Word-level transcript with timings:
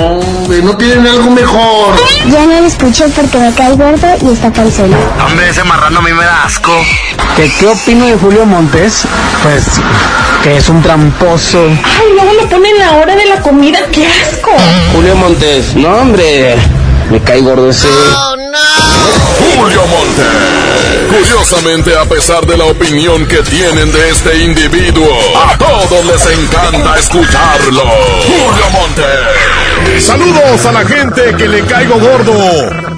Hombre, 0.00 0.62
no 0.62 0.76
tienen 0.76 1.06
algo 1.06 1.30
mejor. 1.30 1.94
Ya 2.30 2.46
no 2.46 2.60
lo 2.60 2.66
escucho 2.66 3.04
porque 3.14 3.38
me 3.38 3.52
cae 3.54 3.72
gordo 3.74 4.08
y 4.22 4.32
está 4.32 4.50
panzón. 4.52 4.94
Hombre, 5.24 5.48
ese 5.48 5.64
marrano 5.64 5.98
a 5.98 6.02
mí 6.02 6.12
me 6.12 6.24
da 6.24 6.44
asco. 6.44 6.72
¿Qué, 7.36 7.50
¿Qué 7.58 7.66
opino 7.66 8.06
de 8.06 8.16
Julio 8.16 8.44
Montes? 8.46 9.04
Pues 9.42 9.64
que 10.42 10.56
es 10.56 10.68
un 10.68 10.82
tramposo. 10.82 11.58
Ay, 11.66 12.12
luego 12.14 12.32
lo 12.32 12.48
ponen 12.48 12.78
la 12.78 12.92
hora 12.92 13.14
de 13.14 13.26
la 13.26 13.40
comida, 13.40 13.78
qué 13.92 14.06
asco. 14.06 14.50
Julio 14.94 15.14
Montes, 15.16 15.74
no 15.74 15.88
hombre, 15.90 16.56
me 17.10 17.20
cae 17.22 17.40
gordo 17.40 17.68
ese. 17.68 17.88
Julio 19.38 19.86
Monte. 19.86 20.22
Curiosamente, 21.08 21.96
a 21.96 22.04
pesar 22.04 22.46
de 22.46 22.56
la 22.56 22.64
opinión 22.64 23.26
que 23.26 23.42
tienen 23.42 23.90
de 23.90 24.10
este 24.10 24.44
individuo, 24.44 25.08
a 25.36 25.58
todos 25.58 26.04
les 26.06 26.26
encanta 26.26 26.98
escucharlo. 26.98 27.82
Julio 28.26 28.70
Monte. 28.72 29.02
Saludos 29.98 30.64
a 30.66 30.72
la 30.72 30.84
gente 30.86 31.34
que 31.36 31.48
le 31.48 31.64
caigo 31.66 31.98
gordo. 31.98 32.32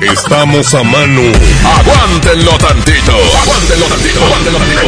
Estamos 0.00 0.74
a 0.74 0.82
mano. 0.82 1.22
Aguántenlo 1.64 2.58
tantito. 2.58 3.12
Aguántenlo 3.42 3.86
tantito. 3.86 4.22
Aguántenlo 4.24 4.58
tantito. 4.58 4.82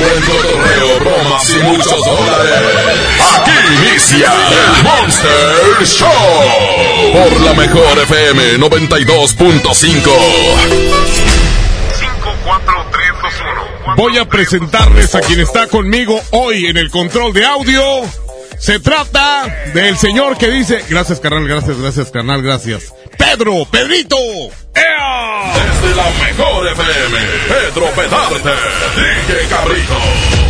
Buen 0.00 0.22
cotorreo, 0.22 0.98
bromas 1.00 1.50
y 1.50 1.58
muchos 1.60 2.04
dólares. 2.04 2.62
Aquí 3.36 3.52
inicia 3.74 4.32
el 4.50 4.82
Monster 4.82 5.84
Show. 5.84 7.12
Por 7.12 7.40
la 7.40 7.52
mejor 7.54 7.98
FM 7.98 8.58
92.5. 8.58 10.10
Voy 13.96 14.18
a 14.18 14.28
presentarles 14.28 15.14
a 15.14 15.20
quien 15.20 15.38
está 15.40 15.68
conmigo 15.68 16.20
hoy 16.32 16.66
en 16.66 16.76
el 16.76 16.90
control 16.90 17.32
de 17.32 17.46
audio. 17.46 17.82
Se 18.58 18.80
trata 18.80 19.46
del 19.74 19.96
señor 19.96 20.38
que 20.38 20.50
dice, 20.50 20.84
gracias 20.88 21.20
carnal, 21.20 21.46
gracias, 21.46 21.78
gracias 21.78 22.10
carnal, 22.10 22.42
gracias. 22.42 22.94
Pedro, 23.18 23.66
Pedrito. 23.70 24.16
¡Ea! 24.74 25.52
Desde 25.54 25.94
la 25.94 26.10
mejor 26.24 26.66
FM, 26.68 27.18
Pedro 27.48 27.86
Pedarte, 27.94 28.50
DJ 28.96 29.48
Cabrito. 29.48 29.94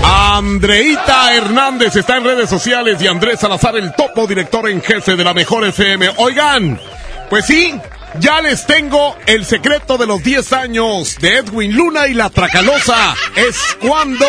Andreita 0.02 1.34
Hernández 1.34 1.96
está 1.96 2.16
en 2.16 2.24
redes 2.24 2.48
sociales 2.48 3.00
y 3.02 3.06
Andrés 3.06 3.40
Salazar, 3.40 3.76
el 3.76 3.92
topo 3.94 4.26
director 4.26 4.68
en 4.68 4.82
jefe 4.82 5.16
de 5.16 5.24
la 5.24 5.34
mejor 5.34 5.64
FM. 5.64 6.10
Oigan, 6.16 6.80
pues 7.28 7.44
sí, 7.44 7.74
ya 8.20 8.40
les 8.40 8.66
tengo 8.66 9.16
el 9.26 9.44
secreto 9.44 9.98
de 9.98 10.06
los 10.06 10.22
10 10.22 10.52
años 10.52 11.16
de 11.20 11.38
Edwin 11.38 11.76
Luna 11.76 12.06
y 12.06 12.14
la 12.14 12.30
Tracalosa. 12.30 13.14
Es 13.36 13.76
cuando 13.80 14.26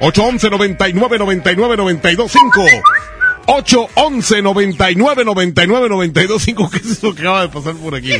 811 0.00 0.50
99 0.50 1.18
99 1.18 1.76
92 1.76 2.32
5 2.32 2.64
811 3.46 4.42
99 4.42 5.24
99 5.24 5.88
92 5.88 6.42
5 6.42 6.70
¿Qué 6.70 6.78
es 6.78 6.86
eso 6.86 7.14
que 7.14 7.22
acaba 7.22 7.42
de 7.42 7.48
pasar 7.48 7.74
por 7.74 7.94
aquí? 7.94 8.12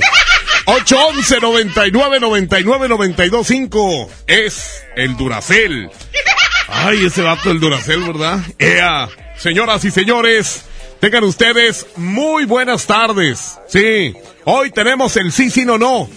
811 0.67 1.41
99 1.41 2.21
99 2.21 2.89
92 2.89 3.47
5 3.47 4.11
Es 4.27 4.85
el 4.97 5.17
Duracel. 5.17 5.91
Ay, 6.69 7.07
ese 7.07 7.23
vato 7.23 7.51
el 7.51 7.61
Duracel, 7.61 8.03
¿verdad? 8.03 8.41
Ea. 8.59 9.09
Señoras 9.37 9.85
y 9.85 9.91
señores, 9.91 10.65
tengan 11.01 11.25
ustedes 11.25 11.87
muy 11.97 12.45
buenas 12.45 12.87
tardes. 12.87 13.59
Sí, 13.69 14.15
hoy 14.45 14.71
tenemos 14.71 15.17
el 15.17 15.33
sí, 15.33 15.51
sí, 15.51 15.65
no, 15.65 15.79
no. 15.79 16.09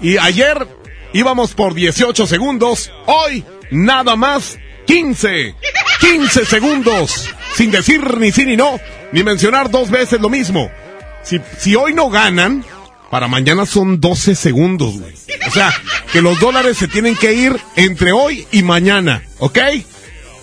Y 0.00 0.16
ayer 0.18 0.66
íbamos 1.12 1.54
por 1.54 1.74
18 1.74 2.26
segundos. 2.26 2.90
Hoy 3.06 3.44
nada 3.70 4.16
más 4.16 4.58
15. 4.86 5.54
15 6.00 6.44
segundos. 6.46 7.28
Sin 7.54 7.70
decir 7.70 8.18
ni 8.18 8.32
sí 8.32 8.46
ni 8.46 8.56
no, 8.56 8.80
ni 9.12 9.22
mencionar 9.22 9.70
dos 9.70 9.90
veces 9.90 10.20
lo 10.20 10.28
mismo. 10.28 10.70
Si, 11.22 11.40
si 11.58 11.76
hoy 11.76 11.92
no 11.92 12.08
ganan, 12.08 12.64
para 13.10 13.28
mañana 13.28 13.66
son 13.66 14.00
12 14.00 14.34
segundos, 14.34 14.98
güey. 14.98 15.14
O 15.46 15.50
sea, 15.50 15.72
que 16.12 16.22
los 16.22 16.38
dólares 16.38 16.78
se 16.78 16.88
tienen 16.88 17.16
que 17.16 17.32
ir 17.34 17.60
entre 17.76 18.12
hoy 18.12 18.46
y 18.52 18.62
mañana, 18.62 19.22
¿ok? 19.38 19.58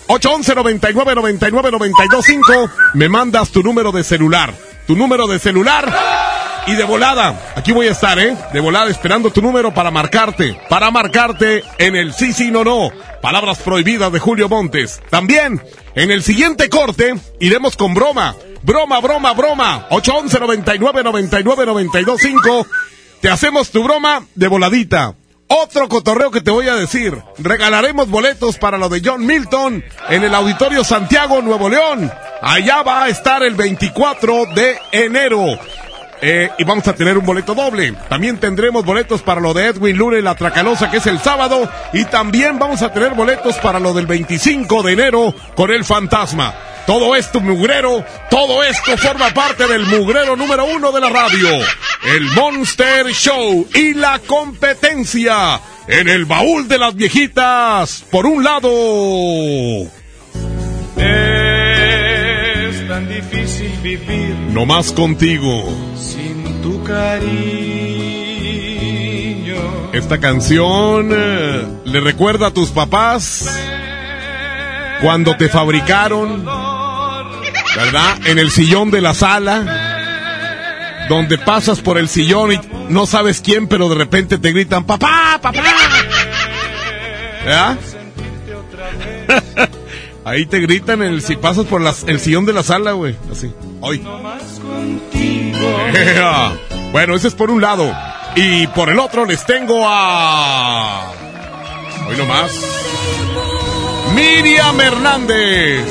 811 0.08 0.54
99 0.54 1.14
99 1.14 1.70
92 1.70 2.24
5 2.24 2.70
me 2.94 3.08
mandas 3.10 3.50
tu 3.50 3.62
número 3.62 3.92
de 3.92 4.02
celular. 4.02 4.54
Tu 4.86 4.96
número 4.96 5.26
de 5.26 5.38
celular 5.38 5.92
y 6.66 6.72
de 6.72 6.84
volada. 6.84 7.52
Aquí 7.54 7.72
voy 7.72 7.88
a 7.88 7.92
estar, 7.92 8.18
¿eh? 8.18 8.34
De 8.54 8.60
volada 8.60 8.90
esperando 8.90 9.30
tu 9.30 9.42
número 9.42 9.74
para 9.74 9.90
marcarte. 9.90 10.58
Para 10.70 10.90
marcarte 10.90 11.62
en 11.76 11.94
el 11.94 12.14
sí, 12.14 12.32
sí, 12.32 12.50
no, 12.50 12.64
no. 12.64 12.90
Palabras 13.20 13.58
prohibidas 13.58 14.10
de 14.10 14.18
Julio 14.18 14.48
Montes. 14.48 15.02
También, 15.10 15.62
en 15.94 16.10
el 16.10 16.22
siguiente 16.22 16.70
corte, 16.70 17.14
iremos 17.38 17.76
con 17.76 17.92
broma. 17.92 18.34
Broma, 18.62 19.00
broma, 19.00 19.34
broma. 19.34 19.88
811 19.90 20.40
99 20.40 21.04
99 21.04 21.66
92 21.66 22.20
5 22.20 22.66
Te 23.20 23.28
hacemos 23.28 23.70
tu 23.70 23.84
broma 23.84 24.24
de 24.34 24.48
voladita. 24.48 25.17
Otro 25.48 25.88
cotorreo 25.88 26.30
que 26.30 26.42
te 26.42 26.50
voy 26.50 26.68
a 26.68 26.74
decir. 26.74 27.16
Regalaremos 27.38 28.10
boletos 28.10 28.58
para 28.58 28.76
lo 28.76 28.90
de 28.90 29.00
John 29.02 29.24
Milton 29.24 29.82
en 30.10 30.22
el 30.22 30.34
Auditorio 30.34 30.84
Santiago, 30.84 31.40
Nuevo 31.40 31.70
León. 31.70 32.12
Allá 32.42 32.82
va 32.82 33.04
a 33.04 33.08
estar 33.08 33.42
el 33.42 33.54
24 33.54 34.46
de 34.54 34.78
enero. 34.92 35.58
Eh, 36.20 36.50
y 36.58 36.64
vamos 36.64 36.86
a 36.86 36.94
tener 36.94 37.16
un 37.16 37.24
boleto 37.24 37.54
doble. 37.54 37.94
También 38.10 38.38
tendremos 38.38 38.84
boletos 38.84 39.22
para 39.22 39.40
lo 39.40 39.54
de 39.54 39.66
Edwin 39.66 39.96
y 39.96 40.20
la 40.20 40.34
Tracalosa, 40.34 40.90
que 40.90 40.98
es 40.98 41.06
el 41.06 41.18
sábado. 41.18 41.66
Y 41.94 42.04
también 42.04 42.58
vamos 42.58 42.82
a 42.82 42.92
tener 42.92 43.14
boletos 43.14 43.56
para 43.56 43.80
lo 43.80 43.94
del 43.94 44.06
25 44.06 44.82
de 44.82 44.92
enero 44.92 45.34
con 45.54 45.70
el 45.70 45.84
Fantasma. 45.84 46.54
Todo 46.88 47.14
esto, 47.14 47.40
mugrero, 47.40 48.02
todo 48.30 48.64
esto 48.64 48.96
forma 48.96 49.28
parte 49.34 49.68
del 49.68 49.84
mugrero 49.84 50.36
número 50.36 50.64
uno 50.64 50.90
de 50.90 51.02
la 51.02 51.10
radio. 51.10 51.50
El 52.16 52.22
Monster 52.34 53.08
Show 53.12 53.68
y 53.74 53.92
la 53.92 54.18
competencia 54.26 55.60
en 55.86 56.08
el 56.08 56.24
baúl 56.24 56.66
de 56.66 56.78
las 56.78 56.94
viejitas. 56.94 58.06
Por 58.10 58.24
un 58.24 58.42
lado. 58.42 58.70
Es 60.96 62.88
tan 62.88 63.06
difícil 63.06 63.70
vivir 63.82 64.34
No 64.48 64.64
más 64.64 64.90
contigo. 64.92 65.68
sin 65.94 66.62
tu 66.62 66.82
cariño. 66.84 67.18
Esta 69.92 70.18
canción 70.18 71.10
eh, 71.12 71.66
le 71.84 72.00
recuerda 72.00 72.46
a 72.46 72.50
tus 72.50 72.70
papás 72.70 73.54
cuando 75.00 75.36
te 75.36 75.48
fabricaron, 75.48 76.44
¿verdad? 77.84 78.18
En 78.26 78.38
el 78.38 78.50
sillón 78.50 78.90
de 78.90 79.00
la 79.00 79.14
sala, 79.14 81.06
donde 81.08 81.38
pasas 81.38 81.80
por 81.80 81.96
el 81.98 82.08
sillón 82.08 82.52
y 82.52 82.60
no 82.88 83.06
sabes 83.06 83.40
quién, 83.40 83.68
pero 83.68 83.88
de 83.88 83.94
repente 83.94 84.38
te 84.38 84.50
gritan, 84.52 84.84
papá, 84.84 85.38
papá. 85.40 85.62
¿Verdad? 87.44 87.78
Ahí 90.24 90.44
te 90.46 90.58
gritan 90.60 91.02
el, 91.02 91.22
si 91.22 91.36
pasas 91.36 91.64
por 91.66 91.80
las- 91.80 92.04
el 92.06 92.20
sillón 92.20 92.44
de 92.44 92.52
la 92.52 92.62
sala, 92.62 92.92
güey. 92.92 93.16
Así. 93.32 93.52
Hoy. 93.80 94.04
Bueno, 96.92 97.14
ese 97.14 97.28
es 97.28 97.34
por 97.34 97.50
un 97.50 97.60
lado. 97.60 97.94
Y 98.34 98.66
por 98.68 98.88
el 98.88 98.98
otro 98.98 99.26
les 99.26 99.44
tengo 99.44 99.84
a... 99.86 101.12
Hoy 102.08 102.16
nomás. 102.16 102.50
Miriam 104.14 104.80
Hernández. 104.80 105.84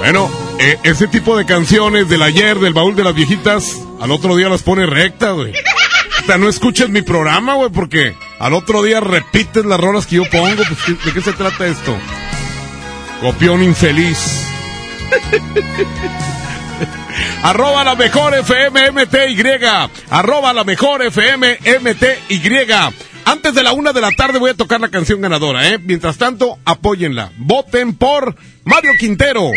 Bueno, 0.00 0.30
eh, 0.58 0.78
ese 0.82 1.08
tipo 1.08 1.36
de 1.36 1.44
canciones 1.44 2.08
del 2.08 2.22
ayer, 2.22 2.58
del 2.58 2.72
baúl 2.72 2.96
de 2.96 3.04
las 3.04 3.14
viejitas, 3.14 3.76
al 4.00 4.10
otro 4.10 4.34
día 4.34 4.48
las 4.48 4.62
pone 4.62 4.86
recta, 4.86 5.32
güey. 5.32 5.52
Sea, 6.24 6.38
no 6.38 6.48
escuches 6.48 6.88
mi 6.88 7.02
programa, 7.02 7.54
güey, 7.54 7.70
porque 7.70 8.16
al 8.38 8.54
otro 8.54 8.82
día 8.82 9.00
repites 9.00 9.64
las 9.66 9.78
rolas 9.78 10.06
que 10.06 10.16
yo 10.16 10.24
pongo. 10.30 10.56
Pues, 10.56 10.78
¿qué- 10.86 10.96
¿De 11.04 11.12
qué 11.12 11.20
se 11.20 11.34
trata 11.34 11.66
esto? 11.66 11.94
Copión 13.20 13.62
infeliz. 13.62 14.46
Arroba 17.42 17.84
la 17.84 17.94
mejor 17.94 18.34
FM 18.34 18.92
MTY. 18.92 19.42
Arroba 20.08 20.54
la 20.54 20.64
mejor 20.64 21.02
FM 21.02 21.58
MTY. 21.82 22.94
Antes 23.26 23.54
de 23.54 23.62
la 23.62 23.72
una 23.72 23.92
de 23.92 24.00
la 24.00 24.12
tarde 24.12 24.38
voy 24.38 24.50
a 24.50 24.54
tocar 24.54 24.80
la 24.80 24.88
canción 24.88 25.20
ganadora, 25.20 25.68
¿eh? 25.68 25.78
Mientras 25.78 26.16
tanto, 26.16 26.58
apóyenla. 26.64 27.30
Voten 27.36 27.94
por 27.94 28.34
Mario 28.64 28.92
Quintero. 28.98 29.50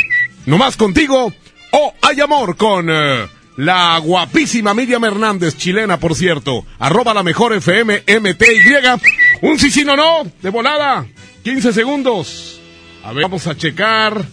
Nomás 0.45 0.75
contigo. 0.77 1.33
O 1.71 1.93
Hay 2.01 2.19
Amor 2.19 2.57
con 2.57 2.87
eh, 2.89 3.27
la 3.57 3.97
guapísima 3.97 4.73
Miriam 4.73 5.03
Hernández, 5.05 5.57
chilena, 5.57 5.99
por 5.99 6.15
cierto. 6.15 6.65
Arroba 6.79 7.13
la 7.13 7.23
mejor 7.23 7.53
FM 7.53 8.03
MTY. 8.07 9.01
Un 9.41 9.57
sí, 9.57 9.71
sí, 9.71 9.83
no, 9.83 9.95
no, 9.95 10.23
de 10.41 10.49
volada. 10.49 11.05
15 11.43 11.73
segundos. 11.73 12.59
A 13.03 13.13
ver, 13.13 13.23
vamos 13.23 13.47
a 13.47 13.57
checar 13.57 14.25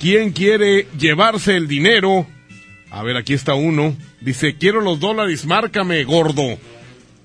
quién 0.00 0.32
quiere 0.32 0.88
llevarse 0.98 1.56
el 1.56 1.68
dinero. 1.68 2.26
A 2.90 3.02
ver, 3.02 3.16
aquí 3.16 3.34
está 3.34 3.54
uno. 3.54 3.96
Dice, 4.20 4.56
quiero 4.56 4.80
los 4.80 4.98
dólares, 5.00 5.46
márcame, 5.46 6.02
gordo. 6.04 6.58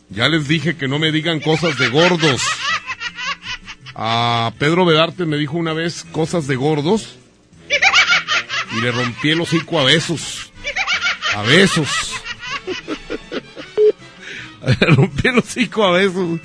Ya 0.09 0.27
les 0.27 0.47
dije 0.47 0.75
que 0.75 0.87
no 0.87 0.99
me 0.99 1.11
digan 1.11 1.39
cosas 1.39 1.77
de 1.77 1.89
gordos. 1.89 2.41
A 3.95 4.53
Pedro 4.59 4.85
Bedarte 4.85 5.25
me 5.25 5.37
dijo 5.37 5.57
una 5.57 5.73
vez 5.73 6.05
cosas 6.11 6.45
de 6.47 6.55
gordos. 6.55 7.17
Y 8.77 8.81
le 8.81 8.91
rompí 8.91 9.29
el 9.31 9.41
hocico 9.41 9.79
a 9.79 9.83
besos. 9.85 10.51
A 11.35 11.41
besos. 11.43 11.87
Le 14.65 14.87
rompí 14.95 15.27
el 15.27 15.39
hocico 15.39 15.83
a 15.83 15.91
besos. 15.91 16.39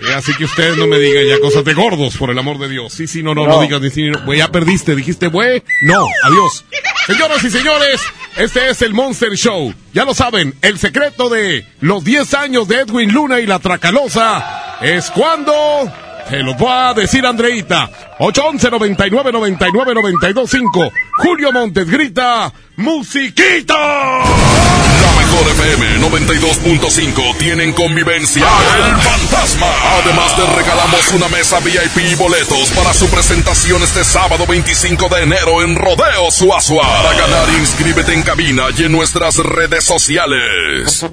Eh, 0.00 0.14
así 0.14 0.32
que 0.34 0.44
ustedes 0.44 0.76
no 0.76 0.86
me 0.86 0.98
digan 0.98 1.26
ya 1.26 1.40
cosas 1.40 1.64
de 1.64 1.74
gordos, 1.74 2.16
por 2.16 2.30
el 2.30 2.38
amor 2.38 2.58
de 2.58 2.68
Dios. 2.68 2.92
Sí, 2.92 3.06
sí, 3.08 3.22
no, 3.22 3.34
no, 3.34 3.44
no, 3.46 3.56
No. 3.56 3.62
digas 3.62 3.80
ni 3.80 3.90
sí, 3.90 4.04
no. 4.08 4.20
Güey, 4.24 4.38
ya 4.38 4.48
perdiste, 4.52 4.94
dijiste, 4.94 5.26
güey. 5.26 5.62
No, 5.82 6.06
adiós. 6.22 6.64
Señoras 7.06 7.42
y 7.42 7.50
señores, 7.50 8.00
este 8.36 8.70
es 8.70 8.82
el 8.82 8.94
Monster 8.94 9.34
Show. 9.36 9.74
Ya 9.92 10.04
lo 10.04 10.14
saben, 10.14 10.54
el 10.62 10.78
secreto 10.78 11.28
de 11.28 11.66
los 11.80 12.04
10 12.04 12.34
años 12.34 12.68
de 12.68 12.76
Edwin 12.82 13.12
Luna 13.12 13.40
y 13.40 13.46
la 13.46 13.58
Tracalosa 13.58 14.78
es 14.80 15.10
cuando... 15.10 15.92
Se 16.30 16.36
los 16.44 16.54
va 16.54 16.90
a 16.90 16.94
decir 16.94 17.26
Andreita. 17.26 17.90
811 18.20 18.70
99 18.70 19.32
99 19.32 19.94
92 19.94 20.48
5. 20.48 20.92
Julio 21.16 21.50
Montes 21.50 21.90
grita, 21.90 22.52
¡Musiquita! 22.76 23.74
La 23.74 25.12
mejor 25.18 25.50
FM 25.50 25.98
92.5 26.08 27.36
tienen 27.36 27.72
convivencia 27.72 28.46
El 28.46 28.96
Fantasma. 28.98 29.66
Además 30.02 30.36
te 30.36 30.46
regalamos 30.46 31.12
una 31.14 31.28
mesa 31.28 31.58
VIP 31.58 32.12
y 32.12 32.14
boletos 32.14 32.70
para 32.76 32.94
su 32.94 33.08
presentación 33.08 33.82
este 33.82 34.04
sábado 34.04 34.46
25 34.46 35.08
de 35.08 35.22
enero 35.24 35.62
en 35.62 35.74
Rodeo 35.74 36.30
Suazua. 36.30 36.82
Para 36.82 37.18
ganar, 37.18 37.48
inscríbete 37.58 38.14
en 38.14 38.22
cabina 38.22 38.66
y 38.78 38.84
en 38.84 38.92
nuestras 38.92 39.36
redes 39.38 39.82
sociales. 39.84 41.04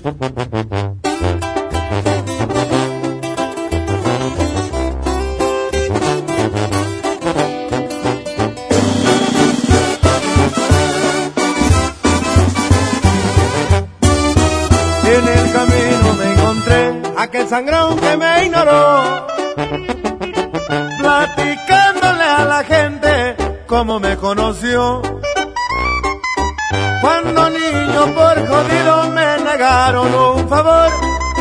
Aquel 17.27 17.47
sangrón 17.50 18.00
que 18.00 18.15
me 18.15 18.45
ignoró, 18.45 19.27
platicándole 20.97 22.24
a 22.24 22.45
la 22.45 22.63
gente 22.63 23.35
cómo 23.68 24.00
me 24.00 24.15
conoció. 24.15 25.01
Cuando 27.01 27.50
niño 27.50 28.06
por 28.15 28.47
jodido 28.47 29.09
me 29.09 29.38
negaron 29.39 30.15
un 30.15 30.47
favor, 30.47 30.89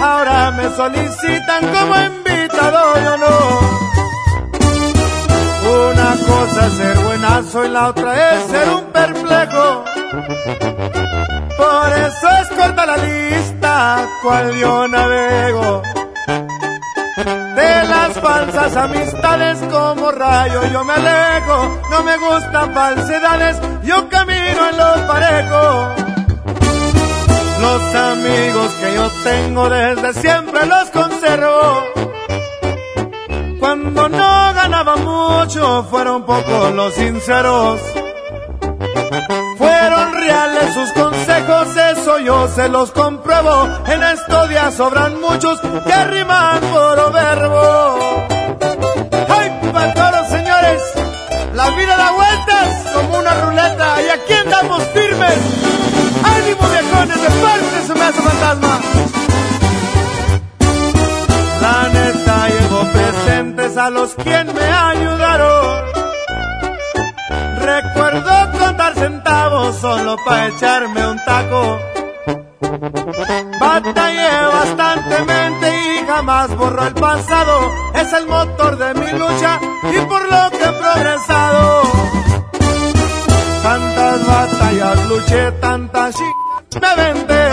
ahora 0.03 0.51
me 0.51 0.69
solicitan 0.71 1.63
como 1.75 1.95
invitado 1.97 2.81
yo 3.05 3.17
no. 3.25 3.37
Una 5.91 6.11
cosa 6.27 6.67
es 6.67 6.73
ser 6.73 6.99
buenazo 6.99 7.65
y 7.65 7.69
la 7.69 7.89
otra 7.89 8.35
es 8.35 8.47
ser 8.51 8.69
un 8.71 8.85
perplejo. 8.87 9.85
Por 11.57 11.93
eso 11.93 12.29
es 12.43 12.49
corta 12.59 12.87
la 12.87 12.97
lista, 12.97 13.56
cual 14.23 14.57
yo 14.57 14.89
navego. 14.89 15.83
De 17.17 17.85
las 17.89 18.13
falsas 18.21 18.77
amistades 18.77 19.59
como 19.71 20.11
rayo 20.13 20.65
yo 20.73 20.85
me 20.85 20.95
alejo. 20.95 21.81
No 21.91 22.03
me 22.03 22.17
gustan 22.17 22.75
falsedades, 22.75 23.61
yo 23.83 24.09
camino 24.09 24.69
en 24.71 24.77
los 24.77 24.99
parejos. 25.03 26.07
Los 27.61 27.95
amigos 27.95 28.73
que 28.81 28.95
yo 28.95 29.11
tengo 29.25 29.71
desde 29.71 30.13
siempre 30.15 30.67
los 30.67 30.91
conservo. 30.91 31.83
Cuando 33.61 34.09
no 34.09 34.55
ganaba 34.55 34.97
mucho, 34.97 35.85
fueron 35.91 36.25
pocos 36.25 36.73
los 36.73 36.95
sinceros. 36.95 37.81
Reales 40.27 40.75
sus 40.75 40.93
consejos, 40.93 41.69
eso 41.77 42.19
yo 42.19 42.49
se 42.49 42.69
los 42.69 42.91
compruebo. 42.91 43.69
En 43.87 44.03
estos 44.03 44.49
días 44.49 44.75
sobran 44.75 45.21
muchos 45.21 45.61
que 45.61 46.05
riman 46.07 46.59
por 46.63 47.13
verbo. 47.13 48.27
¡Ay, 49.29 49.71
para 49.73 49.95
todos 49.95 50.29
señores! 50.29 50.83
La 51.55 51.71
vida 51.71 51.97
da 51.97 52.11
vueltas 52.11 52.93
como 52.93 53.19
una 53.19 53.35
ruleta 53.35 54.03
y 54.03 54.09
aquí 54.09 54.33
andamos 54.33 54.83
firmes. 54.89 55.39
¡Ánimo 56.25 56.69
viejones 56.71 57.23
de 57.23 57.31
parte 57.31 57.87
se 57.87 57.95
me 57.95 58.13
fantasma! 58.13 58.81
La 61.61 61.89
neta 61.89 62.49
llevo 62.49 62.81
presentes 62.91 63.77
a 63.77 63.91
los 63.91 64.15
quien 64.17 64.53
me 64.53 64.65
ayudaron. 64.65 65.86
Solo 69.87 70.17
para 70.25 70.49
echarme 70.49 71.07
un 71.07 71.19
taco. 71.25 71.79
Batallé 73.61 74.33
bastantemente 74.53 75.67
y 75.87 76.07
jamás 76.07 76.49
borro 76.57 76.87
el 76.87 76.95
pasado. 76.95 77.55
Es 77.95 78.13
el 78.13 78.27
motor 78.27 78.77
de 78.79 78.95
mi 79.01 79.11
lucha 79.13 79.61
y 79.95 79.99
por 80.11 80.23
lo 80.33 80.43
que 80.51 80.65
he 80.65 80.73
progresado. 80.83 81.83
Tantas 83.63 84.27
batallas 84.27 85.09
luché, 85.09 85.53
tantas 85.53 86.15
ch... 86.17 86.21
me 86.83 86.93
vendé. 87.03 87.47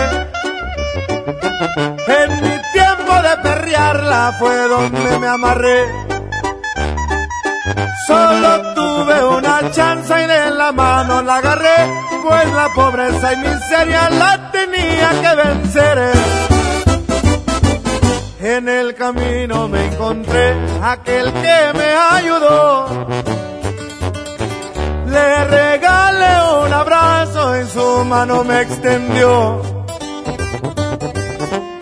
En 2.18 2.30
mi 2.42 2.56
tiempo 2.76 3.12
de 3.26 3.34
perrearla 3.42 4.32
fue 4.40 4.56
donde 4.68 5.18
me 5.20 5.28
amarré. 5.28 5.80
Solo 8.06 8.74
tuve 8.74 9.24
una 9.38 9.70
chance 9.70 10.14
y 10.22 10.26
la 10.64 10.72
mano 10.72 11.20
la 11.20 11.36
agarré, 11.36 11.78
pues 12.22 12.52
la 12.52 12.68
pobreza 12.70 13.34
y 13.34 13.36
miseria 13.36 14.08
la 14.08 14.50
tenía 14.50 15.08
que 15.22 15.32
vencer. 15.44 15.96
En 18.40 18.68
el 18.68 18.94
camino 18.94 19.68
me 19.68 19.84
encontré 19.88 20.56
aquel 20.82 21.26
que 21.32 21.58
me 21.78 21.88
ayudó. 22.18 22.86
Le 25.14 25.44
regalé 25.44 26.34
un 26.64 26.72
abrazo 26.72 27.60
y 27.60 27.66
su 27.66 28.04
mano 28.06 28.42
me 28.44 28.62
extendió. 28.62 29.60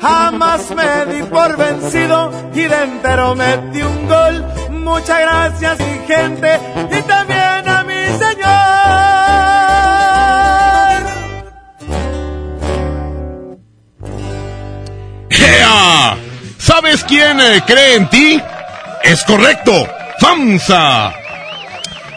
Jamás 0.00 0.62
me 0.78 1.06
di 1.12 1.22
por 1.22 1.56
vencido 1.56 2.32
y 2.52 2.62
de 2.62 2.82
entero 2.82 3.36
metí 3.36 3.80
un 3.82 4.08
gol. 4.08 4.44
Muchas 4.70 5.20
gracias 5.20 5.78
mi 5.78 5.98
gente 6.12 6.58
y 6.90 7.02
también 7.02 7.31
¿Sabes 16.74 17.04
quién 17.04 17.38
eh, 17.38 17.62
cree 17.66 17.96
en 17.96 18.08
ti? 18.08 18.40
Es 19.04 19.22
correcto, 19.24 19.86
FAMSA. 20.18 21.12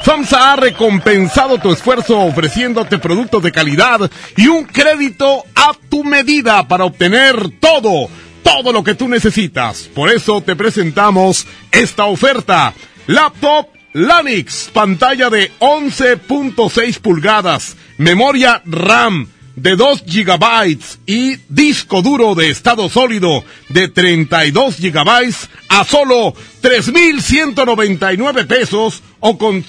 FAMSA 0.02 0.54
ha 0.54 0.56
recompensado 0.56 1.58
tu 1.58 1.74
esfuerzo 1.74 2.22
ofreciéndote 2.22 2.98
productos 2.98 3.44
de 3.44 3.52
calidad 3.52 4.10
y 4.38 4.48
un 4.48 4.64
crédito 4.64 5.44
a 5.56 5.74
tu 5.90 6.06
medida 6.06 6.66
para 6.70 6.86
obtener 6.86 7.50
todo, 7.60 8.08
todo 8.44 8.72
lo 8.72 8.82
que 8.82 8.96
tú 8.96 9.10
necesitas. 9.10 9.90
Por 9.94 10.10
eso 10.10 10.40
te 10.40 10.56
presentamos 10.56 11.46
esta 11.74 12.06
oferta. 12.06 12.74
Laptop 13.08 13.68
Lanix, 13.92 14.70
pantalla 14.72 15.30
de 15.30 15.52
11.6 15.60 17.00
pulgadas, 17.02 17.76
memoria 17.98 18.62
RAM 18.64 19.28
de 19.56 19.76
2 19.76 20.04
gigabytes 20.08 21.00
y 21.06 21.38
disco 21.50 22.02
duro 22.02 22.36
de 22.36 22.50
estado 22.50 22.90
sólido 22.90 23.44
de 23.70 23.88
32 23.88 24.76
gigabytes 24.76 25.50
a 25.70 25.86
solo 25.86 26.34
3.199 26.62 28.48
pesos 28.48 29.02
o 29.20 29.38
con, 29.38 29.64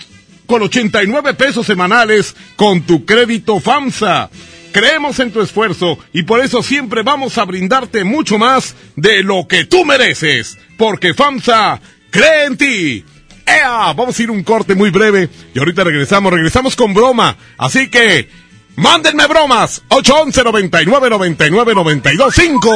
con 0.47 0.63
89 0.63 1.35
pesos 1.35 1.67
semanales 1.67 2.35
con 2.57 2.83
tu 2.83 3.05
crédito 3.05 3.61
FAMSA. 3.61 4.31
Creemos 4.73 5.19
en 5.21 5.31
tu 5.31 5.41
esfuerzo 5.41 5.99
y 6.13 6.25
por 6.25 6.41
eso 6.41 6.63
siempre 6.63 7.03
vamos 7.03 7.39
a 7.39 7.45
brindarte 7.45 8.05
mucho 8.05 8.39
más 8.39 8.75
de 8.97 9.23
lo 9.23 9.47
que 9.49 9.65
tú 9.65 9.85
mereces, 9.87 10.59
porque 10.77 11.15
FAMSA 11.15 11.81
cree 12.11 12.45
en 12.45 12.57
ti. 12.57 13.05
¡Ea! 13.47 13.93
Vamos 13.95 14.19
a 14.19 14.23
ir 14.23 14.31
un 14.31 14.43
corte 14.43 14.75
muy 14.75 14.91
breve 14.91 15.31
y 15.55 15.59
ahorita 15.59 15.85
regresamos, 15.85 16.33
regresamos 16.33 16.75
con 16.75 16.93
broma. 16.93 17.37
Así 17.57 17.89
que 17.89 18.29
Mándenme 18.77 19.27
bromas. 19.27 19.83
811 19.89 20.45
99 20.45 21.11
99 21.11 21.75
92 21.75 22.35
5. 22.35 22.71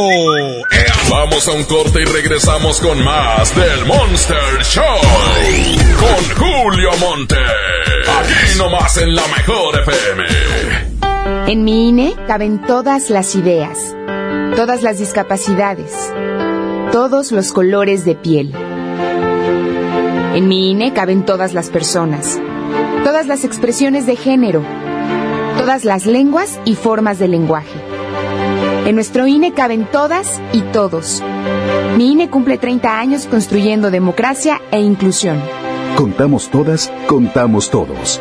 Vamos 1.11 1.47
a 1.47 1.53
un 1.53 1.65
corte 1.65 2.01
y 2.01 2.05
regresamos 2.05 2.81
con 2.81 3.05
más 3.05 3.55
del 3.55 3.85
Monster 3.85 4.63
Show. 4.63 4.85
Con 5.99 6.37
Julio 6.37 6.91
Monte. 6.99 7.37
Aquí 7.37 8.59
nomás 8.59 8.97
en 8.97 9.15
la 9.15 9.27
mejor 9.29 9.81
FM. 9.81 10.25
En 11.53 11.65
mi 11.65 11.91
INE 11.91 12.15
caben 12.27 12.63
todas 12.63 13.11
las 13.11 13.35
ideas, 13.35 13.95
todas 14.57 14.83
las 14.83 14.99
discapacidades, 14.99 15.93
todos 16.93 17.31
los 17.31 17.53
colores 17.53 18.05
de 18.07 18.15
piel. 18.15 18.55
En 20.35 20.49
mi 20.49 20.71
INE 20.71 20.95
caben 20.95 21.27
todas 21.27 21.53
las 21.53 21.69
personas, 21.69 22.39
todas 23.05 23.27
las 23.27 23.45
expresiones 23.45 24.07
de 24.07 24.17
género, 24.17 24.65
todas 25.71 25.85
las 25.85 26.05
lenguas 26.05 26.59
y 26.65 26.75
formas 26.75 27.21
de 27.21 27.29
lenguaje. 27.29 27.79
En 28.87 28.97
nuestro 28.97 29.29
INE 29.29 29.53
caben 29.53 29.85
todas 29.85 30.43
y 30.53 30.63
todos. 30.63 31.23
Mi 31.97 32.11
INE 32.11 32.29
cumple 32.29 32.59
30 32.59 32.99
años 32.99 33.27
construyendo 33.27 33.93
democracia 33.93 34.61
e 34.73 34.81
inclusión. 34.81 35.41
Contamos 35.97 36.51
todas, 36.51 36.93
contamos 37.07 37.71
todos. 37.71 38.21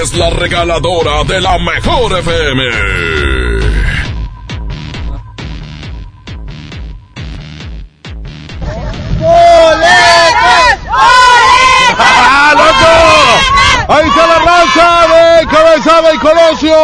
Es 0.00 0.14
la 0.14 0.30
regaladora 0.30 1.24
de 1.24 1.40
la 1.40 1.58
mejor 1.58 2.18
FM. 2.18 2.62
¡Ah, 11.96 12.52
loco! 12.56 13.53
Ahí 13.86 14.08
está 14.08 14.26
la 14.26 14.38
raza 14.38 15.06
de 15.14 15.46
Cabezada 15.46 16.14
y 16.14 16.18
Colosio. 16.18 16.74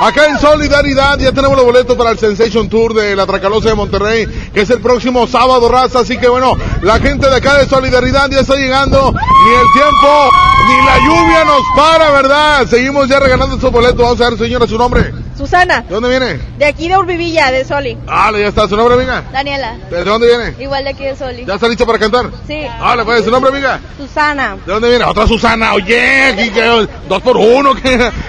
Acá 0.00 0.26
en 0.26 0.38
Solidaridad 0.38 1.18
ya 1.18 1.32
tenemos 1.32 1.56
los 1.56 1.66
boletos 1.66 1.96
para 1.96 2.10
el 2.10 2.18
Sensation 2.18 2.68
Tour 2.68 2.94
de 2.94 3.16
la 3.16 3.26
Tracalosa 3.26 3.70
de 3.70 3.74
Monterrey, 3.74 4.26
que 4.54 4.60
es 4.60 4.70
el 4.70 4.80
próximo 4.80 5.26
sábado, 5.26 5.68
raza. 5.68 6.00
Así 6.00 6.16
que 6.16 6.28
bueno, 6.28 6.54
la 6.82 7.00
gente 7.00 7.28
de 7.28 7.36
acá 7.36 7.58
de 7.58 7.66
Solidaridad 7.66 8.30
ya 8.30 8.40
está 8.40 8.54
llegando. 8.54 9.12
Ni 9.12 9.54
el 9.54 9.72
tiempo, 9.72 10.30
ni 10.68 10.86
la 10.86 10.98
lluvia 10.98 11.44
nos 11.44 11.62
para, 11.74 12.10
¿verdad? 12.12 12.66
Seguimos 12.68 13.08
ya 13.08 13.18
regalando 13.18 13.56
estos 13.56 13.72
boletos. 13.72 13.98
Vamos 13.98 14.20
a 14.20 14.30
ver, 14.30 14.38
señora, 14.38 14.66
su 14.68 14.78
nombre. 14.78 15.12
Susana. 15.38 15.82
¿De 15.82 15.94
dónde 15.94 16.08
viene? 16.10 16.40
De 16.58 16.64
aquí 16.64 16.88
de 16.88 16.98
Urbivilla, 16.98 17.52
de 17.52 17.64
Soli. 17.64 17.96
Ah, 18.08 18.32
ya 18.32 18.48
está. 18.48 18.66
¿Su 18.66 18.76
nombre, 18.76 18.96
amiga? 18.96 19.22
Daniela. 19.32 19.76
¿De 19.88 20.02
dónde 20.02 20.26
viene? 20.26 20.54
Igual 20.58 20.82
de 20.82 20.90
aquí 20.90 21.04
de 21.04 21.14
Soli. 21.14 21.44
¿Ya 21.46 21.54
está 21.54 21.68
listo 21.68 21.86
para 21.86 21.96
cantar? 21.96 22.26
Sí. 22.44 22.66
Ah, 22.80 22.96
le 22.96 23.04
puede 23.04 23.22
su 23.22 23.30
nombre, 23.30 23.52
amiga. 23.52 23.78
Susana. 23.96 24.56
¿De 24.66 24.72
dónde 24.72 24.88
viene? 24.88 25.04
Otra 25.04 25.28
Susana. 25.28 25.74
Oye, 25.74 26.32
aquí 26.32 26.50
que 26.50 26.88
dos 27.08 27.22
por 27.22 27.36
uno. 27.36 27.70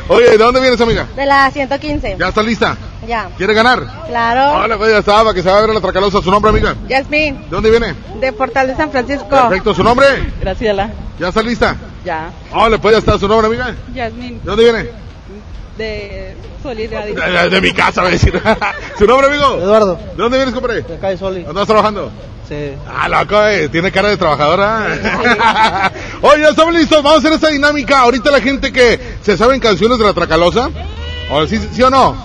Oye, 0.08 0.30
¿de 0.30 0.38
dónde 0.38 0.62
vienes, 0.62 0.80
amiga? 0.80 1.08
De 1.16 1.26
la 1.26 1.50
115. 1.50 2.16
¿Ya 2.20 2.28
está 2.28 2.44
lista? 2.44 2.78
Ya. 3.08 3.28
¿Quiere 3.38 3.56
ganar? 3.56 3.82
Claro. 4.08 4.60
Hola, 4.64 4.78
pues 4.78 4.92
ya 4.92 5.00
estaba, 5.00 5.34
que 5.34 5.42
se 5.42 5.50
va 5.50 5.58
a 5.58 5.62
ver 5.62 5.72
la 5.72 5.82
Tracalosa. 5.82 6.22
¿Su 6.22 6.30
nombre, 6.30 6.52
amiga? 6.52 6.76
Yasmín. 6.88 7.42
¿De 7.42 7.48
dónde 7.50 7.72
viene? 7.72 7.96
De 8.22 8.32
Portal 8.34 8.68
de 8.68 8.76
San 8.76 8.92
Francisco. 8.92 9.28
Perfecto, 9.30 9.74
¿su 9.74 9.84
nombre? 9.84 10.06
Graciela. 10.40 10.92
¿Ya 11.20 11.30
está 11.30 11.42
lista? 11.42 11.76
Ya. 12.06 12.30
Hola, 12.54 12.78
pues 12.78 12.94
ya 12.94 13.00
está. 13.00 13.18
¿Su 13.18 13.28
nombre, 13.28 13.48
amiga? 13.48 13.74
Yasmín. 13.96 14.40
¿De 14.44 14.46
dónde 14.46 14.64
viene? 14.64 14.90
De 15.80 16.36
Solidaridad. 16.62 17.26
De, 17.26 17.32
de- 17.44 17.50
de 17.50 17.62
mi 17.62 17.72
casa, 17.72 18.02
voy 18.02 18.10
a 18.10 18.14
decir. 18.14 18.34
¿Su 18.98 19.06
nombre, 19.08 19.28
amigo? 19.28 19.58
Eduardo. 19.62 19.96
¿De 19.96 20.22
dónde 20.22 20.38
vienes, 20.38 20.54
compadre? 20.54 20.82
De 20.82 20.96
acá 20.96 21.08
de 21.10 21.18
Soli. 21.18 21.44
¿Dónde 21.44 21.62
estás 21.62 21.68
trabajando? 21.68 22.12
Sí. 22.50 22.72
Ah, 22.88 23.08
loco, 23.08 23.46
eh, 23.48 23.70
tiene 23.70 23.92
cara 23.92 24.10
de 24.10 24.18
trabajadora. 24.18 24.88
Oye, 26.22 26.42
ya 26.42 26.50
estamos 26.50 26.74
listos, 26.74 27.02
vamos 27.02 27.14
a 27.14 27.20
hacer 27.20 27.32
esta 27.34 27.48
dinámica. 27.50 28.00
Ahorita 28.00 28.30
la 28.32 28.42
gente 28.42 28.74
que 28.74 29.00
se 29.22 29.38
saben 29.38 29.60
canciones 29.62 29.98
de 30.00 30.04
la 30.04 30.14
Tracalosa. 30.14 30.70
¿O 31.32 31.46
sí, 31.48 31.60
sí 31.74 31.82
o 31.84 31.90
no? 31.92 32.18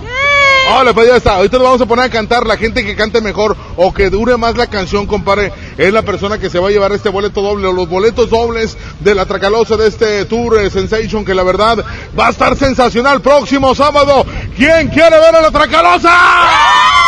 Hola, 0.66 0.94
pues 0.94 1.09
ya 1.09 1.16
está. 1.16 1.35
Ahorita 1.35 1.59
nos 1.59 1.66
vamos 1.66 1.80
a 1.83 1.87
poner 1.87 2.06
a 2.06 2.11
cantar. 2.11 2.47
La 2.47 2.56
gente 2.56 2.85
que 2.85 2.97
cante 2.97 3.21
mejor 3.21 3.54
o 3.76 3.92
que 3.92 4.09
dure 4.09 4.37
más 4.38 4.56
la 4.56 4.66
canción, 4.66 5.06
compadre, 5.06 5.52
es 5.76 5.92
la 5.92 6.02
persona 6.02 6.38
que 6.38 6.49
se 6.49 6.59
va 6.59 6.68
a 6.68 6.71
llevar 6.71 6.92
este 6.92 7.11
boleto 7.11 7.42
doble 7.42 7.66
o 7.66 7.73
los 7.73 7.88
boletos 7.88 8.30
dobles 8.30 8.76
de 9.00 9.14
la 9.14 9.26
Tracalosa 9.26 9.76
de 9.76 9.88
este 9.88 10.25
Tour 10.25 10.59
eh, 10.59 10.71
Sensation, 10.71 11.25
que 11.25 11.35
la 11.35 11.42
verdad 11.42 11.85
va 12.18 12.28
a 12.28 12.30
estar 12.30 12.56
sensacional 12.56 13.21
próximo 13.21 13.75
sábado. 13.75 14.25
¿Quién 14.56 14.88
quiere 14.88 15.18
ver 15.18 15.37
a 15.37 15.42
la 15.42 15.50
Tracalosa? 15.50 17.03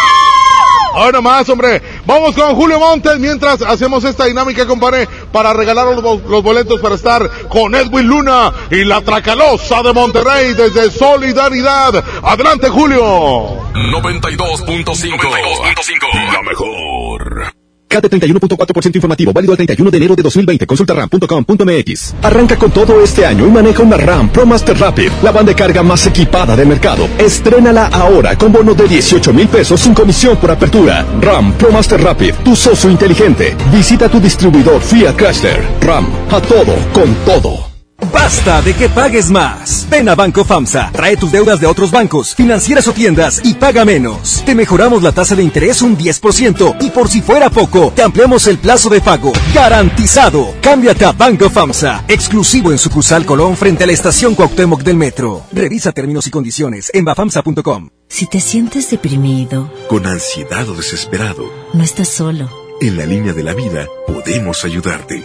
Ahora 0.96 1.20
más, 1.20 1.46
hombre. 1.50 1.82
Vamos 2.06 2.34
con 2.34 2.54
Julio 2.56 2.80
Montes 2.80 3.18
mientras 3.18 3.60
hacemos 3.60 4.02
esta 4.04 4.24
dinámica, 4.24 4.66
compadre, 4.66 5.06
para 5.30 5.52
regalar 5.52 5.86
los, 5.88 6.02
bo- 6.02 6.22
los 6.26 6.42
boletos 6.42 6.80
para 6.80 6.94
estar 6.94 7.28
con 7.48 7.74
Edwin 7.74 8.06
Luna 8.08 8.50
y 8.70 8.82
la 8.84 9.02
Tracalosa 9.02 9.82
de 9.82 9.92
Monterrey 9.92 10.54
desde 10.54 10.90
Solidaridad. 10.90 12.02
Adelante, 12.22 12.70
Julio. 12.70 13.02
92.5. 13.74 15.18
La 16.32 16.42
mejor. 16.42 17.55
Cate 17.88 18.10
31.4% 18.10 18.96
informativo, 18.96 19.32
válido 19.32 19.52
al 19.52 19.56
31 19.56 19.90
de 19.90 19.96
enero 19.96 20.16
de 20.16 20.22
2020. 20.22 20.66
Consulta 20.66 20.94
ram.com.mx. 20.94 22.14
Arranca 22.22 22.56
con 22.56 22.70
todo 22.70 23.02
este 23.02 23.24
año 23.24 23.46
y 23.46 23.50
maneja 23.50 23.82
una 23.82 23.96
RAM 23.96 24.28
Pro 24.30 24.46
Master 24.46 24.78
Rapid, 24.78 25.10
la 25.22 25.32
banda 25.32 25.52
de 25.52 25.56
carga 25.56 25.82
más 25.82 26.06
equipada 26.06 26.56
del 26.56 26.68
mercado. 26.68 27.08
Estrénala 27.18 27.86
ahora 27.86 28.36
con 28.36 28.52
bono 28.52 28.74
de 28.74 28.88
18 28.88 29.32
mil 29.32 29.48
pesos 29.48 29.80
sin 29.80 29.94
comisión 29.94 30.36
por 30.36 30.50
apertura. 30.50 31.06
RAM 31.20 31.52
Pro 31.54 31.70
Master 31.70 32.02
Rapid, 32.02 32.34
tu 32.44 32.56
socio 32.56 32.90
inteligente. 32.90 33.56
Visita 33.72 34.08
tu 34.08 34.20
distribuidor 34.20 34.80
Fiat 34.80 35.16
Chrysler. 35.16 35.62
RAM, 35.80 36.08
a 36.30 36.40
todo, 36.40 36.74
con 36.92 37.14
todo. 37.24 37.65
Basta 38.12 38.60
de 38.62 38.74
que 38.74 38.88
pagues 38.88 39.30
más. 39.30 39.86
Ven 39.90 40.08
a 40.08 40.14
Banco 40.14 40.44
FAMSA, 40.44 40.90
trae 40.92 41.16
tus 41.16 41.32
deudas 41.32 41.60
de 41.60 41.66
otros 41.66 41.90
bancos, 41.90 42.34
financieras 42.34 42.86
o 42.88 42.92
tiendas 42.92 43.40
y 43.44 43.54
paga 43.54 43.84
menos. 43.84 44.42
Te 44.44 44.54
mejoramos 44.54 45.02
la 45.02 45.12
tasa 45.12 45.34
de 45.34 45.42
interés 45.42 45.80
un 45.82 45.96
10% 45.96 46.76
y 46.80 46.90
por 46.90 47.08
si 47.08 47.22
fuera 47.22 47.48
poco, 47.50 47.92
te 47.94 48.02
ampliamos 48.02 48.46
el 48.46 48.58
plazo 48.58 48.88
de 48.88 49.00
pago. 49.00 49.32
Garantizado. 49.54 50.54
Cámbiate 50.60 51.04
a 51.04 51.12
Banco 51.12 51.48
FAMSA, 51.48 52.04
exclusivo 52.08 52.70
en 52.72 52.78
sucursal 52.78 53.24
Colón 53.24 53.56
frente 53.56 53.84
a 53.84 53.86
la 53.86 53.92
estación 53.94 54.34
Cuauhtémoc 54.34 54.82
del 54.82 54.96
Metro. 54.96 55.44
Revisa 55.52 55.92
términos 55.92 56.26
y 56.26 56.30
condiciones 56.30 56.90
en 56.92 57.04
bafamsa.com. 57.04 57.90
Si 58.08 58.26
te 58.26 58.40
sientes 58.40 58.90
deprimido, 58.90 59.70
Con 59.88 60.06
ansiedad 60.06 60.68
o 60.68 60.74
desesperado, 60.74 61.50
no 61.72 61.82
estás 61.82 62.08
solo. 62.08 62.48
en 62.80 62.96
la 62.98 63.06
línea 63.06 63.32
de 63.32 63.42
la 63.42 63.54
vida 63.54 63.86
podemos 64.06 64.64
ayudarte. 64.64 65.24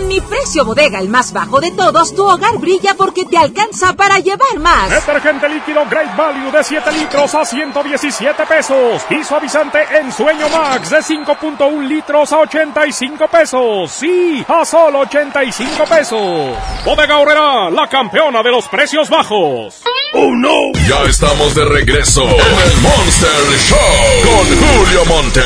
Con 0.00 0.08
mi 0.08 0.18
precio 0.18 0.64
bodega, 0.64 0.98
el 0.98 1.10
más 1.10 1.30
bajo 1.30 1.60
de 1.60 1.72
todos, 1.72 2.14
tu 2.14 2.24
hogar 2.24 2.56
brilla 2.56 2.94
porque 2.94 3.26
te 3.26 3.36
alcanza 3.36 3.92
para 3.92 4.18
llevar 4.18 4.58
más. 4.58 4.88
Detergente 4.88 5.46
líquido 5.46 5.84
Great 5.90 6.16
Value 6.16 6.50
de 6.50 6.64
7 6.64 6.90
litros 6.92 7.34
a 7.34 7.44
117 7.44 8.46
pesos. 8.46 9.02
Y 9.10 9.22
suavizante 9.22 9.78
en 9.98 10.10
Sueño 10.10 10.48
Max 10.48 10.88
de 10.88 11.00
5.1 11.00 11.86
litros 11.86 12.32
a 12.32 12.38
85 12.38 13.28
pesos. 13.28 13.90
Sí, 13.90 14.42
a 14.48 14.64
solo 14.64 15.00
85 15.00 15.84
pesos. 15.84 16.56
Bodega 16.82 17.18
Horrera, 17.18 17.68
la 17.68 17.86
campeona 17.86 18.42
de 18.42 18.52
los 18.52 18.68
precios 18.68 19.10
bajos. 19.10 19.82
¡Oh, 20.14 20.34
no! 20.34 20.72
Ya 20.88 21.02
estamos 21.10 21.54
de 21.54 21.66
regreso 21.66 22.22
en 22.22 22.30
el 22.30 22.80
Monster 22.80 23.58
Show 23.68 23.76
con 24.24 24.46
Julio 24.56 25.04
Monte. 25.04 25.42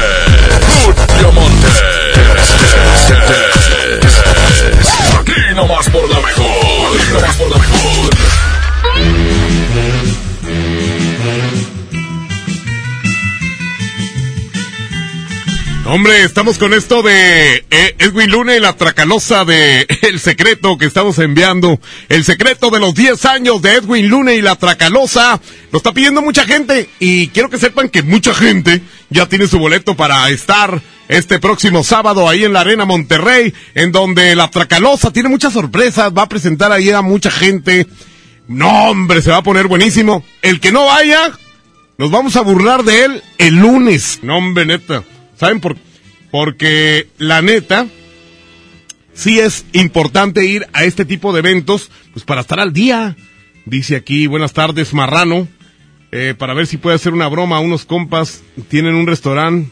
Julio 0.85 1.33
Monte. 1.33 2.05
Aquí 5.21 5.55
nomás 5.55 5.89
por 5.91 6.09
la 6.09 6.21
mejor. 6.21 7.13
Nomás 7.13 7.37
por 7.37 7.51
la 7.51 7.59
mejor. 7.59 8.15
Hombre, 15.87 16.23
estamos 16.23 16.57
con 16.57 16.73
esto 16.73 17.03
de 17.03 17.57
eh, 17.71 17.95
Edwin 17.99 18.31
Luna 18.31 18.57
y 18.57 18.61
la 18.61 18.73
tracalosa 18.75 19.45
de 19.45 19.87
El 20.03 20.19
Secreto 20.19 20.79
que 20.79 20.87
estamos 20.87 21.19
enviando. 21.19 21.79
El 22.09 22.25
secreto 22.25 22.71
de 22.71 22.81
los 22.81 22.95
10 22.95 23.23
años 23.27 23.61
de 23.61 23.75
Edwin 23.75 24.09
Luna 24.09 24.33
y 24.33 24.41
la 24.41 24.57
tracalosa. 24.57 25.41
Lo 25.73 25.79
está 25.79 25.93
pidiendo 25.93 26.23
mucha 26.23 26.47
gente 26.47 26.89
y 27.01 27.29
quiero 27.29 27.51
que 27.51 27.59
sepan 27.59 27.91
que 27.91 28.03
mucha 28.03 28.33
gente 28.33 28.81
ya 29.11 29.27
tiene 29.29 29.47
su 29.47 29.59
boleto 29.59 29.95
para 29.95 30.31
estar 30.31 30.81
este 31.09 31.39
próximo 31.39 31.85
sábado 31.85 32.29
ahí 32.29 32.45
en 32.45 32.53
la 32.53 32.61
Arena 32.61 32.85
Monterrey, 32.85 33.53
en 33.75 33.93
donde 33.93 34.35
la 34.35 34.51
tracalosa 34.51 35.13
tiene 35.13 35.29
muchas 35.29 35.53
sorpresas, 35.53 36.13
va 36.17 36.23
a 36.23 36.29
presentar 36.29 36.73
ahí 36.73 36.91
a 36.91 37.03
mucha 37.03 37.31
gente. 37.31 37.87
No, 38.49 38.91
hombre, 38.91 39.23
se 39.23 39.31
va 39.31 39.39
a 39.39 39.43
poner 39.43 39.67
buenísimo. 39.67 40.25
El 40.43 40.61
que 40.61 40.73
no 40.73 40.87
vaya, 40.87 41.33
nos 41.99 42.11
vamos 42.11 42.37
a 42.37 42.43
burlar 42.43 42.85
de 42.85 43.05
él 43.05 43.23
el 43.39 43.57
lunes. 43.57 44.21
No, 44.23 44.39
hombre, 44.39 44.67
neta. 44.67 45.05
¿Saben 45.37 45.61
por 45.61 45.77
Porque 46.31 47.09
la 47.19 47.43
neta, 47.43 47.87
sí 49.13 49.41
es 49.41 49.65
importante 49.73 50.45
ir 50.45 50.67
a 50.73 50.85
este 50.85 51.05
tipo 51.05 51.33
de 51.33 51.41
eventos, 51.41 51.91
pues 52.13 52.25
para 52.25 52.43
estar 52.43 52.61
al 52.61 52.73
día. 52.73 53.17
Dice 53.67 53.97
aquí, 53.97 54.27
buenas 54.27 54.53
tardes, 54.53 54.93
Marrano. 54.93 55.49
Eh, 56.13 56.35
para 56.39 56.55
ver 56.55 56.67
si 56.69 56.77
puede 56.77 56.97
hacer 56.97 57.13
una 57.13 57.29
broma 57.29 57.61
unos 57.61 57.87
compas. 57.87 58.43
Tienen 58.69 58.95
un 58.95 59.07
restaurante 59.07 59.71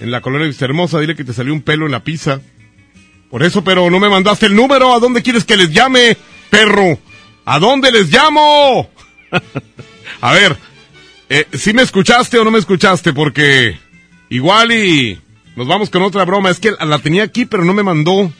en 0.00 0.10
la 0.10 0.20
colonia 0.20 0.46
Vista 0.46 0.64
Hermosa. 0.64 0.98
Dile 0.98 1.14
que 1.14 1.24
te 1.24 1.32
salió 1.32 1.52
un 1.52 1.62
pelo 1.62 1.86
en 1.86 1.92
la 1.92 2.02
pizza. 2.02 2.40
Por 3.30 3.44
eso, 3.44 3.62
pero 3.62 3.88
no 3.90 4.00
me 4.00 4.08
mandaste 4.08 4.46
el 4.46 4.56
número. 4.56 4.92
¿A 4.92 4.98
dónde 4.98 5.22
quieres 5.22 5.44
que 5.44 5.56
les 5.56 5.72
llame, 5.72 6.16
perro? 6.50 6.98
¿A 7.44 7.58
dónde 7.58 7.92
les 7.92 8.10
llamo? 8.10 8.90
a 10.20 10.32
ver, 10.32 10.56
eh, 11.28 11.46
¿sí 11.52 11.72
me 11.72 11.82
escuchaste 11.82 12.38
o 12.38 12.44
no 12.44 12.50
me 12.50 12.58
escuchaste? 12.58 13.12
Porque 13.12 13.78
igual 14.30 14.72
y 14.72 15.20
nos 15.54 15.68
vamos 15.68 15.90
con 15.90 16.02
otra 16.02 16.24
broma. 16.24 16.50
Es 16.50 16.58
que 16.58 16.72
la 16.80 16.98
tenía 16.98 17.22
aquí, 17.22 17.46
pero 17.46 17.64
no 17.64 17.72
me 17.72 17.82
mandó. 17.82 18.32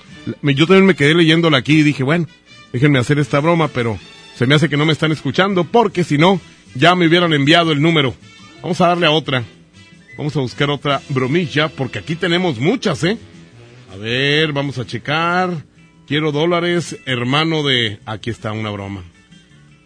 Yo 0.42 0.66
también 0.66 0.86
me 0.86 0.96
quedé 0.96 1.14
leyéndola 1.14 1.58
aquí 1.58 1.78
y 1.78 1.82
dije, 1.82 2.02
bueno, 2.02 2.26
déjenme 2.72 2.98
hacer 2.98 3.18
esta 3.18 3.40
broma, 3.40 3.68
pero 3.68 3.98
se 4.36 4.46
me 4.46 4.54
hace 4.54 4.68
que 4.68 4.76
no 4.76 4.86
me 4.86 4.92
están 4.92 5.12
escuchando 5.12 5.64
porque 5.64 6.04
si 6.04 6.18
no, 6.18 6.40
ya 6.74 6.94
me 6.94 7.06
hubieran 7.06 7.32
enviado 7.32 7.72
el 7.72 7.80
número. 7.80 8.14
Vamos 8.62 8.80
a 8.80 8.88
darle 8.88 9.06
a 9.06 9.10
otra. 9.10 9.44
Vamos 10.20 10.36
a 10.36 10.40
buscar 10.40 10.68
otra 10.68 11.00
bromilla 11.08 11.70
porque 11.70 11.98
aquí 11.98 12.14
tenemos 12.14 12.58
muchas, 12.58 13.04
¿eh? 13.04 13.16
A 13.90 13.96
ver, 13.96 14.52
vamos 14.52 14.76
a 14.76 14.84
checar. 14.84 15.64
Quiero 16.06 16.30
dólares, 16.30 16.98
hermano 17.06 17.62
de... 17.62 18.00
Aquí 18.04 18.28
está 18.28 18.52
una 18.52 18.68
broma. 18.68 19.02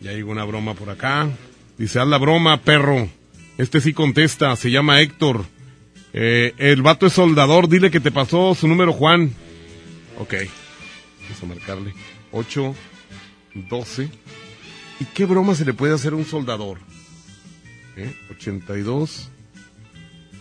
Ya 0.01 0.11
llegó 0.11 0.33
una 0.33 0.43
broma 0.43 0.75
por 0.75 0.91
acá. 0.91 1.31
Dice, 1.79 2.01
haz 2.01 2.09
la 2.09 2.19
broma, 2.19 2.61
perro. 2.63 3.09
Este 3.59 3.81
sí 3.81 3.93
contesta, 3.93 4.57
se 4.57 4.73
llama 4.73 5.01
Héctor. 5.01 5.45
Eh, 6.13 6.53
el 6.59 6.83
vato 6.83 7.07
es 7.07 7.13
soldador, 7.13 7.69
dile 7.69 7.93
que 7.93 8.01
te 8.01 8.11
pasó 8.11 8.57
su 8.57 8.67
número, 8.67 8.93
Juan. 8.93 9.33
Ok, 10.19 10.35
vamos 11.23 11.43
a 11.45 11.47
marcarle. 11.47 11.95
8, 12.33 12.75
12. 13.71 14.09
¿Y 14.99 15.05
qué 15.15 15.27
broma 15.27 15.55
se 15.55 15.65
le 15.65 15.75
puede 15.75 15.95
hacer 15.95 16.13
a 16.13 16.17
un 16.17 16.25
soldador? 16.25 16.79
¿Eh? 17.97 18.13
82. 18.33 19.31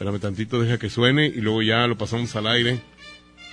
Espérame 0.04 0.20
tantito, 0.20 0.62
deja 0.62 0.78
que 0.78 0.90
suene 0.90 1.28
y 1.28 1.40
luego 1.40 1.62
ya 1.62 1.88
lo 1.88 1.98
pasamos 1.98 2.36
al 2.36 2.48
aire. 2.48 2.78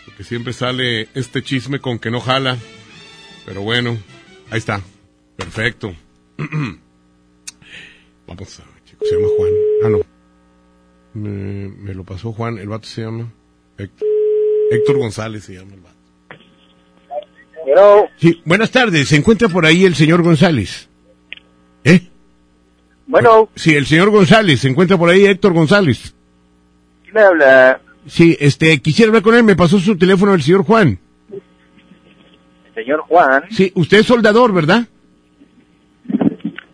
Porque 0.04 0.25
siempre 0.25 0.52
sale 0.52 1.07
este 1.14 1.45
chisme 1.45 1.78
con 1.78 2.00
que 2.00 2.10
no 2.10 2.21
jala. 2.21 2.56
Pero 3.47 3.63
bueno, 3.63 3.97
ahí 4.50 4.58
está. 4.58 4.80
Perfecto. 5.36 5.95
Vamos 8.26 8.58
a 8.58 8.65
ver, 8.65 8.82
chico, 8.84 9.04
se 9.04 9.15
llama 9.15 9.28
Juan. 9.36 9.52
Ah, 9.84 9.89
no. 9.91 10.00
Me, 11.15 11.69
me 11.69 11.95
lo 11.95 12.02
pasó 12.02 12.32
Juan, 12.32 12.58
el 12.58 12.69
vato 12.69 12.89
se 12.89 13.02
llama 13.02 13.32
Héctor, 13.78 14.08
Héctor 14.73 14.99
González 14.99 15.45
se 15.45 15.54
llama 15.54 15.75
el 15.75 15.80
vato. 15.82 15.97
Sí, 18.17 18.43
buenas 18.45 18.73
tardes, 18.73 19.08
¿se 19.08 19.15
encuentra 19.15 19.49
por 19.49 19.67
ahí 19.67 19.84
el 19.84 19.95
señor 19.95 20.23
González? 20.23 20.89
¿Eh? 21.84 22.08
Bueno, 23.06 23.50
Sí, 23.54 23.76
el 23.76 23.86
señor 23.86 24.10
González, 24.10 24.63
se 24.63 24.69
encuentra 24.69 24.99
por 24.99 25.10
ahí 25.10 25.26
Héctor 25.26 25.52
González. 25.52 26.17
¿Quién 27.10 27.14
me 27.14 27.20
habla? 27.23 27.80
Sí, 28.06 28.36
este, 28.40 28.80
quisiera 28.80 29.08
hablar 29.10 29.23
con 29.23 29.34
él, 29.34 29.44
me 29.44 29.56
pasó 29.56 29.78
su 29.78 29.96
teléfono 29.96 30.34
el 30.34 30.42
señor 30.42 30.64
Juan. 30.64 30.99
Señor 32.75 33.00
Juan. 33.08 33.44
Sí, 33.50 33.73
usted 33.75 33.99
es 33.99 34.06
soldador, 34.06 34.52
¿verdad? 34.52 34.84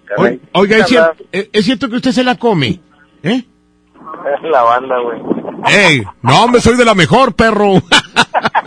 Caray. 0.04 0.40
O- 0.52 0.60
Oiga, 0.60 0.84
¿Quién 0.84 1.02
es, 1.32 1.64
cierto 1.64 1.88
que 1.88 1.96
usted 1.96 2.12
se 2.12 2.22
la 2.24 2.36
come, 2.36 2.80
¿eh? 3.22 3.44
Es 3.44 4.50
la 4.50 4.62
banda, 4.62 4.96
güey. 5.00 5.20
¡Ey! 5.68 6.02
No, 6.22 6.44
hombre, 6.44 6.60
soy 6.60 6.76
de 6.76 6.84
la 6.84 6.94
mejor, 6.94 7.34
perro. 7.34 7.82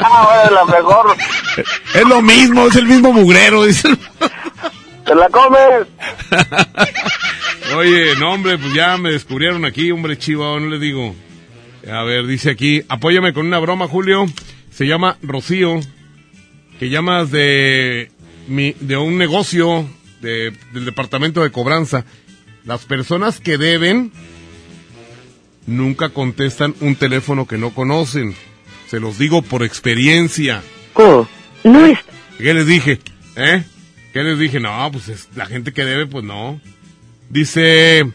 Ah, 0.01 0.27
bueno, 0.49 0.55
la 0.55 0.65
mejor. 0.77 1.15
es 1.93 2.07
lo 2.07 2.21
mismo, 2.21 2.67
es 2.67 2.75
el 2.77 2.85
mismo 2.87 3.11
mugrero, 3.11 3.63
dice. 3.65 3.89
el- 3.89 3.99
¿Te 5.05 5.13
la 5.15 5.27
comes? 5.29 5.87
Oye, 7.77 8.15
no, 8.17 8.33
hombre, 8.33 8.57
pues 8.57 8.73
ya 8.73 8.97
me 8.97 9.11
descubrieron 9.11 9.65
aquí, 9.65 9.91
hombre 9.91 10.17
chivo, 10.17 10.59
no 10.59 10.67
le 10.67 10.79
digo. 10.79 11.13
A 11.91 12.03
ver, 12.03 12.27
dice 12.27 12.51
aquí, 12.51 12.83
apóyame 12.87 13.33
con 13.33 13.47
una 13.47 13.59
broma, 13.59 13.87
Julio. 13.87 14.25
Se 14.71 14.85
llama 14.85 15.17
Rocío, 15.21 15.79
que 16.79 16.89
llamas 16.89 17.31
de, 17.31 18.11
mi, 18.47 18.75
de 18.79 18.97
un 18.97 19.17
negocio 19.17 19.89
de, 20.21 20.53
del 20.73 20.85
departamento 20.85 21.41
de 21.41 21.51
cobranza. 21.51 22.05
Las 22.65 22.85
personas 22.85 23.39
que 23.39 23.57
deben 23.57 24.11
nunca 25.65 26.09
contestan 26.09 26.75
un 26.81 26.95
teléfono 26.95 27.47
que 27.47 27.57
no 27.57 27.71
conocen. 27.71 28.35
Se 28.87 28.99
los 28.99 29.17
digo 29.17 29.41
por 29.41 29.63
experiencia. 29.63 30.61
No 31.63 31.85
es. 31.85 31.99
¿Qué 32.37 32.53
les 32.53 32.67
dije? 32.67 32.99
¿Eh? 33.35 33.63
¿Qué 34.13 34.23
les 34.23 34.39
dije? 34.39 34.59
No, 34.59 34.89
pues 34.91 35.09
es 35.09 35.29
la 35.35 35.45
gente 35.45 35.73
que 35.73 35.85
debe, 35.85 36.05
pues 36.05 36.23
no. 36.23 36.59
Dice, 37.29 38.05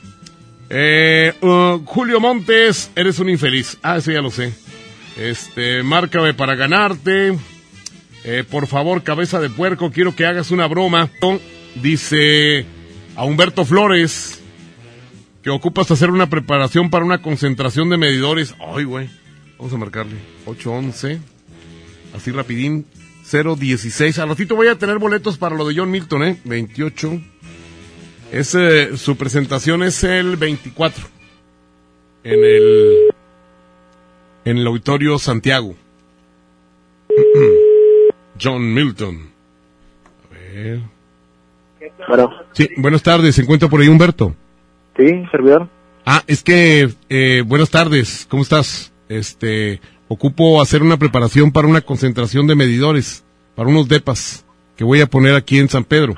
eh, 0.70 1.34
uh, 1.40 1.84
Julio 1.84 2.20
Montes, 2.20 2.90
eres 2.96 3.18
un 3.18 3.30
infeliz. 3.30 3.78
Ah, 3.82 3.98
eso 3.98 4.10
ya 4.10 4.22
lo 4.22 4.30
sé. 4.30 4.52
Este, 5.16 5.82
márcame 5.82 6.34
para 6.34 6.54
ganarte. 6.54 7.36
Eh, 8.24 8.44
por 8.48 8.66
favor, 8.66 9.02
cabeza 9.02 9.40
de 9.40 9.50
puerco, 9.50 9.90
quiero 9.92 10.16
que 10.16 10.26
hagas 10.26 10.50
una 10.50 10.66
broma. 10.66 11.10
Dice 11.74 12.64
a 13.16 13.24
Humberto 13.24 13.64
Flores 13.64 14.40
que 15.42 15.50
ocupas 15.50 15.90
hacer 15.90 16.10
una 16.10 16.30
preparación 16.30 16.88
para 16.88 17.04
una 17.04 17.20
concentración 17.20 17.90
de 17.90 17.98
medidores. 17.98 18.54
Ay, 18.58 18.84
güey. 18.84 19.10
Vamos 19.58 19.74
a 19.74 19.76
marcarle. 19.76 20.16
811. 20.46 21.20
Así 22.14 22.30
rapidín. 22.30 22.86
016. 23.30 24.18
Al 24.18 24.28
ratito 24.30 24.56
voy 24.56 24.68
a 24.68 24.78
tener 24.78 24.98
boletos 24.98 25.36
para 25.38 25.56
lo 25.56 25.66
de 25.66 25.74
John 25.76 25.90
Milton, 25.90 26.22
¿eh? 26.24 26.40
28. 26.44 27.20
Es, 28.32 28.54
eh, 28.54 28.96
su 28.96 29.16
presentación 29.16 29.82
es 29.82 30.02
el 30.04 30.36
24. 30.36 31.04
En 32.24 32.44
el. 32.44 33.08
En 34.44 34.58
el 34.58 34.66
Auditorio 34.66 35.18
Santiago. 35.18 35.74
John 38.40 38.74
Milton. 38.74 39.30
A 40.30 40.34
ver. 40.34 40.80
Bueno, 42.08 42.30
Sí, 42.52 42.68
buenas 42.76 43.02
tardes. 43.02 43.34
¿Se 43.34 43.42
encuentra 43.42 43.68
por 43.68 43.80
ahí 43.80 43.88
Humberto? 43.88 44.34
sí, 44.96 45.24
servidor. 45.30 45.68
Ah, 46.06 46.22
es 46.26 46.42
que, 46.42 46.90
eh, 47.08 47.42
buenas 47.46 47.70
tardes, 47.70 48.26
¿cómo 48.28 48.42
estás? 48.42 48.92
Este, 49.08 49.80
ocupo 50.06 50.60
hacer 50.60 50.82
una 50.82 50.98
preparación 50.98 51.50
para 51.50 51.66
una 51.66 51.80
concentración 51.80 52.46
de 52.46 52.54
medidores, 52.54 53.24
para 53.54 53.70
unos 53.70 53.88
depas 53.88 54.44
que 54.76 54.84
voy 54.84 55.00
a 55.00 55.06
poner 55.06 55.34
aquí 55.34 55.58
en 55.58 55.68
San 55.70 55.84
Pedro. 55.84 56.14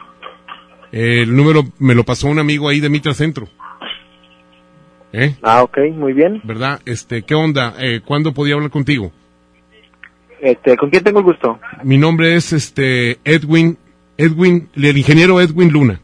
El 0.92 1.35
número 1.37 1.64
me 1.79 1.94
lo 1.94 2.05
pasó 2.05 2.29
un 2.29 2.38
amigo 2.38 2.68
ahí 2.68 2.81
de 2.81 2.88
Mitra 2.88 3.12
Centro. 3.14 3.49
¿Eh? 5.12 5.35
Ah, 5.42 5.62
ok, 5.62 5.79
muy 5.94 6.12
bien. 6.12 6.40
¿Verdad? 6.44 6.81
Este, 6.85 7.22
¿qué 7.22 7.35
onda? 7.35 7.75
Eh, 7.79 8.01
¿Cuándo 8.05 8.33
podía 8.35 8.55
hablar 8.55 8.70
contigo? 8.70 9.12
Este, 10.40 10.77
¿con 10.77 10.90
quién 10.90 11.03
tengo 11.03 11.20
el 11.20 11.25
gusto? 11.25 11.59
Mi 11.83 11.96
nombre 11.96 12.35
es 12.35 12.53
este 12.53 13.18
Edwin, 13.25 13.79
Edwin, 14.18 14.68
el 14.75 14.96
ingeniero 14.99 15.40
Edwin 15.40 15.70
Luna. 15.72 16.01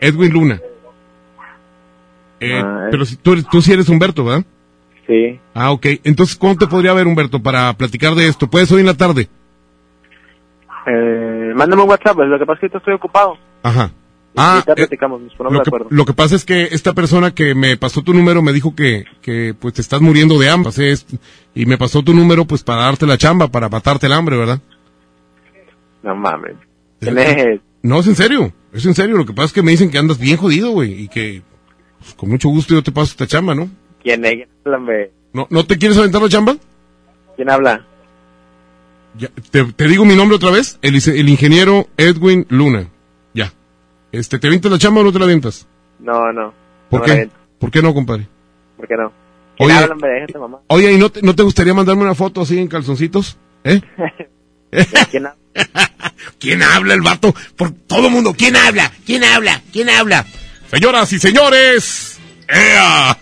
Edwin 0.00 0.32
Luna. 0.32 0.60
Eh, 2.40 2.60
Ah, 2.64 2.88
pero 2.90 3.04
si 3.04 3.16
tú, 3.16 3.32
eres- 3.34 3.46
tú 3.50 3.60
sí 3.60 3.72
eres 3.72 3.88
Humberto, 3.88 4.24
¿verdad? 4.24 4.44
Sí. 5.06 5.38
Ah, 5.54 5.72
ok. 5.72 5.86
Entonces, 6.04 6.36
¿cuándo 6.36 6.64
te 6.64 6.70
podría 6.70 6.94
ver, 6.94 7.06
Humberto, 7.06 7.42
para 7.42 7.72
platicar 7.74 8.14
de 8.14 8.26
esto? 8.26 8.48
¿Puedes 8.48 8.70
hoy 8.72 8.80
en 8.80 8.86
la 8.86 8.96
tarde? 8.96 9.28
Eh, 10.86 11.52
mándame 11.54 11.82
un 11.82 11.88
WhatsApp, 11.88 12.18
lo 12.18 12.38
que 12.38 12.46
pasa 12.46 12.66
es 12.66 12.70
que 12.72 12.78
estoy 12.78 12.94
ocupado. 12.94 13.36
Ajá. 13.62 13.90
Ah, 14.36 14.62
eh, 14.64 14.74
platicamos, 14.74 15.20
nos 15.20 15.34
ponemos 15.34 15.54
lo, 15.54 15.58
de 15.58 15.64
que, 15.64 15.68
acuerdo. 15.68 15.86
lo 15.90 16.04
que 16.04 16.12
pasa 16.12 16.36
es 16.36 16.44
que 16.44 16.68
esta 16.70 16.92
persona 16.92 17.32
que 17.32 17.54
me 17.54 17.76
pasó 17.76 18.02
tu 18.02 18.14
número 18.14 18.42
me 18.42 18.52
dijo 18.52 18.74
que, 18.76 19.04
que 19.22 19.54
pues 19.58 19.74
te 19.74 19.80
estás 19.80 20.00
muriendo 20.00 20.38
de 20.38 20.48
hambre. 20.48 20.70
Y 21.54 21.66
me 21.66 21.76
pasó 21.76 22.02
tu 22.02 22.14
número 22.14 22.44
pues 22.44 22.62
para 22.62 22.82
darte 22.82 23.06
la 23.06 23.18
chamba, 23.18 23.48
para 23.48 23.68
matarte 23.68 24.06
el 24.06 24.12
hambre, 24.12 24.36
¿verdad? 24.36 24.60
No 26.02 26.14
mames. 26.14 26.56
No, 27.82 27.98
es 27.98 28.06
en 28.06 28.14
serio. 28.14 28.52
Es 28.72 28.86
en 28.86 28.94
serio. 28.94 29.16
Lo 29.16 29.26
que 29.26 29.32
pasa 29.32 29.46
es 29.46 29.52
que 29.52 29.62
me 29.62 29.72
dicen 29.72 29.90
que 29.90 29.98
andas 29.98 30.18
bien 30.18 30.36
jodido, 30.36 30.70
güey. 30.70 30.92
Y 31.02 31.08
que 31.08 31.42
pues, 31.98 32.14
con 32.14 32.30
mucho 32.30 32.48
gusto 32.48 32.74
yo 32.74 32.82
te 32.82 32.92
paso 32.92 33.10
esta 33.10 33.26
chamba, 33.26 33.54
¿no? 33.54 33.68
¿Quién 34.02 34.24
es? 34.24 34.46
¿No, 35.32 35.46
¿no 35.50 35.66
te 35.66 35.76
quieres 35.76 35.98
aventar 35.98 36.22
la 36.22 36.28
chamba? 36.28 36.56
¿Quién 37.36 37.50
habla? 37.50 37.84
Ya, 39.18 39.28
te, 39.50 39.64
te 39.64 39.88
digo 39.88 40.04
mi 40.04 40.14
nombre 40.14 40.36
otra 40.36 40.50
vez. 40.50 40.78
El, 40.82 40.94
el 40.96 41.28
ingeniero 41.28 41.88
Edwin 41.96 42.46
Luna. 42.48 42.88
Ya. 43.34 43.52
Este, 44.12 44.38
¿te 44.38 44.46
avientas 44.46 44.70
la 44.70 44.78
chamba 44.78 45.00
o 45.00 45.04
no 45.04 45.12
te 45.12 45.18
la 45.18 45.24
avientas? 45.24 45.66
No, 45.98 46.32
no. 46.32 46.52
¿Por 46.88 47.00
no 47.00 47.06
qué? 47.06 47.30
¿Por 47.58 47.70
qué 47.70 47.82
no, 47.82 47.92
compadre? 47.94 48.26
¿Por 48.76 48.88
qué 48.88 48.96
no? 48.96 49.12
¿Quién 49.56 49.70
Oye? 49.70 49.88
Déjate, 50.02 50.38
mamá. 50.38 50.58
Oye, 50.68 50.92
¿y 50.92 50.96
no 50.96 51.10
te, 51.10 51.22
no 51.22 51.34
te 51.34 51.42
gustaría 51.42 51.74
mandarme 51.74 52.02
una 52.02 52.14
foto 52.14 52.40
así 52.40 52.58
en 52.58 52.68
calzoncitos? 52.68 53.36
¿Eh? 53.64 53.80
¿Quién 55.10 55.26
habla? 55.26 55.36
¿Quién 56.38 56.62
habla 56.62 56.94
el 56.94 57.02
vato? 57.02 57.34
Por 57.56 57.72
todo 57.72 58.06
el 58.06 58.12
mundo. 58.12 58.34
¿Quién 58.36 58.56
habla? 58.56 58.90
¿Quién 59.04 59.24
habla? 59.24 59.60
¿Quién 59.72 59.90
habla? 59.90 60.24
Señoras 60.70 61.12
y 61.12 61.18
señores, 61.18 62.09
¡ea! 62.52 63.18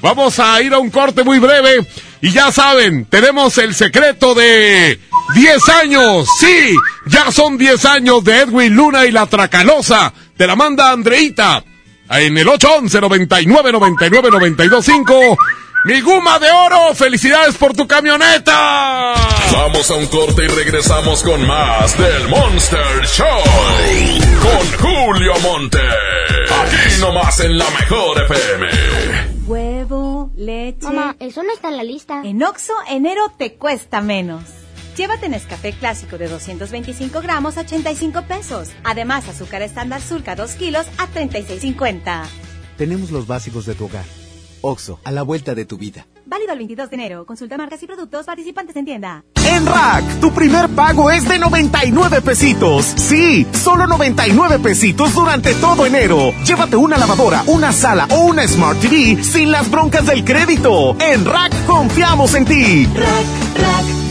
vamos 0.00 0.38
a 0.38 0.60
ir 0.62 0.72
a 0.74 0.78
un 0.78 0.90
corte 0.90 1.24
muy 1.24 1.38
breve. 1.38 1.86
Y 2.20 2.32
ya 2.32 2.50
saben, 2.50 3.04
tenemos 3.06 3.56
el 3.58 3.74
secreto 3.74 4.34
de 4.34 4.98
10 5.34 5.68
años. 5.68 6.28
Sí, 6.40 6.74
ya 7.06 7.30
son 7.30 7.58
10 7.58 7.84
años 7.84 8.24
de 8.24 8.40
Edwin 8.40 8.74
Luna 8.74 9.04
y 9.06 9.12
la 9.12 9.26
Tracalosa. 9.26 10.12
Te 10.36 10.46
la 10.46 10.56
manda 10.56 10.90
Andreita. 10.90 11.62
En 12.08 12.38
el 12.38 12.48
811 12.48 13.00
99 13.00 13.72
99 13.72 14.30
925 14.30 15.38
Mi 15.86 16.00
guma 16.00 16.40
de 16.40 16.50
oro, 16.50 16.96
felicidades 16.96 17.54
por 17.54 17.72
tu 17.72 17.86
camioneta. 17.86 19.14
Vamos 19.52 19.88
a 19.88 19.94
un 19.94 20.06
corte 20.06 20.44
y 20.44 20.48
regresamos 20.48 21.22
con 21.22 21.46
más 21.46 21.96
del 21.96 22.28
Monster 22.28 23.06
Show. 23.06 23.40
Con 24.42 24.80
Julio 24.80 25.32
Monte. 25.44 25.78
Aquí 25.78 27.00
nomás 27.00 27.38
en 27.38 27.56
la 27.56 27.70
mejor 27.70 28.20
FM. 28.20 28.66
Huevo, 29.46 30.32
leche. 30.34 30.88
Mamá, 30.88 31.14
eso 31.20 31.44
no 31.44 31.52
está 31.52 31.68
en 31.68 31.76
la 31.76 31.84
lista. 31.84 32.20
En 32.24 32.42
Oxo, 32.42 32.72
enero 32.88 33.32
te 33.38 33.54
cuesta 33.54 34.00
menos. 34.00 34.42
Llévate 34.96 35.28
Nescafé 35.28 35.72
clásico 35.72 36.18
de 36.18 36.26
225 36.26 37.20
gramos 37.20 37.58
a 37.58 37.60
85 37.60 38.22
pesos. 38.22 38.70
Además, 38.82 39.28
azúcar 39.28 39.62
estándar 39.62 40.02
Sulca 40.02 40.34
2 40.34 40.50
kilos 40.56 40.84
a 40.98 41.06
36.50. 41.06 42.24
Tenemos 42.76 43.12
los 43.12 43.28
básicos 43.28 43.66
de 43.66 43.76
tu 43.76 43.84
hogar. 43.84 44.25
Oxo, 44.66 44.98
a 45.04 45.12
la 45.12 45.22
vuelta 45.22 45.54
de 45.54 45.64
tu 45.64 45.78
vida. 45.78 46.06
Válido 46.26 46.52
el 46.52 46.58
22 46.58 46.90
de 46.90 46.96
enero. 46.96 47.24
Consulta 47.24 47.56
marcas 47.56 47.82
y 47.82 47.86
productos 47.86 48.26
participantes 48.26 48.74
en 48.74 48.84
tienda. 48.84 49.24
En 49.48 49.64
Rack, 49.64 50.20
tu 50.20 50.32
primer 50.32 50.68
pago 50.70 51.10
es 51.10 51.28
de 51.28 51.38
99 51.38 52.20
pesitos. 52.20 52.84
Sí, 52.84 53.46
solo 53.52 53.86
99 53.86 54.58
pesitos 54.58 55.14
durante 55.14 55.54
todo 55.54 55.86
enero. 55.86 56.32
Llévate 56.44 56.76
una 56.76 56.98
lavadora, 56.98 57.44
una 57.46 57.72
sala 57.72 58.08
o 58.10 58.24
una 58.24 58.46
Smart 58.48 58.80
TV 58.80 59.22
sin 59.22 59.52
las 59.52 59.70
broncas 59.70 60.04
del 60.06 60.24
crédito. 60.24 60.96
En 60.98 61.24
Rack 61.24 61.64
confiamos 61.66 62.34
en 62.34 62.44
ti. 62.44 62.88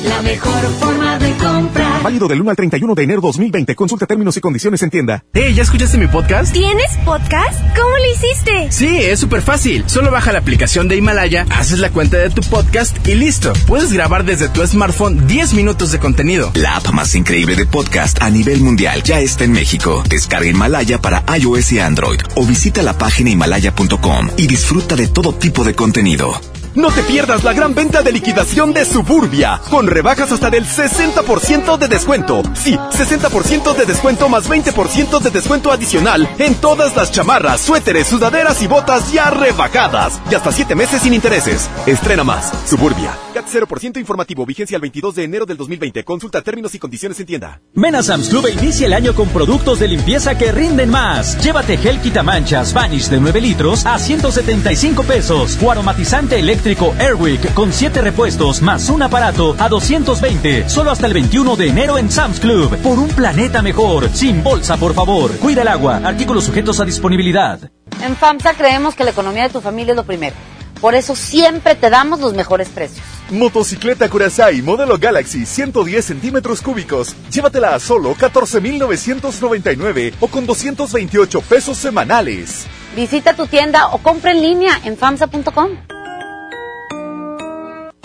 La 0.06 0.22
mejor 0.22 0.62
forma 0.80 1.18
de 1.20 1.32
comprar. 1.38 1.95
Válido 2.06 2.28
del 2.28 2.40
1 2.40 2.52
al 2.52 2.56
31 2.56 2.94
de 2.94 3.02
enero 3.02 3.20
2020. 3.20 3.74
Consulta 3.74 4.06
términos 4.06 4.38
y 4.38 4.40
condiciones 4.40 4.84
en 4.84 4.92
tienda. 4.92 5.26
Hey, 5.34 5.56
¿ya 5.56 5.64
escuchaste 5.64 5.98
mi 5.98 6.06
podcast? 6.06 6.54
¿Tienes 6.54 6.92
podcast? 7.04 7.60
¿Cómo 7.76 7.90
lo 7.98 8.14
hiciste? 8.14 8.72
Sí, 8.72 9.00
es 9.00 9.20
súper 9.20 9.42
fácil. 9.42 9.84
Solo 9.88 10.12
baja 10.12 10.32
la 10.32 10.38
aplicación 10.38 10.88
de 10.88 10.98
Himalaya, 10.98 11.48
haces 11.50 11.80
la 11.80 11.90
cuenta 11.90 12.18
de 12.18 12.30
tu 12.30 12.44
podcast 12.44 12.96
y 13.08 13.16
listo. 13.16 13.54
Puedes 13.66 13.92
grabar 13.92 14.24
desde 14.24 14.50
tu 14.50 14.64
smartphone 14.68 15.26
10 15.26 15.56
minutos 15.56 15.92
de 15.92 15.98
contenido. 15.98 16.52
La 16.54 16.76
app 16.76 16.92
más 16.92 17.16
increíble 17.16 17.56
de 17.56 17.66
podcast 17.66 18.22
a 18.22 18.30
nivel 18.30 18.62
mundial 18.62 19.02
ya 19.02 19.20
está 19.20 19.46
en 19.46 19.54
México. 19.54 20.04
Descarga 20.08 20.48
Himalaya 20.48 21.02
para 21.02 21.24
iOS 21.36 21.72
y 21.72 21.80
Android 21.80 22.20
o 22.36 22.46
visita 22.46 22.84
la 22.84 22.96
página 22.96 23.32
himalaya.com 23.32 24.30
y 24.38 24.46
disfruta 24.46 24.96
de 24.96 25.08
todo 25.08 25.34
tipo 25.34 25.64
de 25.64 25.74
contenido. 25.74 26.40
No 26.76 26.92
te 26.92 27.04
pierdas 27.04 27.46
la 27.46 27.54
gran 27.54 27.74
venta 27.74 28.04
de 28.04 28.12
liquidación 28.12 28.74
de 28.74 28.84
Suburbia, 28.84 29.62
con 29.70 29.88
rebajas 29.88 30.34
hasta 30.34 30.50
del 30.50 30.66
60% 30.66 31.78
de 31.78 31.88
descuento. 31.88 32.44
Sí, 32.54 32.76
60% 32.76 33.74
de 33.74 33.86
descuento 33.86 34.28
más 34.28 34.50
20% 34.50 35.22
de 35.22 35.30
descuento 35.30 35.72
adicional 35.72 36.28
en 36.38 36.56
todas 36.56 36.94
las 36.98 37.14
chamarras, 37.14 37.62
suéteres, 37.62 38.08
sudaderas 38.08 38.62
y 38.62 38.68
botas 38.68 39.14
ya 39.14 39.30
rebajadas. 39.30 40.20
Y 40.30 40.36
hasta 40.36 40.52
7 40.52 40.76
meses 40.76 41.02
sin 41.02 41.14
intereses. 41.14 41.70
Estrena 41.86 42.26
más. 42.26 42.52
Suburbia. 42.68 43.18
CAT 43.34 43.46
0% 43.48 43.98
informativo, 43.98 44.46
vigencia 44.46 44.76
el 44.76 44.82
22 44.82 45.16
de 45.16 45.24
enero 45.24 45.46
del 45.46 45.56
2020. 45.56 46.04
Consulta 46.04 46.42
términos 46.42 46.76
y 46.76 46.80
condiciones 46.80 47.18
en 47.22 47.26
tienda. 47.26 47.62
Ven 47.74 47.96
a 47.96 48.04
Sam's 48.04 48.28
Club 48.28 48.48
e 48.48 48.52
inicia 48.52 48.88
el 48.88 48.94
año 48.94 49.16
con 49.16 49.30
productos 49.30 49.80
de 49.80 49.88
limpieza 49.88 50.38
que 50.38 50.52
rinden 50.52 50.90
más. 50.90 51.42
Llévate 51.42 51.78
gel 51.78 52.02
quitamanchas 52.02 52.74
Vanish 52.74 53.08
de 53.08 53.22
9 53.22 53.40
litros 53.40 53.86
a 53.86 53.98
175 53.98 55.04
pesos. 55.04 55.58
O 55.64 55.72
aromatizante 55.72 56.38
eléctrico 56.38 56.65
Airwick 56.66 57.54
con 57.54 57.72
7 57.72 58.02
repuestos 58.02 58.64
más 58.64 58.90
un 58.90 59.04
aparato 59.04 59.56
a 59.60 59.70
220. 59.70 60.68
Solo 60.68 60.90
hasta 60.90 61.06
el 61.06 61.14
21 61.14 61.56
de 61.56 61.68
enero 61.68 62.00
en 62.00 62.10
Sam's 62.10 62.40
Club. 62.40 62.76
Por 62.78 62.98
un 62.98 63.10
planeta 63.10 63.62
mejor. 63.62 64.10
Sin 64.10 64.44
bolsa, 64.44 64.76
por 64.76 64.96
favor. 64.96 65.38
Cuida 65.38 65.62
el 65.62 65.68
agua. 65.68 66.02
Artículos 66.04 66.46
sujetos 66.46 66.80
a 66.80 66.86
disponibilidad. 66.86 67.60
En 68.02 68.16
FAMSA 68.16 68.56
creemos 68.56 68.96
que 68.96 69.04
la 69.04 69.12
economía 69.12 69.44
de 69.44 69.50
tu 69.50 69.62
familia 69.62 69.92
es 69.92 69.96
lo 69.96 70.06
primero. 70.06 70.36
Por 70.82 70.96
eso 70.96 71.16
siempre 71.16 71.76
te 71.76 71.92
damos 71.92 72.20
los 72.20 72.34
mejores 72.34 72.70
precios. 72.70 73.06
Motocicleta 73.30 74.10
Curaçao 74.10 74.64
modelo 74.64 74.98
Galaxy 74.98 75.46
110 75.46 76.04
centímetros 76.04 76.62
cúbicos. 76.62 77.16
Llévatela 77.32 77.76
a 77.76 77.80
solo 77.80 78.16
14,999 78.16 80.16
o 80.20 80.28
con 80.28 80.48
228 80.48 81.42
pesos 81.42 81.78
semanales. 81.78 82.66
Visita 82.96 83.36
tu 83.36 83.46
tienda 83.46 83.90
o 83.90 84.00
compra 84.00 84.32
en 84.32 84.42
línea 84.42 84.82
en 84.84 84.98
FAMSA.com. 84.98 85.70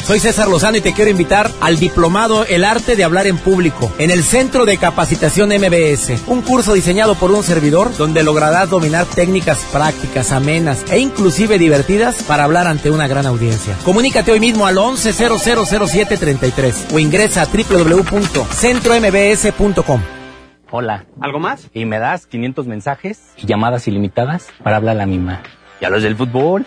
Soy 0.04 0.18
César 0.18 0.48
Lozano 0.48 0.76
y 0.76 0.80
te 0.80 0.92
quiero 0.92 1.08
invitar 1.10 1.48
al 1.60 1.78
diplomado 1.78 2.44
El 2.44 2.64
arte 2.64 2.96
de 2.96 3.04
hablar 3.04 3.28
en 3.28 3.38
público 3.38 3.92
en 3.98 4.10
el 4.10 4.24
Centro 4.24 4.64
de 4.64 4.76
Capacitación 4.76 5.50
MBS, 5.50 6.24
un 6.26 6.42
curso 6.42 6.74
diseñado 6.74 7.14
por 7.14 7.30
un 7.30 7.44
servidor 7.44 7.96
donde 7.96 8.24
lograrás 8.24 8.68
dominar 8.70 9.06
técnicas 9.06 9.58
prácticas, 9.72 10.32
amenas 10.32 10.84
e 10.90 10.98
inclusive 10.98 11.58
divertidas 11.58 12.24
para 12.24 12.42
hablar 12.44 12.66
ante 12.66 12.90
una 12.90 13.06
gran 13.06 13.26
audiencia. 13.26 13.76
Comunícate 13.84 14.32
hoy 14.32 14.40
mismo 14.40 14.66
al 14.66 14.78
11000733 14.78 16.92
o 16.92 16.98
ingresa 16.98 17.42
a 17.42 17.46
www.centrombs.com. 17.46 20.00
Hola. 20.72 21.04
¿Algo 21.20 21.38
más? 21.38 21.68
Y 21.74 21.84
me 21.84 21.98
das 21.98 22.26
500 22.26 22.66
mensajes 22.66 23.20
y 23.36 23.46
llamadas 23.46 23.86
ilimitadas 23.86 24.46
para 24.62 24.76
hablar 24.76 24.96
a 24.96 25.00
la 25.00 25.06
misma. 25.06 25.42
¿Y 25.80 25.84
a 25.84 25.90
los 25.90 26.02
del 26.02 26.16
fútbol? 26.16 26.66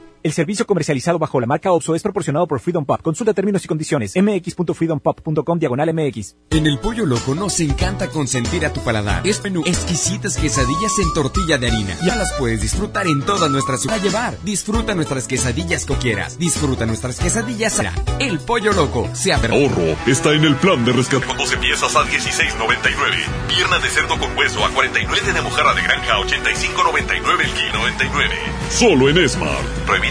El 0.23 0.33
servicio 0.33 0.67
comercializado 0.67 1.17
bajo 1.17 1.39
la 1.39 1.47
marca 1.47 1.71
OXO 1.71 1.95
es 1.95 2.03
proporcionado 2.03 2.47
por 2.47 2.59
Freedom 2.59 2.85
Pop. 2.85 3.01
Consulta 3.01 3.33
términos 3.33 3.65
y 3.65 3.67
condiciones. 3.67 4.13
mx.freedompop.com 4.15 5.57
diagonal 5.57 5.91
mx. 5.95 6.35
En 6.51 6.67
el 6.67 6.77
Pollo 6.77 7.07
Loco 7.07 7.33
nos 7.33 7.59
encanta 7.59 8.07
consentir 8.07 8.63
a 8.67 8.71
tu 8.71 8.81
paladar. 8.81 9.25
Es 9.25 9.43
menú 9.43 9.63
exquisitas 9.65 10.37
quesadillas 10.37 10.99
en 10.99 11.11
tortilla 11.13 11.57
de 11.57 11.67
harina. 11.67 11.97
Ya 12.05 12.15
las 12.15 12.31
puedes 12.33 12.61
disfrutar 12.61 13.07
en 13.07 13.23
todas 13.23 13.49
nuestras 13.49 13.81
ciudades. 13.81 14.03
llevar. 14.03 14.37
Disfruta 14.43 14.93
nuestras 14.93 15.27
quesadillas 15.27 15.85
que 15.85 15.95
quieras. 15.95 16.37
Disfruta 16.37 16.85
nuestras 16.85 17.19
quesadillas. 17.19 17.81
El 18.19 18.39
Pollo 18.39 18.73
Loco. 18.73 19.09
Se 19.13 19.33
abre. 19.33 19.55
Ahorro 19.55 19.97
está 20.05 20.33
en 20.33 20.43
el 20.43 20.55
plan 20.57 20.85
de 20.85 20.93
rescate. 20.93 21.25
Con 21.25 21.37
12 21.37 21.57
piezas 21.57 21.95
a 21.95 22.03
16.99. 22.03 23.47
Pierna 23.47 23.79
de 23.79 23.89
cerdo 23.89 24.19
con 24.19 24.37
hueso 24.37 24.63
a 24.63 24.69
49 24.69 25.33
de 25.33 25.41
mojarra 25.41 25.73
de 25.73 25.81
granja 25.81 26.13
a 26.13 26.19
85.99 26.19 27.41
el 27.43 27.51
kilo 27.53 27.79
99. 27.79 28.35
Solo 28.69 29.09
en 29.09 29.27
Smart. 29.27 29.65
Prohibida 29.87 30.10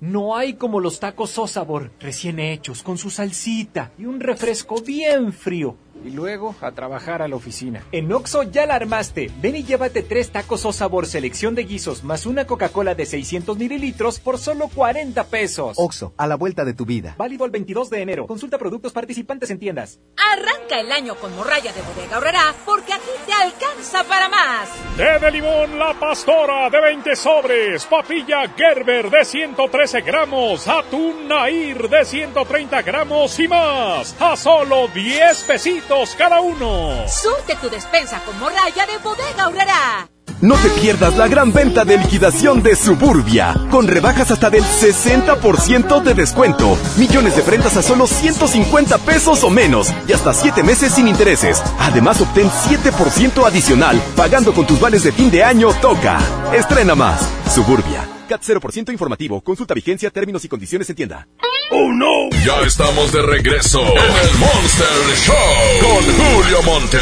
No 0.00 0.36
hay 0.36 0.54
como 0.54 0.80
los 0.80 1.00
tacos 1.00 1.38
o 1.38 1.46
sabor 1.46 1.90
recién 2.00 2.38
hechos, 2.38 2.82
con 2.82 2.98
su 2.98 3.08
salsita 3.08 3.92
y 3.98 4.04
un 4.04 4.20
refresco 4.20 4.82
bien 4.82 5.32
frío. 5.32 5.76
Y 6.04 6.10
luego 6.10 6.54
a 6.60 6.72
trabajar 6.72 7.22
a 7.22 7.28
la 7.28 7.36
oficina. 7.36 7.82
En 7.92 8.12
Oxo 8.12 8.42
ya 8.44 8.66
la 8.66 8.74
armaste. 8.74 9.30
Ven 9.40 9.56
y 9.56 9.64
llévate 9.64 10.02
tres 10.02 10.30
tacos 10.30 10.64
o 10.64 10.72
sabor 10.72 11.06
selección 11.06 11.54
de 11.54 11.64
guisos 11.64 12.04
más 12.04 12.26
una 12.26 12.46
Coca-Cola 12.46 12.94
de 12.94 13.06
600 13.06 13.56
mililitros 13.58 14.20
por 14.20 14.38
solo 14.38 14.68
40 14.68 15.24
pesos. 15.24 15.76
Oxo, 15.78 16.12
a 16.16 16.26
la 16.26 16.36
vuelta 16.36 16.64
de 16.64 16.74
tu 16.74 16.84
vida. 16.84 17.14
Válido 17.18 17.44
el 17.44 17.50
22 17.50 17.90
de 17.90 18.02
enero. 18.02 18.26
Consulta 18.26 18.58
productos 18.58 18.92
participantes 18.92 19.50
en 19.50 19.58
tiendas. 19.58 19.98
Arranca 20.32 20.80
el 20.80 20.92
año 20.92 21.14
con 21.16 21.34
morralla 21.34 21.72
de 21.72 21.82
bodega 21.82 22.18
horrera 22.18 22.54
porque 22.64 22.92
aquí 22.92 23.10
te 23.24 23.32
alcanza 23.32 24.04
para 24.04 24.28
más. 24.28 24.68
Té 24.96 25.18
de 25.18 25.30
limón 25.30 25.78
La 25.78 25.94
Pastora 25.98 26.70
de 26.70 26.80
20 26.80 27.16
sobres, 27.16 27.84
papilla 27.86 28.48
Gerber 28.56 29.10
de 29.10 29.24
113 29.24 30.00
gramos, 30.02 30.68
atún 30.68 31.28
Nair 31.28 31.88
de 31.88 32.04
130 32.04 32.82
gramos 32.82 33.38
y 33.40 33.48
más. 33.48 34.14
A 34.20 34.36
solo 34.36 34.88
10 34.88 35.44
pesitos 35.44 35.85
cada 36.16 36.40
uno. 36.40 37.06
Surte 37.08 37.56
tu 37.60 37.68
despensa 37.70 38.20
con 38.24 38.38
morralla 38.38 38.86
de 38.86 38.98
bodega 38.98 39.48
horrera. 39.48 40.08
No 40.40 40.54
te 40.56 40.68
pierdas 40.68 41.16
la 41.16 41.28
gran 41.28 41.52
venta 41.52 41.84
de 41.84 41.96
liquidación 41.96 42.62
de 42.62 42.76
Suburbia, 42.76 43.54
con 43.70 43.86
rebajas 43.86 44.30
hasta 44.30 44.50
del 44.50 44.64
60% 44.64 46.02
de 46.02 46.12
descuento, 46.12 46.76
millones 46.98 47.36
de 47.36 47.42
prendas 47.42 47.76
a 47.78 47.82
solo 47.82 48.06
150 48.06 48.98
pesos 48.98 49.42
o 49.44 49.50
menos 49.50 49.90
y 50.06 50.12
hasta 50.12 50.34
7 50.34 50.62
meses 50.62 50.92
sin 50.92 51.08
intereses. 51.08 51.62
Además, 51.78 52.20
obtén 52.20 52.50
7% 52.50 53.46
adicional 53.46 54.00
pagando 54.14 54.52
con 54.52 54.66
tus 54.66 54.78
vales 54.78 55.04
de 55.04 55.12
fin 55.12 55.30
de 55.30 55.42
año 55.42 55.72
Toca. 55.80 56.18
Estrena 56.52 56.94
más. 56.94 57.20
Suburbia. 57.54 58.15
CAT 58.26 58.42
0% 58.42 58.92
informativo. 58.92 59.40
Consulta 59.40 59.74
vigencia, 59.74 60.10
términos 60.10 60.44
y 60.44 60.48
condiciones 60.48 60.88
en 60.90 60.96
tienda. 60.96 61.26
¡Oh, 61.70 61.92
no! 61.92 62.30
Ya 62.44 62.60
estamos 62.66 63.12
de 63.12 63.22
regreso 63.22 63.80
en 63.80 64.28
el 64.28 64.38
Monster 64.38 64.86
Show 65.24 65.34
con 65.80 66.04
Julio 66.14 66.62
Monte. 66.62 66.98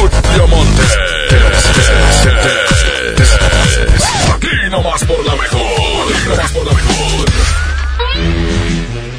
Julio 0.00 0.48
Monte. 0.48 0.82
Aquí 4.34 4.70
nomás 4.70 5.04
por 5.04 5.24
la 5.24 5.36
mejor. 5.36 6.12
Aquí 6.12 6.28
nomás 6.28 6.52
por 6.52 6.66
la 6.66 6.72
mejor. 6.72 7.28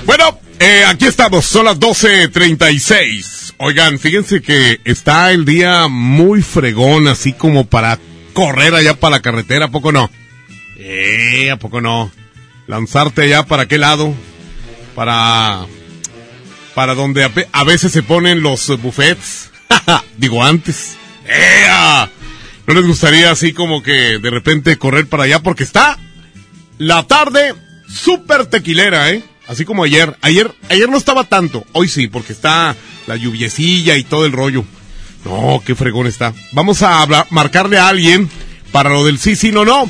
Bueno, 0.06 0.40
eh, 0.60 0.84
aquí 0.88 1.06
estamos. 1.06 1.46
Son 1.46 1.66
las 1.66 1.80
12.36. 1.80 3.54
Oigan, 3.60 4.00
fíjense 4.00 4.42
que 4.42 4.82
está 4.84 5.32
el 5.32 5.46
día 5.46 5.88
muy 5.88 6.42
fregón, 6.42 7.08
así 7.08 7.34
como 7.34 7.66
para 7.66 8.00
correr 8.34 8.74
allá 8.74 8.94
para 8.94 9.18
la 9.18 9.22
carretera, 9.22 9.66
¿a 9.66 9.72
poco 9.72 9.92
no? 9.92 10.10
Eh, 10.82 11.52
¿a 11.52 11.58
poco 11.58 11.82
no? 11.82 12.10
Lanzarte 12.66 13.24
allá 13.24 13.46
para 13.46 13.68
qué 13.68 13.78
lado? 13.78 14.14
Para. 14.96 15.66
Para 16.74 16.96
donde 16.96 17.26
a, 17.26 17.32
a 17.52 17.64
veces 17.66 17.92
se 17.92 18.02
ponen 18.02 18.42
los 18.42 18.68
buffets. 18.82 19.52
Digo 20.18 20.44
antes. 20.44 20.96
¡Ea! 21.28 22.10
¿No 22.66 22.74
les 22.74 22.86
gustaría 22.86 23.30
así 23.32 23.52
como 23.52 23.84
que 23.84 24.20
de 24.20 24.30
repente 24.30 24.78
correr 24.78 25.08
para 25.08 25.24
allá? 25.24 25.40
Porque 25.42 25.64
está 25.64 26.00
la 26.78 27.04
tarde 27.04 27.54
súper 27.90 28.46
tequilera, 28.46 29.12
¿eh? 29.12 29.22
Así 29.48 29.66
como 29.66 29.84
ayer. 29.84 30.16
Ayer, 30.22 30.54
ayer 30.70 30.88
no 30.90 30.98
estaba 30.98 31.26
tanto. 31.26 31.66
Hoy 31.74 31.90
sí, 31.90 32.08
porque 32.08 32.32
está 32.32 32.76
la 33.06 33.18
lluviecilla 33.18 33.98
y 33.98 34.04
todo 34.04 34.26
el 34.26 34.32
rollo. 34.32 34.64
No, 35.26 35.62
qué 35.66 35.76
fregón 35.76 36.08
está. 36.08 36.34
Vamos 36.54 36.82
a 36.84 37.02
hablar, 37.02 37.28
marcarle 37.32 37.78
a 37.78 37.90
alguien 37.90 38.30
para 38.72 38.92
lo 38.92 39.04
del 39.04 39.20
sí, 39.20 39.36
sí, 39.36 39.52
no, 39.52 39.66
no. 39.66 39.90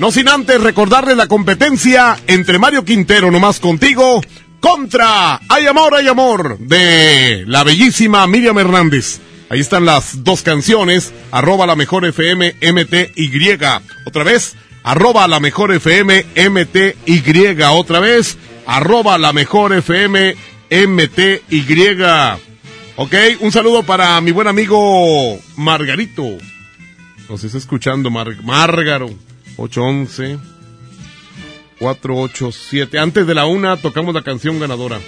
No 0.00 0.10
sin 0.10 0.30
antes 0.30 0.58
recordarles 0.62 1.14
la 1.14 1.26
competencia 1.26 2.16
entre 2.26 2.58
Mario 2.58 2.86
Quintero, 2.86 3.30
nomás 3.30 3.60
contigo, 3.60 4.22
contra 4.58 5.38
Hay 5.46 5.66
Amor, 5.66 5.94
Hay 5.94 6.08
Amor, 6.08 6.58
de 6.58 7.44
la 7.46 7.64
bellísima 7.64 8.26
Miriam 8.26 8.58
Hernández. 8.58 9.20
Ahí 9.50 9.60
están 9.60 9.84
las 9.84 10.24
dos 10.24 10.40
canciones, 10.40 11.12
arroba 11.30 11.66
la 11.66 11.76
mejor 11.76 12.06
FM 12.06 12.54
MTY. 12.62 13.58
Otra 14.06 14.24
vez, 14.24 14.56
arroba 14.84 15.28
la 15.28 15.38
mejor 15.38 15.70
FM 15.70 16.24
MTY. 16.48 17.62
Otra 17.70 18.00
vez, 18.00 18.38
arroba 18.64 19.18
la 19.18 19.34
mejor 19.34 19.74
FM 19.74 20.34
MTY. 20.70 21.42
Ok, 22.96 23.14
un 23.40 23.52
saludo 23.52 23.82
para 23.82 24.18
mi 24.22 24.30
buen 24.30 24.48
amigo 24.48 25.38
Margarito. 25.56 26.38
Nos 27.28 27.44
está 27.44 27.58
escuchando, 27.58 28.10
Mar 28.10 28.34
Márgaro. 28.42 29.10
811 29.60 30.38
487. 31.78 32.98
Antes 32.98 33.26
de 33.26 33.34
la 33.34 33.46
una 33.46 33.76
tocamos 33.76 34.14
la 34.14 34.22
canción 34.22 34.58
ganadora. 34.58 34.98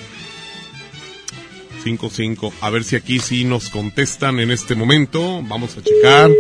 55. 1.83 2.53
A 2.61 2.71
ver 2.71 2.85
si 2.85 2.97
aquí 2.97 3.19
sí 3.19 3.45
nos 3.45 3.69
contestan 3.69 4.41
en 4.41 4.51
este 4.51 4.75
momento. 4.75 5.43
Vamos 5.43 5.77
a 5.77 5.83
checar. 5.83 6.31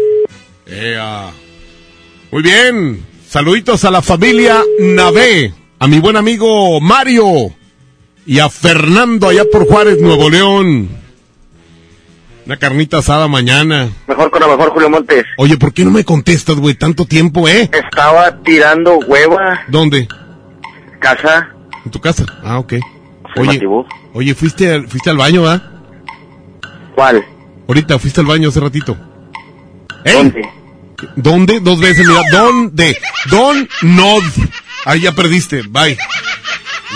Ea. 0.66 1.30
Muy 2.30 2.42
bien. 2.42 3.04
Saluditos 3.28 3.84
a 3.84 3.90
la 3.90 4.02
familia 4.02 4.62
Navé. 4.80 5.52
A 5.78 5.88
mi 5.88 5.98
buen 5.98 6.16
amigo 6.16 6.80
Mario. 6.80 7.54
Y 8.24 8.38
a 8.38 8.48
Fernando 8.48 9.28
allá 9.28 9.44
por 9.50 9.66
Juárez, 9.66 10.00
Nuevo 10.00 10.30
León. 10.30 11.01
Una 12.44 12.56
carnita 12.56 12.98
asada 12.98 13.28
mañana. 13.28 13.88
Mejor 14.08 14.30
con 14.30 14.40
la 14.40 14.48
mejor 14.48 14.70
Julio 14.70 14.90
Montes. 14.90 15.24
Oye, 15.36 15.56
¿por 15.56 15.72
qué 15.72 15.84
no 15.84 15.92
me 15.92 16.04
contestas, 16.04 16.56
güey? 16.56 16.74
Tanto 16.74 17.04
tiempo, 17.04 17.48
¿eh? 17.48 17.70
Estaba 17.72 18.42
tirando 18.42 18.98
hueva. 18.98 19.62
¿Dónde? 19.68 20.08
Casa. 20.98 21.50
¿En 21.84 21.90
tu 21.90 22.00
casa? 22.00 22.24
Ah, 22.42 22.58
ok. 22.58 22.74
Oye, 23.36 23.60
oye 24.12 24.34
¿fuiste, 24.34 24.72
al, 24.72 24.88
fuiste 24.88 25.08
al 25.08 25.16
baño, 25.16 25.46
¿ah? 25.48 25.62
¿Cuál? 26.94 27.24
Ahorita, 27.68 27.98
fuiste 27.98 28.20
al 28.20 28.26
baño 28.26 28.48
hace 28.48 28.60
ratito. 28.60 28.96
¿Eh? 30.04 30.12
¿Dónde? 30.12 30.48
¿Dónde? 31.16 31.60
Dos 31.60 31.80
veces, 31.80 32.06
mira. 32.06 32.20
¿Dónde? 32.30 32.98
Don 33.30 33.68
Nod. 33.82 34.22
Ahí 34.84 35.00
ya 35.02 35.12
perdiste. 35.12 35.62
Bye. 35.62 35.96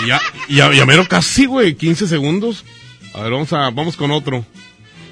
Y 0.03 0.07
ya, 0.07 0.21
ya, 0.49 0.73
ya 0.73 0.85
mero 0.85 1.07
casi, 1.07 1.45
güey. 1.45 1.75
15 1.75 2.07
segundos. 2.07 2.65
A 3.13 3.21
ver, 3.21 3.31
vamos 3.31 3.51
a, 3.53 3.69
vamos 3.71 3.95
con 3.95 4.11
otro. 4.11 4.45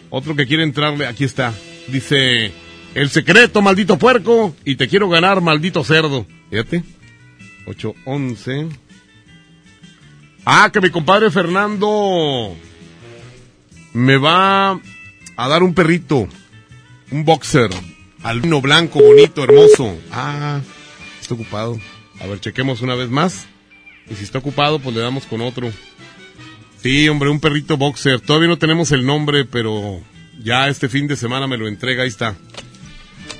Otro 0.10 0.36
que 0.36 0.48
quiere 0.48 0.63
entrarle, 0.63 1.08
aquí 1.08 1.24
está. 1.24 1.54
Dice, 1.88 2.52
el 2.94 3.10
secreto, 3.10 3.62
maldito 3.62 3.98
puerco, 3.98 4.56
y 4.63 4.76
te 4.76 4.88
quiero 4.88 5.10
ganar, 5.10 5.41
maldito 5.41 5.84
cerdo. 5.84 6.26
Fíjate. 6.50 6.84
811. 7.68 8.70
Ah, 10.46 10.70
que 10.72 10.80
mi 10.80 10.89
compadre 10.91 11.32
Fernando 11.32 12.56
me 13.94 14.18
va 14.18 14.80
a 15.36 15.48
dar 15.48 15.63
un 15.63 15.74
perrito. 15.74 16.28
Un 17.12 17.26
boxer. 17.26 17.70
Albino 18.24 18.62
blanco, 18.62 19.02
bonito, 19.02 19.44
hermoso. 19.44 19.98
Ah, 20.12 20.62
está 21.20 21.34
ocupado. 21.34 21.80
A 22.20 22.28
ver, 22.28 22.39
chequemos 22.39 22.82
una 22.82 22.96
vez 22.96 23.10
más. 23.10 23.48
Y 24.10 24.15
si 24.15 24.24
está 24.24 24.39
ocupado, 24.39 24.80
pues 24.80 24.96
le 24.96 25.02
damos 25.02 25.26
con 25.26 25.41
otro. 25.41 25.72
Sí, 26.86 27.10
hombre, 27.10 27.32
un 27.32 27.39
perrito 27.39 27.78
boxer. 27.78 28.21
Todavía 28.21 28.48
no 28.48 28.60
tenemos 28.60 28.91
el 28.91 29.08
nombre, 29.08 29.43
pero 29.43 30.00
ya 30.43 30.67
este 30.67 30.88
fin 30.88 31.08
de 31.08 31.15
semana 31.15 31.48
me 31.48 31.58
lo 31.58 31.67
entrega. 31.67 32.04
Ahí 32.04 32.10
está. 32.10 32.36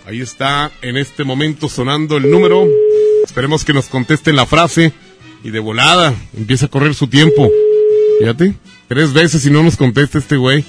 Ahí 0.08 0.20
está 0.20 0.72
en 0.82 0.98
este 0.98 1.24
momento 1.24 1.70
sonando 1.70 2.18
el 2.18 2.32
número. 2.32 2.68
Esperemos 3.24 3.64
que 3.64 3.72
nos 3.72 3.86
conteste 3.86 4.34
la 4.34 4.48
frase. 4.48 4.94
Y 5.44 5.52
de 5.52 5.60
volada 5.60 6.16
empieza 6.36 6.66
a 6.66 6.70
correr 6.70 6.96
su 6.96 7.06
tiempo. 7.06 7.52
Fíjate, 8.20 8.56
tres 8.88 9.14
veces 9.14 9.46
y 9.46 9.52
no 9.52 9.62
nos 9.62 9.78
contesta 9.78 10.18
este 10.18 10.38
güey. 10.38 10.66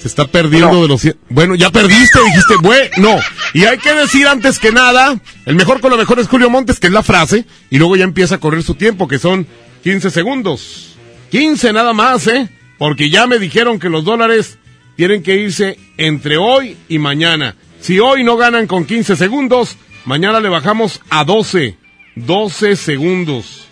Se 0.00 0.08
está 0.08 0.26
perdiendo 0.26 0.72
no. 0.72 0.82
de 0.82 0.88
los... 0.88 1.06
Bueno, 1.28 1.54
ya 1.54 1.70
perdiste, 1.70 2.18
dijiste, 2.24 2.56
güey, 2.60 2.90
no. 2.96 3.20
Y 3.54 3.66
hay 3.66 3.78
que 3.78 3.94
decir 3.94 4.26
antes 4.26 4.58
que 4.58 4.72
nada, 4.72 5.16
el 5.46 5.54
mejor 5.54 5.80
con 5.80 5.92
lo 5.92 5.96
mejor 5.96 6.18
es 6.18 6.26
Julio 6.26 6.50
Montes, 6.50 6.80
que 6.80 6.88
es 6.88 6.92
la 6.92 7.04
frase, 7.04 7.44
y 7.70 7.78
luego 7.78 7.94
ya 7.94 8.02
empieza 8.02 8.34
a 8.34 8.38
correr 8.38 8.64
su 8.64 8.74
tiempo, 8.74 9.06
que 9.06 9.20
son 9.20 9.46
15 9.84 10.10
segundos. 10.10 10.89
15 11.30 11.72
nada 11.72 11.92
más, 11.92 12.26
¿eh? 12.26 12.48
Porque 12.78 13.10
ya 13.10 13.26
me 13.26 13.38
dijeron 13.38 13.78
que 13.78 13.88
los 13.88 14.04
dólares 14.04 14.58
tienen 14.96 15.22
que 15.22 15.36
irse 15.36 15.78
entre 15.96 16.36
hoy 16.36 16.76
y 16.88 16.98
mañana. 16.98 17.56
Si 17.80 17.98
hoy 17.98 18.24
no 18.24 18.36
ganan 18.36 18.66
con 18.66 18.84
15 18.84 19.16
segundos, 19.16 19.76
mañana 20.04 20.40
le 20.40 20.48
bajamos 20.48 21.00
a 21.08 21.24
12. 21.24 21.76
12 22.16 22.76
segundos. 22.76 23.68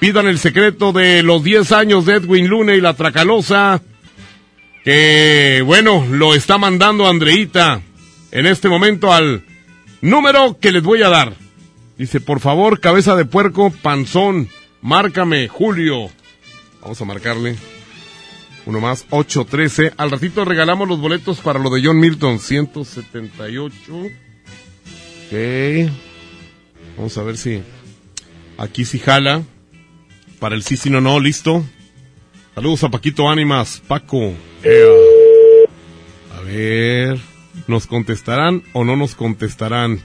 Pidan 0.00 0.26
el 0.26 0.38
secreto 0.38 0.92
de 0.92 1.22
los 1.22 1.42
10 1.42 1.72
años 1.72 2.04
de 2.04 2.14
Edwin 2.14 2.48
Luna 2.48 2.74
y 2.74 2.80
la 2.80 2.94
Tracalosa. 2.94 3.80
Que, 4.84 5.62
bueno, 5.64 6.06
lo 6.10 6.34
está 6.34 6.58
mandando 6.58 7.08
Andreita. 7.08 7.80
en 8.30 8.46
este 8.46 8.68
momento 8.68 9.12
al 9.12 9.44
número 10.00 10.58
que 10.60 10.72
les 10.72 10.82
voy 10.82 11.02
a 11.02 11.08
dar. 11.08 11.34
Dice, 11.96 12.20
por 12.20 12.40
favor, 12.40 12.80
cabeza 12.80 13.16
de 13.16 13.24
puerco, 13.24 13.70
panzón, 13.70 14.48
márcame, 14.82 15.48
Julio. 15.48 16.10
Vamos 16.86 17.02
a 17.02 17.04
marcarle. 17.04 17.56
Uno 18.64 18.80
más, 18.80 19.06
813. 19.10 19.94
Al 19.96 20.08
ratito 20.08 20.44
regalamos 20.44 20.86
los 20.86 21.00
boletos 21.00 21.40
para 21.40 21.58
lo 21.58 21.68
de 21.68 21.84
John 21.84 21.98
Milton, 21.98 22.38
178. 22.38 23.92
Ok. 23.96 25.32
Vamos 26.96 27.18
a 27.18 27.24
ver 27.24 27.38
si 27.38 27.60
aquí 28.56 28.84
sí 28.84 29.00
jala. 29.00 29.42
Para 30.38 30.54
el 30.54 30.62
sí, 30.62 30.76
sí, 30.76 30.88
no, 30.88 31.00
no, 31.00 31.18
listo. 31.18 31.64
Saludos 32.54 32.84
a 32.84 32.88
Paquito 32.88 33.28
Ánimas, 33.28 33.82
Paco. 33.88 34.34
A 36.36 36.40
ver, 36.42 37.18
¿nos 37.66 37.88
contestarán 37.88 38.62
o 38.74 38.84
no 38.84 38.94
nos 38.94 39.16
contestarán? 39.16 40.00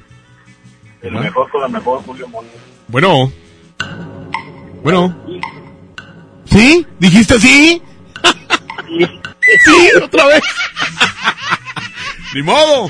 El 1.03 1.11
mejor 1.11 1.47
con 1.51 1.61
la 1.61 1.67
mejor, 1.67 2.01
Julio 2.01 2.27
Montes. 2.27 2.59
Bueno. 2.87 3.31
Bueno. 4.81 5.15
¿Sí? 6.51 6.85
¿Dijiste 6.99 7.39
sí? 7.39 7.81
sí, 9.65 10.03
otra 10.03 10.25
vez. 10.27 10.43
Ni 12.35 12.41
modo. 12.41 12.89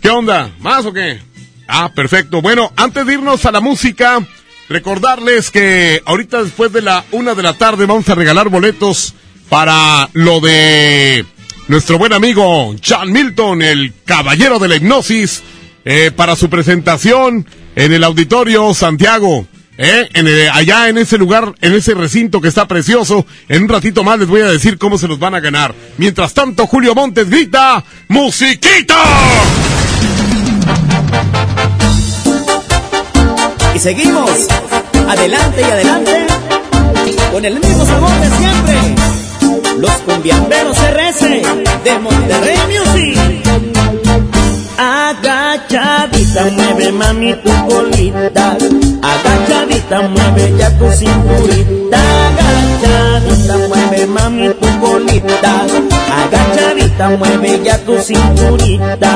¿Qué 0.00 0.08
onda? 0.08 0.50
¿Más 0.60 0.86
o 0.86 0.92
qué? 0.92 1.20
Ah, 1.68 1.90
perfecto. 1.94 2.42
Bueno, 2.42 2.72
antes 2.76 3.06
de 3.06 3.14
irnos 3.14 3.44
a 3.44 3.52
la 3.52 3.60
música, 3.60 4.20
recordarles 4.68 5.50
que 5.50 6.02
ahorita 6.04 6.42
después 6.42 6.72
de 6.72 6.82
la 6.82 7.04
una 7.12 7.34
de 7.34 7.42
la 7.42 7.54
tarde 7.54 7.86
vamos 7.86 8.08
a 8.08 8.14
regalar 8.14 8.48
boletos 8.48 9.14
para 9.48 10.08
lo 10.12 10.40
de 10.40 11.24
nuestro 11.68 11.98
buen 11.98 12.12
amigo 12.12 12.74
John 12.86 13.12
Milton, 13.12 13.62
el 13.62 13.92
caballero 14.04 14.58
de 14.58 14.68
la 14.68 14.76
hipnosis, 14.76 15.42
eh, 15.84 16.10
para 16.14 16.36
su 16.36 16.48
presentación 16.48 17.46
en 17.74 17.92
el 17.92 18.04
Auditorio 18.04 18.72
Santiago. 18.74 19.46
Eh, 19.84 20.08
el- 20.14 20.48
allá 20.50 20.88
en 20.88 20.96
ese 20.98 21.18
lugar, 21.18 21.54
en 21.60 21.72
ese 21.74 21.94
recinto 21.94 22.40
que 22.40 22.46
está 22.46 22.68
precioso. 22.68 23.26
En 23.48 23.64
un 23.64 23.68
ratito 23.68 24.04
más 24.04 24.16
les 24.16 24.28
voy 24.28 24.40
a 24.40 24.46
decir 24.46 24.78
cómo 24.78 24.96
se 24.96 25.08
los 25.08 25.18
van 25.18 25.34
a 25.34 25.40
ganar. 25.40 25.74
Mientras 25.98 26.32
tanto, 26.34 26.68
Julio 26.68 26.94
Montes 26.94 27.28
grita, 27.28 27.82
¡Musiquita! 28.06 28.96
Y 33.74 33.78
seguimos, 33.80 34.30
adelante 35.08 35.60
y 35.60 35.64
adelante, 35.64 36.26
con 37.32 37.44
el 37.44 37.58
mismo 37.58 37.84
sabor 37.84 38.10
de 38.20 38.30
siempre. 38.38 38.76
Los 39.78 39.90
cumbiamberos 40.02 40.76
RS 40.78 41.42
de 41.84 41.98
Monterrey 41.98 42.58
Music. 42.68 43.18
Agachadita, 44.78 46.44
mueve 46.52 46.92
mami 46.92 47.34
tu 47.42 47.50
colita. 47.66 48.56
Agachadita, 49.02 50.02
mueve 50.08 50.54
ya 50.58 50.70
tu 50.78 50.86
cinturita. 50.90 51.98
Agachadita, 52.26 53.54
mueve 53.68 54.06
mami 54.06 54.48
tu 54.60 54.68
colita. 54.80 55.52
Agachadita, 56.22 57.08
mueve 57.18 57.60
ya 57.64 57.78
tu 57.84 57.98
cinturita. 58.00 59.12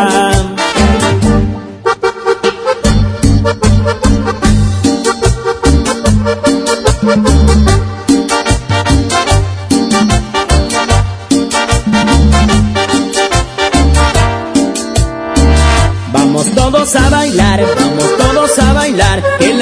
Vamos 16.12 16.46
todos 16.54 16.96
a 16.96 17.08
bailar, 17.10 17.60
vamos 17.78 18.15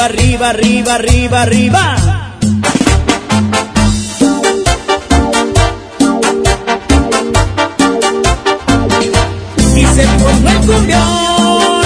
Arriba, 0.00 0.48
arriba, 0.48 0.94
arriba, 0.94 1.42
arriba. 1.42 1.96
Y 9.76 9.84
se 9.84 10.06
formó 10.18 10.48
el 10.48 10.56
cumbión. 10.66 11.84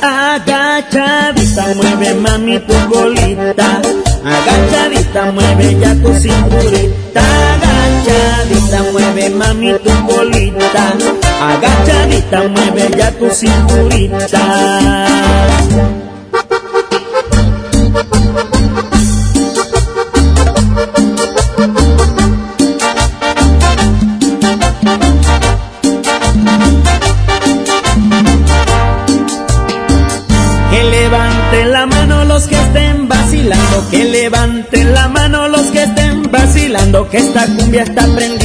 Agachadita, 0.00 1.66
mueve 1.76 2.14
mami 2.14 2.58
tu 2.60 2.74
colita. 2.88 3.82
Agachadita, 4.24 5.32
mueve 5.32 5.76
ya 5.78 5.94
tu 5.96 6.14
cinturita. 6.14 7.22
Agachadita, 7.52 8.82
mueve 8.90 9.28
mami 9.30 9.72
tu 9.84 10.06
colita. 10.06 11.27
Agachadita, 11.40 12.48
mueve 12.48 12.90
ya 12.96 13.12
tu 13.12 13.30
cinturita. 13.30 15.06
Que 30.70 30.84
levanten 30.84 31.72
la 31.72 31.86
mano 31.86 32.24
los 32.24 32.46
que 32.48 32.56
estén 32.56 33.08
vacilando, 33.08 33.90
que 33.90 34.04
levanten 34.04 34.92
la 34.92 35.08
mano 35.08 35.48
los 35.48 35.66
que 35.66 35.84
estén 35.84 36.30
vacilando, 36.32 37.08
que 37.08 37.18
esta 37.18 37.46
cumbia 37.46 37.84
está 37.84 38.06
prendida 38.06 38.37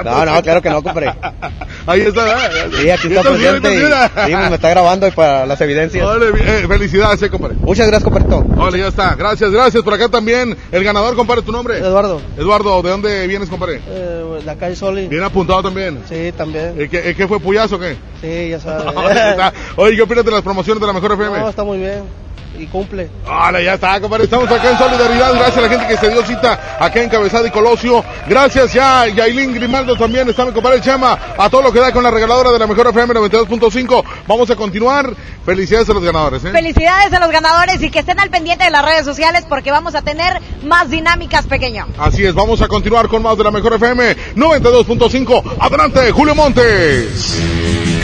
No, 0.05 0.25
no, 0.25 0.43
claro 0.43 0.61
que 0.61 0.71
no, 0.71 0.83
compadre. 0.83 1.15
Ahí 1.87 2.01
está, 2.01 2.25
¿verdad? 2.25 2.51
Sí, 2.77 2.91
aquí 2.91 3.09
está 3.09 3.23
presente 3.23 3.75
y, 3.75 3.79
sí, 3.79 4.37
me 4.37 4.55
está 4.55 4.71
grabando 4.71 5.07
y 5.07 5.11
para 5.11 5.47
las 5.47 5.61
evidencias. 5.61 6.05
Vale, 6.05 6.29
eh, 6.29 6.67
felicidades, 6.67 7.23
eh, 7.23 7.31
compadre. 7.31 7.57
Muchas 7.61 7.87
gracias, 7.87 8.05
compadre. 8.05 8.47
Vale, 8.57 8.79
ya 8.79 8.89
está. 8.89 9.15
Gracias, 9.15 9.51
gracias. 9.51 9.83
Por 9.83 9.95
acá 9.95 10.09
también 10.09 10.57
el 10.71 10.85
ganador, 10.85 11.15
compadre, 11.15 11.43
¿tu 11.43 11.53
nombre? 11.53 11.79
Eduardo. 11.79 12.21
Eduardo, 12.37 12.83
¿de 12.83 12.91
dónde 12.91 13.27
vienes, 13.27 13.49
compadre? 13.49 13.81
Eh, 13.89 14.41
de 14.45 14.51
acá 14.51 14.69
de 14.69 14.77
Soli. 14.77 15.09
Bien 15.09 15.23
apuntado 15.23 15.63
también. 15.63 16.01
Sí, 16.09 16.33
también. 16.37 16.75
¿El 16.79 16.91
que, 16.91 17.11
el 17.11 17.17
que 17.17 17.29
fue 17.29 17.41
puyazo 17.41 17.77
o 17.77 17.79
qué? 17.79 17.97
Sí, 18.21 18.51
ya 18.51 18.61
sabes. 18.61 19.53
Oye, 19.77 19.97
¿qué 19.97 20.03
opinas 20.03 20.25
de 20.25 20.31
las 20.31 20.43
promociones 20.43 20.81
de 20.81 20.87
la 20.87 20.93
Mejor 20.93 21.13
FM? 21.13 21.39
No, 21.39 21.49
está 21.49 21.65
muy 21.65 21.79
bien 21.79 22.23
y 22.63 22.67
cumple. 22.67 23.11
Ahora 23.27 23.61
ya 23.61 23.75
está, 23.75 24.01
compadre. 24.01 24.25
Estamos 24.25 24.51
acá 24.51 24.71
en 24.71 24.79
solidaridad. 24.79 25.33
Gracias 25.35 25.57
a 25.57 25.61
la 25.61 25.69
gente 25.69 25.87
que 25.89 25.97
se 25.97 26.09
dio 26.09 26.25
cita 26.25 26.77
acá 26.79 27.03
en 27.03 27.11
Cabezada 27.11 27.47
y 27.47 27.51
Colosio. 27.51 28.05
Gracias 28.27 28.73
ya, 28.73 29.07
Yailin 29.09 29.55
Grimaldo 29.55 29.97
también. 29.97 30.29
Está 30.29 30.45
mi 30.45 30.53
compadre 30.53 30.81
Chama. 30.81 31.19
A 31.37 31.51
todo 31.51 31.63
lo 31.63 31.73
que 31.73 31.81
da 31.81 31.93
con 31.93 32.03
la 32.03 32.11
regaladora 32.11 32.53
de 32.53 32.59
la 32.59 32.67
mejor 32.67 32.87
FM 32.89 33.15
92.5. 33.15 34.05
Vamos 34.27 34.51
a 34.51 34.57
continuar. 34.57 35.13
Felicidades 35.45 35.91
a 35.91 35.93
los 35.93 36.05
ganadores. 36.05 36.45
¿eh? 36.45 36.53
Felicidades 36.53 37.13
a 37.13 37.19
los 37.19 37.31
ganadores 37.31 37.83
y 37.83 37.91
que 37.91 37.99
estén 37.99 38.21
al 38.21 38.31
pendiente 38.31 38.65
de 38.65 38.71
las 38.71 38.85
redes 38.85 39.05
sociales 39.05 39.45
porque 39.49 39.73
vamos 39.73 39.95
a 39.97 40.03
tener 40.03 40.41
más 40.63 40.89
dinámicas 40.89 41.47
pequeño. 41.47 41.87
Así 41.99 42.25
es, 42.25 42.33
vamos 42.35 42.63
a 42.63 42.69
continuar 42.69 43.09
con 43.09 43.23
más 43.23 43.37
de 43.37 43.45
la 43.45 43.51
mejor 43.51 43.75
FM 43.75 44.17
92.5. 44.37 45.57
Adelante, 45.59 46.13
Julio 46.13 46.37
Montes. 46.37 47.39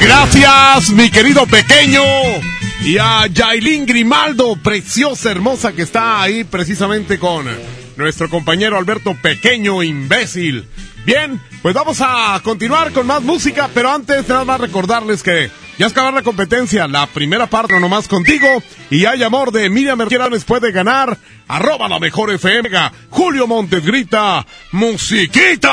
Gracias, 0.01 0.91
mi 0.91 1.11
querido 1.11 1.47
pequeño. 1.47 2.03
Y 2.81 2.97
a 2.99 3.27
Yailin 3.27 3.87
Grimaldo, 3.87 4.57
preciosa, 4.57 5.31
hermosa, 5.31 5.73
que 5.73 5.83
está 5.83 6.23
ahí 6.23 6.45
precisamente 6.45 7.19
con 7.19 7.47
nuestro 7.97 8.31
compañero 8.31 8.79
Alberto 8.79 9.17
Pequeño, 9.21 9.83
imbécil. 9.83 10.67
Bien, 11.05 11.41
pues 11.63 11.75
vamos 11.75 11.99
a 12.01 12.41
continuar 12.45 12.93
con 12.93 13.07
más 13.07 13.23
música, 13.23 13.69
pero 13.75 13.91
antes 13.91 14.29
nada 14.29 14.45
más 14.45 14.61
recordarles 14.61 15.23
que 15.23 15.51
ya 15.79 15.87
es 15.87 15.93
acabar 15.93 16.13
la 16.13 16.23
competencia, 16.23 16.87
la 16.87 17.07
primera 17.07 17.47
parte 17.47 17.75
no 17.75 17.81
nomás 17.81 18.09
contigo, 18.09 18.63
y 18.91 19.07
hay 19.07 19.23
amor 19.23 19.53
de 19.53 19.71
Miriam 19.71 19.97
Merqueranes 19.97 20.45
puede 20.45 20.73
ganar, 20.73 21.17
arroba 21.47 21.89
la 21.89 21.99
mejor 21.99 22.33
FM, 22.33 22.69
Julio 23.11 23.47
Montes 23.47 23.85
grita, 23.85 24.45
musiquita. 24.73 25.73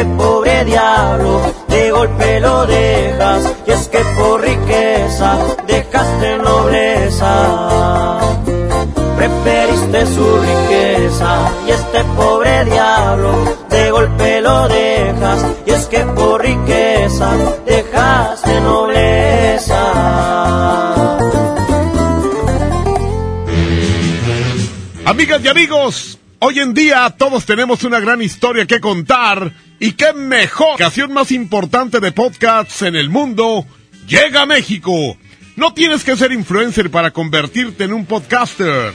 Este 0.00 0.14
pobre 0.16 0.64
diablo 0.64 1.42
de 1.68 1.90
golpe 1.90 2.40
lo 2.40 2.64
dejas. 2.66 3.52
Y 3.66 3.70
es 3.70 3.88
que 3.88 3.98
por 4.16 4.40
riqueza 4.40 5.36
dejaste 5.66 6.38
nobleza. 6.38 8.18
Preferiste 9.16 10.06
su 10.06 10.40
riqueza 10.40 11.52
y 11.66 11.70
este 11.72 12.04
pobre 12.16 12.64
diablo 12.64 13.30
de 13.68 13.90
golpe 13.90 14.40
lo 14.40 14.68
dejas. 14.68 15.44
Y 15.66 15.70
es 15.70 15.84
que 15.86 16.00
por 16.00 16.40
riqueza 16.40 17.32
dejaste 17.66 18.60
nobleza. 18.62 19.82
Amigas 25.04 25.40
y 25.44 25.48
amigos, 25.48 26.19
hoy 26.40 26.58
en 26.58 26.74
día 26.74 27.14
todos 27.16 27.44
tenemos 27.44 27.84
una 27.84 28.00
gran 28.00 28.20
historia 28.22 28.66
que 28.66 28.80
contar 28.80 29.52
y 29.78 29.92
qué 29.92 30.12
mejor 30.12 30.74
ocasión 30.74 31.12
más 31.12 31.30
importante 31.30 32.00
de 32.00 32.12
podcasts 32.12 32.82
en 32.82 32.96
el 32.96 33.08
mundo 33.10 33.66
llega 34.06 34.42
a 34.42 34.46
México. 34.46 35.16
No 35.56 35.74
tienes 35.74 36.02
que 36.02 36.16
ser 36.16 36.32
influencer 36.32 36.90
para 36.90 37.10
convertirte 37.10 37.84
en 37.84 37.92
un 37.92 38.06
podcaster. 38.06 38.92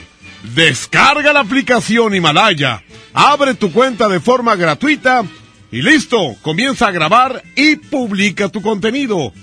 Descarga 0.54 1.34
la 1.34 1.42
aplicación 1.42 2.14
Himalaya, 2.14 2.84
abre 3.14 3.54
tu 3.54 3.72
cuenta 3.72 4.08
de 4.08 4.20
forma 4.20 4.56
gratuita 4.56 5.24
y 5.72 5.82
listo, 5.82 6.36
comienza 6.42 6.88
a 6.88 6.92
grabar 6.92 7.44
y 7.56 7.76
publica 7.76 8.50
tu 8.50 8.62
contenido. 8.62 9.34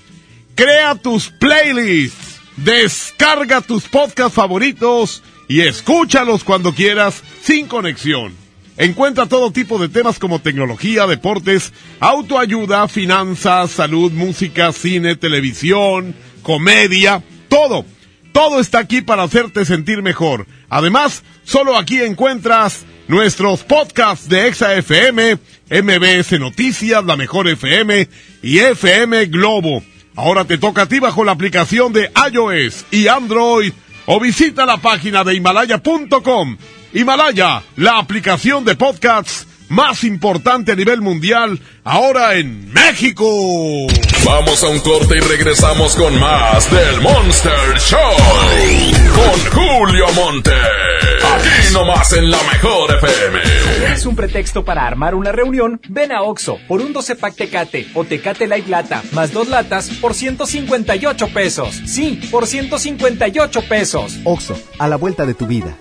Crea 0.54 0.94
tus 0.94 1.28
playlists, 1.28 2.40
descarga 2.56 3.60
tus 3.60 3.84
podcasts 3.88 4.34
favoritos 4.34 5.22
y 5.48 5.60
escúchalos 5.60 6.44
cuando 6.44 6.74
quieras 6.74 7.22
sin 7.42 7.66
conexión. 7.66 8.34
Encuentra 8.76 9.26
todo 9.26 9.52
tipo 9.52 9.78
de 9.78 9.88
temas 9.88 10.18
como 10.18 10.40
tecnología, 10.40 11.06
deportes, 11.06 11.72
autoayuda, 12.00 12.88
finanzas, 12.88 13.70
salud, 13.70 14.12
música, 14.12 14.72
cine, 14.72 15.14
televisión, 15.14 16.14
comedia, 16.42 17.22
todo. 17.48 17.84
Todo 18.32 18.60
está 18.60 18.78
aquí 18.78 19.02
para 19.02 19.24
hacerte 19.24 19.66
sentir 19.66 20.02
mejor. 20.02 20.46
Además, 20.70 21.22
solo 21.44 21.76
aquí 21.76 22.00
encuentras 22.00 22.86
nuestros 23.08 23.62
podcasts 23.62 24.28
de 24.28 24.48
Exa 24.48 24.74
FM, 24.74 25.34
MBS 25.70 26.40
Noticias, 26.40 27.04
La 27.04 27.16
Mejor 27.16 27.48
FM 27.48 28.08
y 28.42 28.58
FM 28.58 29.26
Globo. 29.26 29.82
Ahora 30.16 30.46
te 30.46 30.56
toca 30.56 30.82
a 30.82 30.86
ti 30.86 30.98
bajo 30.98 31.24
la 31.24 31.32
aplicación 31.32 31.92
de 31.92 32.10
iOS 32.32 32.86
y 32.90 33.08
Android 33.08 33.72
o 34.14 34.20
visita 34.20 34.66
la 34.66 34.76
página 34.76 35.24
de 35.24 35.34
himalaya.com. 35.34 36.58
Himalaya, 36.92 37.62
la 37.76 37.96
aplicación 37.96 38.62
de 38.62 38.76
podcasts 38.76 39.46
más 39.72 40.04
importante 40.04 40.72
a 40.72 40.76
nivel 40.76 41.00
mundial, 41.00 41.58
ahora 41.82 42.34
en 42.34 42.70
México. 42.72 43.24
Vamos 44.24 44.62
a 44.62 44.68
un 44.68 44.78
corte 44.80 45.16
y 45.16 45.20
regresamos 45.20 45.96
con 45.96 46.18
más 46.20 46.70
del 46.70 47.00
Monster 47.00 47.78
Show. 47.78 47.98
Con 49.14 49.50
Julio 49.50 50.06
Monte. 50.12 50.52
Aquí 50.52 51.72
nomás 51.72 52.12
en 52.12 52.30
la 52.30 52.38
mejor 52.52 52.94
FM. 52.96 53.94
¿Es 53.94 54.04
un 54.04 54.14
pretexto 54.14 54.62
para 54.62 54.86
armar 54.86 55.14
una 55.14 55.32
reunión? 55.32 55.80
Ven 55.88 56.12
a 56.12 56.22
Oxo 56.22 56.58
por 56.68 56.82
un 56.82 56.92
12 56.92 57.16
pack 57.16 57.34
Tecate 57.34 57.88
o 57.94 58.04
Tecate 58.04 58.46
Light 58.46 58.68
Lata 58.68 59.02
más 59.12 59.32
dos 59.32 59.48
latas 59.48 59.88
por 60.00 60.12
158 60.12 61.28
pesos. 61.28 61.80
Sí, 61.86 62.20
por 62.30 62.46
158 62.46 63.62
pesos. 63.62 64.18
Oxo, 64.24 64.58
a 64.78 64.86
la 64.86 64.96
vuelta 64.96 65.24
de 65.24 65.34
tu 65.34 65.46
vida. 65.46 65.76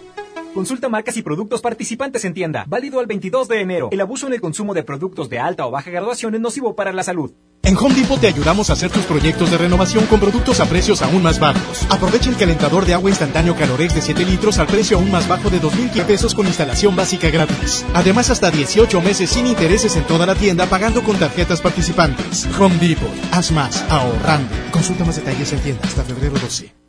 Consulta 0.54 0.90
marcas 0.90 1.16
y 1.16 1.22
productos 1.22 1.62
participantes 1.62 2.26
en 2.26 2.34
tienda. 2.34 2.66
Válido 2.68 3.00
al 3.00 3.08
22 3.08 3.48
de 3.48 3.62
enero. 3.62 3.90
El 3.92 4.02
abuso 4.02 4.28
en 4.28 4.34
el 4.34 4.42
consumo 4.42 4.74
de 4.74 4.84
productos 4.84 5.30
de 5.30 5.40
alta 5.40 5.66
o 5.66 5.72
baja 5.72 5.90
graduación 5.90 6.36
es 6.36 6.42
nocivo 6.42 6.76
para 6.76 6.92
la 6.92 7.04
salud. 7.04 7.32
En 7.64 7.78
Home 7.78 7.96
Depot 7.96 8.20
te 8.20 8.28
ayudamos 8.28 8.70
a 8.70 8.74
hacer 8.74 8.90
tus 8.92 9.06
proyectos 9.06 9.50
de 9.50 9.58
renovación 9.58 10.06
con 10.08 10.20
productos 10.20 10.60
a 10.60 10.66
precios 10.66 11.02
aún 11.04 11.24
más 11.24 11.40
bajos. 11.40 11.86
Aprovecha 11.90 12.30
el 12.30 12.36
calentador 12.36 12.86
de 12.86 12.96
agua 12.96 13.10
instantáneo 13.10 13.56
Calorex 13.56 13.96
de 13.96 14.02
7 14.02 14.26
litros 14.26 14.58
al 14.58 14.68
precio 14.68 14.98
aún 14.98 15.12
más 15.12 15.28
bajo 15.28 15.50
de 15.50 15.62
2.000 15.62 16.06
pesos 16.06 16.36
con 16.36 16.48
instalación 16.48 16.96
básica 16.96 17.30
gratis. 17.30 17.86
Además, 17.94 18.30
hasta 18.30 18.52
18 18.52 19.00
meses 19.02 19.30
sin 19.30 19.46
intereses 19.46 19.96
en 19.96 20.06
toda 20.06 20.26
la 20.26 20.36
tienda 20.36 20.66
pagando 20.66 21.04
con 21.04 21.18
tarjetas 21.18 21.62
participantes. 21.62 22.50
Home 22.60 22.78
Depot. 22.78 23.10
Haz 23.32 23.52
más 23.52 23.84
ahorrando. 23.90 24.50
Consulta 24.72 25.06
más 25.06 25.16
detalles 25.16 25.54
en 25.54 25.60
tienda 25.60 25.84
hasta 25.84 26.04
febrero 26.04 26.34
12. 26.34 26.81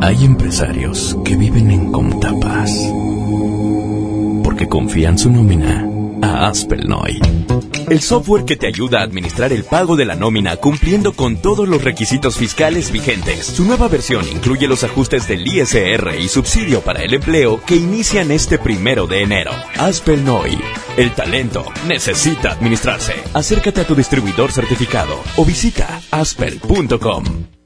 Hay 0.00 0.24
empresarios 0.24 1.16
que 1.24 1.36
viven 1.36 1.70
en 1.70 1.92
Comtapas 1.92 2.70
porque 4.44 4.68
confían 4.68 5.18
su 5.18 5.30
nómina 5.30 5.86
a 6.22 6.48
Aspelnoy. 6.48 7.20
El 7.88 8.00
software 8.00 8.44
que 8.44 8.56
te 8.56 8.66
ayuda 8.66 9.00
a 9.00 9.02
administrar 9.02 9.52
el 9.52 9.64
pago 9.64 9.96
de 9.96 10.04
la 10.04 10.14
nómina 10.14 10.56
cumpliendo 10.56 11.12
con 11.12 11.36
todos 11.36 11.68
los 11.68 11.82
requisitos 11.82 12.36
fiscales 12.36 12.92
vigentes. 12.92 13.46
Su 13.46 13.64
nueva 13.64 13.88
versión 13.88 14.26
incluye 14.28 14.68
los 14.68 14.84
ajustes 14.84 15.26
del 15.26 15.46
ISR 15.46 16.14
y 16.20 16.28
subsidio 16.28 16.80
para 16.80 17.02
el 17.02 17.14
empleo 17.14 17.60
que 17.66 17.76
inician 17.76 18.30
este 18.30 18.58
primero 18.58 19.06
de 19.06 19.22
enero. 19.22 19.50
Aspelnoy. 19.78 20.58
El 20.96 21.12
talento 21.12 21.64
necesita 21.86 22.52
administrarse. 22.52 23.14
Acércate 23.34 23.80
a 23.80 23.86
tu 23.86 23.94
distribuidor 23.94 24.52
certificado 24.52 25.18
o 25.36 25.44
visita 25.44 26.00
aspel.com. 26.10 27.57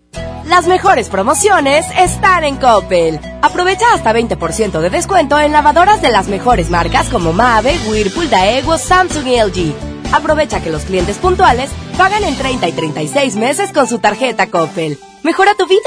Las 0.52 0.66
mejores 0.66 1.08
promociones 1.08 1.86
están 1.98 2.44
en 2.44 2.58
Coppel. 2.58 3.18
Aprovecha 3.40 3.86
hasta 3.94 4.12
20% 4.12 4.82
de 4.82 4.90
descuento 4.90 5.40
en 5.40 5.50
lavadoras 5.50 6.02
de 6.02 6.10
las 6.10 6.28
mejores 6.28 6.68
marcas 6.68 7.08
como 7.08 7.32
Mave, 7.32 7.74
Whirlpool, 7.88 8.28
Daewoo, 8.28 8.76
Samsung 8.76 9.26
y 9.28 9.40
LG. 9.40 9.74
Aprovecha 10.12 10.62
que 10.62 10.68
los 10.68 10.82
clientes 10.82 11.16
puntuales 11.16 11.70
pagan 11.96 12.22
en 12.24 12.36
30 12.36 12.68
y 12.68 12.72
36 12.72 13.36
meses 13.36 13.72
con 13.72 13.88
su 13.88 13.98
tarjeta 13.98 14.50
Coppel. 14.50 14.98
Mejora 15.22 15.54
tu 15.54 15.66
vida. 15.66 15.80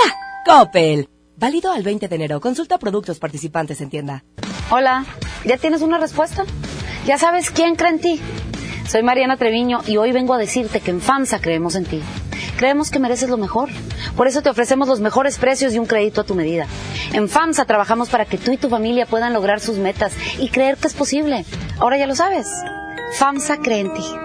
Coppel. 0.47 1.07
Válido 1.37 1.71
al 1.71 1.83
20 1.83 2.07
de 2.07 2.15
enero. 2.15 2.41
Consulta 2.41 2.79
productos 2.79 3.19
participantes 3.19 3.81
en 3.81 3.91
tienda. 3.91 4.23
Hola, 4.71 5.05
¿ya 5.45 5.57
tienes 5.57 5.83
una 5.83 5.99
respuesta? 5.99 6.43
¿Ya 7.05 7.19
sabes 7.19 7.51
quién 7.51 7.75
cree 7.75 7.91
en 7.91 7.99
ti? 7.99 8.19
Soy 8.87 9.03
Mariana 9.03 9.37
Treviño 9.37 9.81
y 9.85 9.97
hoy 9.97 10.11
vengo 10.11 10.33
a 10.33 10.39
decirte 10.39 10.79
que 10.79 10.89
en 10.89 11.01
FAMSA 11.01 11.39
creemos 11.39 11.75
en 11.75 11.85
ti. 11.85 12.01
Creemos 12.57 12.89
que 12.89 12.99
mereces 12.99 13.29
lo 13.29 13.37
mejor. 13.37 13.69
Por 14.15 14.27
eso 14.27 14.41
te 14.41 14.49
ofrecemos 14.49 14.87
los 14.87 14.99
mejores 14.99 15.37
precios 15.37 15.73
y 15.73 15.79
un 15.79 15.85
crédito 15.85 16.21
a 16.21 16.25
tu 16.25 16.35
medida. 16.35 16.67
En 17.13 17.29
FAMSA 17.29 17.65
trabajamos 17.65 18.09
para 18.09 18.25
que 18.25 18.37
tú 18.37 18.51
y 18.51 18.57
tu 18.57 18.69
familia 18.69 19.05
puedan 19.05 19.33
lograr 19.33 19.59
sus 19.59 19.77
metas 19.77 20.13
y 20.39 20.49
creer 20.49 20.77
que 20.77 20.87
es 20.87 20.93
posible. 20.93 21.45
Ahora 21.79 21.97
ya 21.97 22.07
lo 22.07 22.15
sabes. 22.15 22.47
FAMSA 23.17 23.57
cree 23.57 23.79
en 23.79 23.93
ti. 23.93 24.24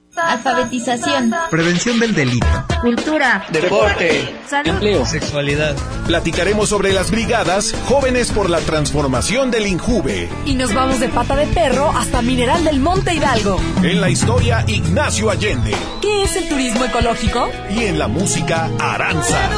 Alfabetización. 0.27 1.33
Prevención 1.49 1.99
del 1.99 2.13
delito. 2.13 2.47
Cultura. 2.81 3.45
Deporte. 3.51 4.35
Salud. 4.47 4.69
Empleo. 4.69 5.05
Sexualidad. 5.05 5.75
Platicaremos 6.07 6.69
sobre 6.69 6.93
las 6.93 7.11
brigadas 7.11 7.73
Jóvenes 7.85 8.31
por 8.31 8.49
la 8.49 8.59
Transformación 8.59 9.51
del 9.51 9.67
Injuve. 9.67 10.29
Y 10.45 10.55
nos 10.55 10.73
vamos 10.73 10.99
de 10.99 11.09
pata 11.09 11.35
de 11.35 11.47
perro 11.47 11.91
hasta 11.95 12.21
Mineral 12.21 12.63
del 12.63 12.79
Monte 12.79 13.13
Hidalgo. 13.13 13.59
En 13.83 14.01
la 14.01 14.09
historia, 14.09 14.63
Ignacio 14.67 15.29
Allende. 15.29 15.75
¿Qué 16.01 16.23
es 16.23 16.35
el 16.35 16.49
turismo 16.49 16.85
ecológico? 16.85 17.49
Y 17.69 17.85
en 17.85 17.99
la 17.99 18.07
música, 18.07 18.69
Aranza. 18.79 19.49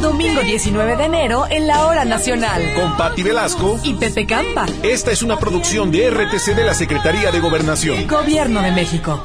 Domingo 0.00 0.42
19 0.42 0.96
de 0.96 1.04
enero 1.04 1.46
en 1.48 1.66
la 1.66 1.86
Hora 1.86 2.04
Nacional. 2.04 2.62
Con 2.74 2.94
Patti 2.96 3.22
Velasco 3.22 3.80
y 3.82 3.94
Pepe 3.94 4.26
Campa. 4.26 4.66
Esta 4.82 5.10
es 5.10 5.22
una 5.22 5.38
producción 5.38 5.90
de 5.90 6.10
RTC 6.10 6.54
de 6.54 6.64
la 6.64 6.74
Secretaría 6.74 7.30
de 7.30 7.40
Gobernación. 7.40 8.06
Gobierno 8.06 8.60
de 8.60 8.72
México. 8.72 9.24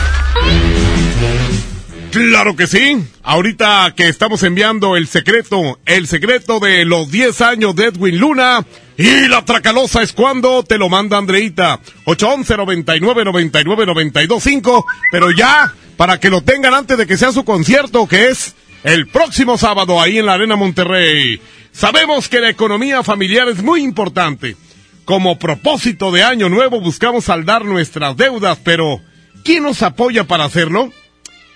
Claro 2.11 2.57
que 2.57 2.67
sí. 2.67 3.01
Ahorita 3.23 3.93
que 3.95 4.09
estamos 4.09 4.43
enviando 4.43 4.97
el 4.97 5.07
secreto, 5.07 5.79
el 5.85 6.07
secreto 6.07 6.59
de 6.59 6.83
los 6.83 7.09
10 7.09 7.39
años 7.39 7.73
de 7.73 7.85
Edwin 7.85 8.19
Luna. 8.19 8.65
Y 8.97 9.29
la 9.29 9.45
tracalosa 9.45 10.01
es 10.01 10.11
cuando 10.11 10.61
te 10.63 10.77
lo 10.77 10.89
manda 10.89 11.17
Andreita. 11.17 11.79
811 12.03 12.57
99 12.57 13.23
99 13.23 13.85
925. 13.85 14.85
Pero 15.09 15.31
ya, 15.31 15.73
para 15.95 16.19
que 16.19 16.29
lo 16.29 16.41
tengan 16.41 16.73
antes 16.73 16.97
de 16.97 17.07
que 17.07 17.15
sea 17.15 17.31
su 17.31 17.45
concierto, 17.45 18.05
que 18.09 18.27
es 18.27 18.55
el 18.83 19.07
próximo 19.07 19.57
sábado 19.57 20.01
ahí 20.01 20.17
en 20.17 20.25
la 20.25 20.33
Arena 20.33 20.57
Monterrey. 20.57 21.41
Sabemos 21.71 22.27
que 22.27 22.41
la 22.41 22.49
economía 22.49 23.03
familiar 23.03 23.47
es 23.47 23.63
muy 23.63 23.83
importante. 23.83 24.57
Como 25.05 25.39
propósito 25.39 26.11
de 26.11 26.23
año 26.23 26.49
nuevo 26.49 26.81
buscamos 26.81 27.25
saldar 27.25 27.63
nuestras 27.63 28.17
deudas, 28.17 28.59
pero 28.63 28.99
¿quién 29.45 29.63
nos 29.63 29.81
apoya 29.81 30.25
para 30.25 30.43
hacerlo? 30.43 30.91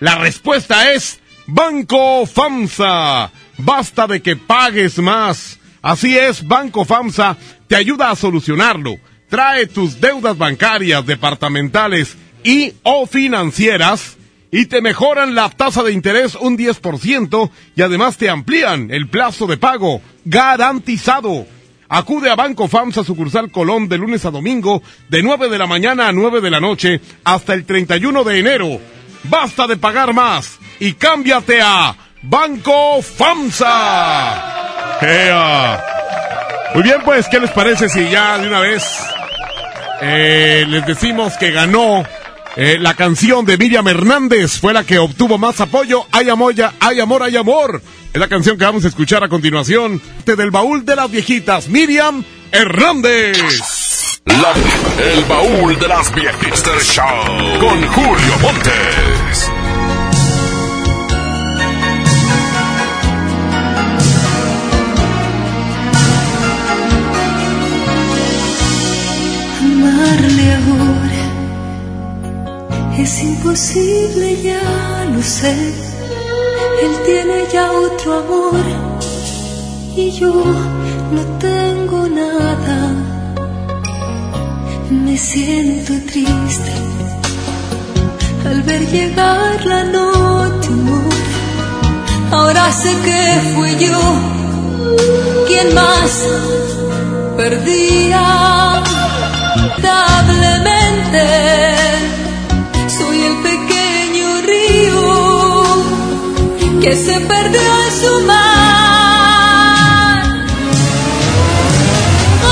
La 0.00 0.16
respuesta 0.16 0.92
es 0.92 1.20
Banco 1.46 2.26
FAMSA. 2.26 3.30
Basta 3.58 4.06
de 4.06 4.20
que 4.20 4.36
pagues 4.36 4.98
más. 4.98 5.58
Así 5.80 6.18
es, 6.18 6.46
Banco 6.46 6.84
FAMSA 6.84 7.36
te 7.66 7.76
ayuda 7.76 8.10
a 8.10 8.16
solucionarlo. 8.16 8.98
Trae 9.30 9.66
tus 9.66 10.00
deudas 10.00 10.36
bancarias, 10.36 11.06
departamentales 11.06 12.16
y 12.44 12.74
o 12.82 13.06
financieras 13.06 14.16
y 14.50 14.66
te 14.66 14.82
mejoran 14.82 15.34
la 15.34 15.48
tasa 15.48 15.82
de 15.82 15.92
interés 15.92 16.34
un 16.34 16.58
10% 16.58 17.50
y 17.74 17.82
además 17.82 18.18
te 18.18 18.28
amplían 18.28 18.90
el 18.90 19.08
plazo 19.08 19.46
de 19.46 19.56
pago 19.56 20.02
garantizado. 20.24 21.46
Acude 21.88 22.30
a 22.30 22.36
Banco 22.36 22.68
FAMSA 22.68 23.04
sucursal 23.04 23.50
Colón 23.50 23.88
de 23.88 23.96
lunes 23.96 24.24
a 24.24 24.30
domingo 24.30 24.82
de 25.08 25.22
9 25.22 25.48
de 25.48 25.58
la 25.58 25.66
mañana 25.66 26.08
a 26.08 26.12
9 26.12 26.40
de 26.40 26.50
la 26.50 26.60
noche 26.60 27.00
hasta 27.24 27.54
el 27.54 27.64
31 27.64 28.24
de 28.24 28.38
enero. 28.38 28.80
Basta 29.28 29.66
de 29.66 29.76
pagar 29.76 30.12
más 30.12 30.58
y 30.78 30.92
cámbiate 30.94 31.60
a 31.62 31.94
Banco 32.22 33.02
FAMSA. 33.02 34.56
Muy 36.74 36.82
bien, 36.82 36.98
pues, 37.04 37.26
¿qué 37.28 37.40
les 37.40 37.50
parece 37.50 37.88
si 37.88 38.08
ya 38.08 38.38
de 38.38 38.48
una 38.48 38.60
vez 38.60 38.82
eh, 40.02 40.64
les 40.68 40.86
decimos 40.86 41.34
que 41.38 41.50
ganó 41.50 42.04
eh, 42.56 42.76
la 42.78 42.94
canción 42.94 43.44
de 43.44 43.56
Miriam 43.56 43.86
Hernández? 43.88 44.58
Fue 44.60 44.72
la 44.72 44.84
que 44.84 44.98
obtuvo 44.98 45.38
más 45.38 45.60
apoyo. 45.60 46.06
Hay 46.12 46.28
amor, 46.28 46.54
ya, 46.54 46.74
hay 46.80 47.00
amor, 47.00 47.22
hay 47.22 47.36
amor. 47.36 47.82
Es 48.12 48.20
la 48.20 48.28
canción 48.28 48.58
que 48.58 48.64
vamos 48.64 48.84
a 48.84 48.88
escuchar 48.88 49.22
a 49.24 49.28
continuación. 49.28 50.00
Del 50.24 50.50
baúl 50.50 50.84
de 50.84 50.96
las 50.96 51.10
viejitas, 51.10 51.68
Miriam 51.68 52.24
Hernández. 52.52 53.38
El 54.98 55.24
baúl 55.24 55.78
de 55.78 55.88
las 55.88 56.14
viejitas 56.14 56.82
show 56.82 57.04
con 57.60 57.86
Julio 57.86 58.38
Montes. 58.42 59.05
Es 72.98 73.22
imposible, 73.22 74.42
ya 74.42 75.04
lo 75.12 75.22
sé. 75.22 75.54
Él 76.82 76.92
tiene 77.04 77.46
ya 77.52 77.70
otro 77.72 78.18
amor 78.18 78.64
y 79.96 80.10
yo 80.10 80.32
no 81.12 81.22
tengo 81.38 82.08
nada. 82.08 82.78
Me 84.90 85.16
siento 85.16 85.92
triste 86.10 86.72
al 88.46 88.62
ver 88.62 88.86
llegar 88.88 89.64
la 89.64 89.84
noche. 89.84 90.70
Ahora 92.30 92.70
sé 92.72 92.92
que 93.04 93.52
fui 93.54 93.76
yo 93.78 94.00
quien 95.46 95.74
más 95.74 96.12
perdía 97.36 98.82
lamentablemente 99.82 101.75
que 106.86 106.94
se 106.94 107.18
perdió 107.18 107.60
en 107.86 107.92
su 108.00 108.20
mar. 108.26 108.46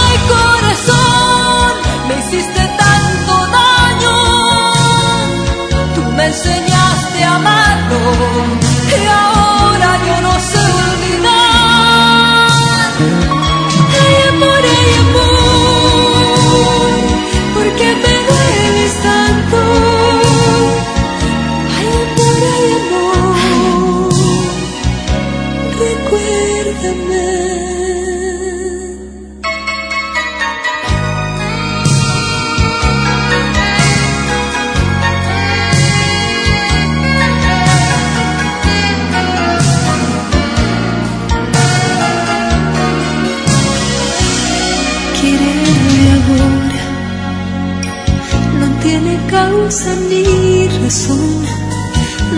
Ay 0.02 0.16
corazón, 0.34 1.72
me 2.08 2.14
hiciste 2.18 2.62
tanto 2.84 3.32
daño, 3.60 4.16
tú 5.94 6.02
me 6.16 6.24
enseñaste 6.26 7.22
a 7.22 7.34
amarlo 7.36 8.33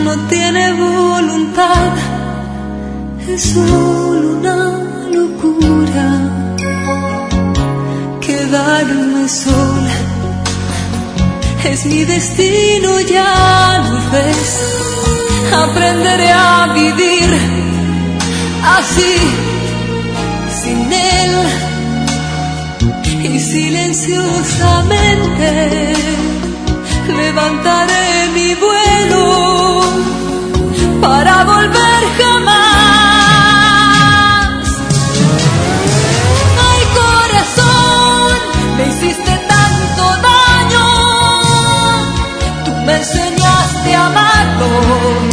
no 0.04 0.12
tiene 0.28 0.72
voluntad, 0.72 1.92
es 3.28 3.42
solo 3.52 4.38
una 4.38 4.56
locura. 5.12 6.08
Quedarme 8.20 9.28
sola 9.28 9.96
es 11.64 11.84
mi 11.84 12.04
destino, 12.04 13.00
ya 13.00 13.84
lo 13.90 13.98
ves. 14.12 14.62
Aprenderé 15.52 16.32
a 16.32 16.72
vivir 16.74 17.28
así, 18.78 19.16
sin 20.62 20.92
él 20.92 21.32
y 23.22 23.38
silenciosamente 23.38 26.25
levantaré 27.08 28.28
mi 28.34 28.54
vuelo 28.54 29.82
para 31.00 31.44
volver 31.44 32.02
jamás. 32.18 32.56
Ay 36.68 36.82
corazón, 37.00 38.36
me 38.76 38.84
hiciste 38.88 39.32
tanto 39.54 40.02
daño, 40.30 40.86
tú 42.64 42.72
me 42.86 42.94
enseñaste 42.96 43.94
a 43.94 44.06
amarlo 44.06 45.25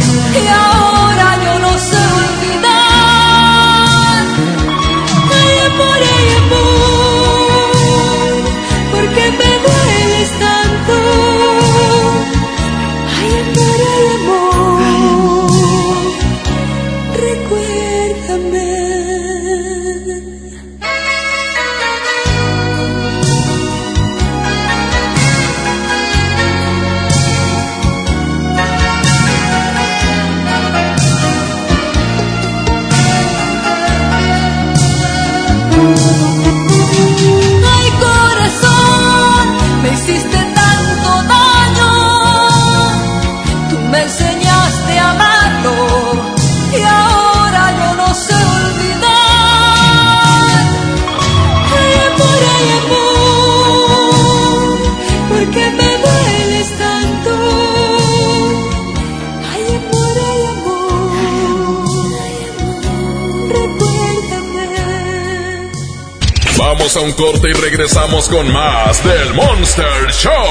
Vamos 66.76 66.96
a 66.96 67.00
un 67.02 67.12
corte 67.12 67.50
y 67.50 67.52
regresamos 67.52 68.28
con 68.28 68.52
más 68.52 69.04
del 69.04 69.32
Monster 69.34 70.10
Show. 70.10 70.48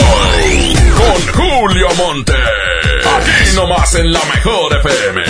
Con 0.97 1.33
Julio 1.35 1.87
Monte. 1.97 2.31
Aquí 2.31 3.55
nomás 3.55 3.93
en 3.95 4.13
la 4.13 4.21
mejor 4.33 4.73
FM. 4.77 5.21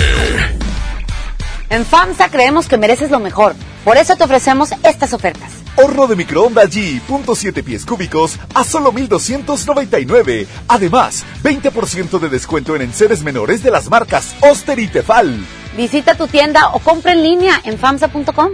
En 1.71 1.83
FAMSA 1.83 2.29
creemos 2.29 2.67
que 2.67 2.77
mereces 2.77 3.09
lo 3.09 3.19
mejor. 3.19 3.55
Por 3.83 3.97
eso 3.97 4.15
te 4.15 4.23
ofrecemos 4.23 4.69
estas 4.83 5.13
ofertas. 5.13 5.51
Horno 5.77 6.05
de 6.05 6.15
microondas 6.15 6.69
G, 6.69 7.01
punto 7.01 7.33
siete 7.33 7.63
pies 7.63 7.87
cúbicos 7.87 8.37
a 8.53 8.63
solo 8.63 8.91
1299. 8.91 10.45
Además, 10.67 11.25
20% 11.43 12.19
de 12.19 12.29
descuento 12.29 12.75
en 12.75 12.83
enseres 12.83 13.23
menores 13.23 13.63
de 13.63 13.71
las 13.71 13.89
marcas 13.89 14.35
Oster 14.41 14.77
y 14.77 14.87
Tefal. 14.87 15.43
Visita 15.75 16.13
tu 16.13 16.27
tienda 16.27 16.69
o 16.73 16.79
compra 16.79 17.13
en 17.13 17.23
línea 17.23 17.59
en 17.63 17.79
FAMSA.com. 17.79 18.51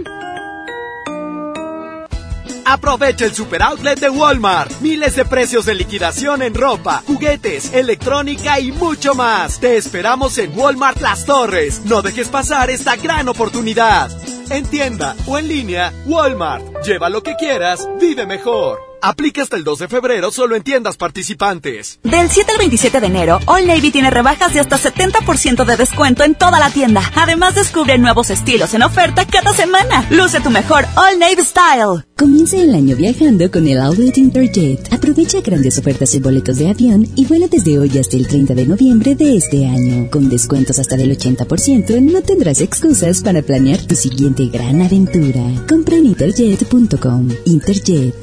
Aprovecha 2.70 3.24
el 3.24 3.34
super 3.34 3.62
outlet 3.64 3.98
de 3.98 4.08
Walmart. 4.08 4.80
Miles 4.80 5.16
de 5.16 5.24
precios 5.24 5.64
de 5.64 5.74
liquidación 5.74 6.40
en 6.40 6.54
ropa, 6.54 7.02
juguetes, 7.04 7.74
electrónica 7.74 8.60
y 8.60 8.70
mucho 8.70 9.16
más. 9.16 9.58
Te 9.58 9.76
esperamos 9.76 10.38
en 10.38 10.56
Walmart 10.56 11.00
Las 11.00 11.26
Torres. 11.26 11.82
No 11.84 12.00
dejes 12.00 12.28
pasar 12.28 12.70
esta 12.70 12.94
gran 12.94 13.28
oportunidad. 13.28 14.08
En 14.50 14.64
tienda 14.66 15.16
o 15.26 15.36
en 15.36 15.48
línea, 15.48 15.92
Walmart. 16.06 16.84
Lleva 16.84 17.10
lo 17.10 17.24
que 17.24 17.34
quieras, 17.34 17.88
vive 18.00 18.24
mejor. 18.24 18.89
Aplica 19.02 19.42
hasta 19.42 19.56
el 19.56 19.64
2 19.64 19.78
de 19.80 19.88
febrero 19.88 20.30
solo 20.30 20.56
en 20.56 20.62
tiendas 20.62 20.96
participantes. 20.96 22.00
Del 22.02 22.28
7 22.28 22.52
al 22.52 22.58
27 22.58 23.00
de 23.00 23.06
enero, 23.06 23.38
All 23.46 23.66
Navy 23.66 23.90
tiene 23.90 24.10
rebajas 24.10 24.52
de 24.52 24.60
hasta 24.60 24.78
70% 24.78 25.64
de 25.64 25.76
descuento 25.76 26.24
en 26.24 26.34
toda 26.34 26.58
la 26.58 26.70
tienda. 26.70 27.02
Además, 27.16 27.54
descubre 27.54 27.98
nuevos 27.98 28.30
estilos 28.30 28.74
en 28.74 28.82
oferta 28.82 29.26
cada 29.26 29.52
semana. 29.54 30.06
Luce 30.10 30.40
tu 30.40 30.50
mejor 30.50 30.84
All 30.96 31.18
Navy 31.18 31.42
Style. 31.42 32.04
Comienza 32.16 32.58
el 32.58 32.74
año 32.74 32.96
viajando 32.96 33.50
con 33.50 33.66
el 33.66 33.80
Outlet 33.80 34.18
Interjet. 34.18 34.92
Aprovecha 34.92 35.40
grandes 35.40 35.78
ofertas 35.78 36.14
en 36.14 36.22
boletos 36.22 36.58
de 36.58 36.68
avión 36.68 37.08
y 37.16 37.24
vuela 37.24 37.48
desde 37.48 37.78
hoy 37.78 37.96
hasta 37.98 38.16
el 38.16 38.28
30 38.28 38.54
de 38.54 38.66
noviembre 38.66 39.14
de 39.14 39.36
este 39.36 39.66
año. 39.66 40.10
Con 40.10 40.28
descuentos 40.28 40.78
hasta 40.78 40.96
del 40.96 41.16
80%, 41.16 41.98
no 42.02 42.20
tendrás 42.20 42.60
excusas 42.60 43.22
para 43.22 43.40
planear 43.40 43.80
tu 43.86 43.94
siguiente 43.94 44.46
gran 44.48 44.82
aventura. 44.82 45.42
Compra 45.66 45.96
en 45.96 46.06
interjet.com. 46.06 47.28
Interjet, 47.46 48.14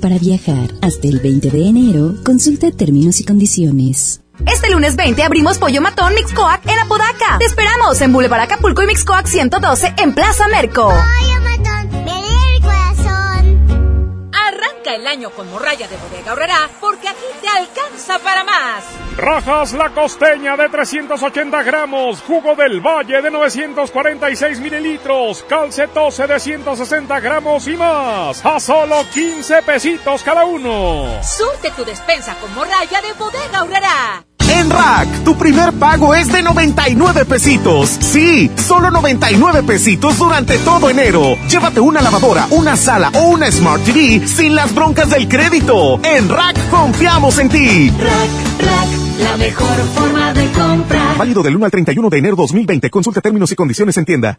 para 0.00 0.18
viajar. 0.18 0.70
Hasta 0.80 1.06
el 1.06 1.20
20 1.20 1.50
de 1.50 1.68
enero, 1.68 2.14
consulta 2.24 2.70
términos 2.70 3.20
y 3.20 3.24
condiciones. 3.24 4.22
Este 4.46 4.70
lunes 4.70 4.96
20 4.96 5.22
abrimos 5.22 5.58
Pollo 5.58 5.82
Matón 5.82 6.14
Mixcoac 6.14 6.66
en 6.66 6.78
Apodaca. 6.78 7.38
Te 7.38 7.44
esperamos 7.44 8.00
en 8.00 8.12
Boulevard 8.12 8.40
Acapulco 8.40 8.82
y 8.82 8.86
Mixcoac 8.86 9.26
112 9.26 9.94
en 9.98 10.14
Plaza 10.14 10.48
Merco. 10.48 10.88
Pollo 10.88 11.40
Arranca 14.86 14.94
el 14.94 15.06
año 15.06 15.30
con 15.30 15.50
morralla 15.50 15.88
de 15.88 15.96
bodega 15.96 16.32
horrera 16.32 16.70
porque 16.80 17.08
aquí 17.08 17.24
te 17.40 17.48
alcanza 17.48 18.18
para 18.20 18.44
más. 18.44 18.84
Rajas 19.16 19.72
la 19.72 19.90
costeña 19.90 20.56
de 20.56 20.68
380 20.68 21.62
gramos, 21.62 22.20
jugo 22.22 22.54
del 22.54 22.80
valle 22.80 23.20
de 23.20 23.30
946 23.30 24.60
mililitros, 24.60 25.44
calcetose 25.48 26.26
de 26.26 26.38
160 26.38 27.20
gramos 27.20 27.66
y 27.66 27.76
más, 27.76 28.44
a 28.44 28.60
solo 28.60 29.04
15 29.12 29.62
pesitos 29.62 30.22
cada 30.22 30.44
uno. 30.44 31.20
Surte 31.22 31.70
tu 31.72 31.84
despensa 31.84 32.34
con 32.36 32.54
morralla 32.54 33.00
de 33.00 33.12
bodega 33.14 33.62
horrera. 33.62 34.35
En 34.48 34.70
Rack, 34.70 35.24
tu 35.24 35.36
primer 35.36 35.72
pago 35.72 36.14
es 36.14 36.32
de 36.32 36.42
99 36.42 37.24
pesitos. 37.24 37.96
Sí, 38.00 38.50
solo 38.56 38.90
99 38.90 39.62
pesitos 39.64 40.18
durante 40.18 40.58
todo 40.58 40.88
enero. 40.88 41.36
Llévate 41.48 41.80
una 41.80 42.00
lavadora, 42.00 42.46
una 42.50 42.76
sala 42.76 43.10
o 43.14 43.24
una 43.24 43.50
Smart 43.50 43.82
TV 43.84 44.26
sin 44.26 44.54
las 44.54 44.74
broncas 44.74 45.10
del 45.10 45.28
crédito. 45.28 46.00
En 46.02 46.28
Rack 46.28 46.70
confiamos 46.70 47.38
en 47.38 47.48
ti. 47.48 47.90
Rack, 47.90 48.66
rack, 48.66 48.88
la 49.22 49.36
mejor 49.36 49.76
forma 49.94 50.32
de 50.32 50.50
comprar. 50.52 51.18
Válido 51.18 51.42
del 51.42 51.56
1 51.56 51.64
al 51.64 51.70
31 51.70 52.08
de 52.08 52.18
enero 52.18 52.36
2020. 52.36 52.90
Consulta 52.90 53.20
términos 53.20 53.50
y 53.52 53.56
condiciones 53.56 53.96
en 53.96 54.04
tienda. 54.04 54.38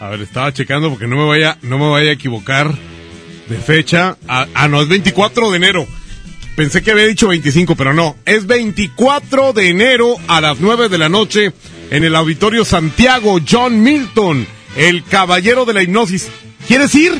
A 0.00 0.08
ver, 0.08 0.22
estaba 0.22 0.52
checando 0.52 0.88
porque 0.88 1.06
no 1.06 1.16
me 1.16 1.26
vaya, 1.26 1.58
no 1.60 1.78
me 1.78 1.90
vaya 1.90 2.08
a 2.08 2.14
equivocar 2.14 2.74
de 3.48 3.58
fecha. 3.58 4.16
Ah, 4.26 4.46
ah, 4.54 4.66
no, 4.66 4.80
es 4.80 4.88
24 4.88 5.50
de 5.50 5.56
enero. 5.58 5.86
Pensé 6.56 6.82
que 6.82 6.90
había 6.90 7.06
dicho 7.06 7.28
25, 7.28 7.76
pero 7.76 7.92
no. 7.92 8.16
Es 8.24 8.46
24 8.46 9.52
de 9.52 9.68
enero 9.68 10.16
a 10.26 10.40
las 10.40 10.58
9 10.58 10.88
de 10.88 10.96
la 10.96 11.10
noche 11.10 11.52
en 11.90 12.04
el 12.04 12.16
Auditorio 12.16 12.64
Santiago 12.64 13.40
John 13.46 13.82
Milton, 13.82 14.46
el 14.74 15.04
caballero 15.04 15.66
de 15.66 15.74
la 15.74 15.82
hipnosis. 15.82 16.28
¿Quieres 16.66 16.94
ir? 16.94 17.12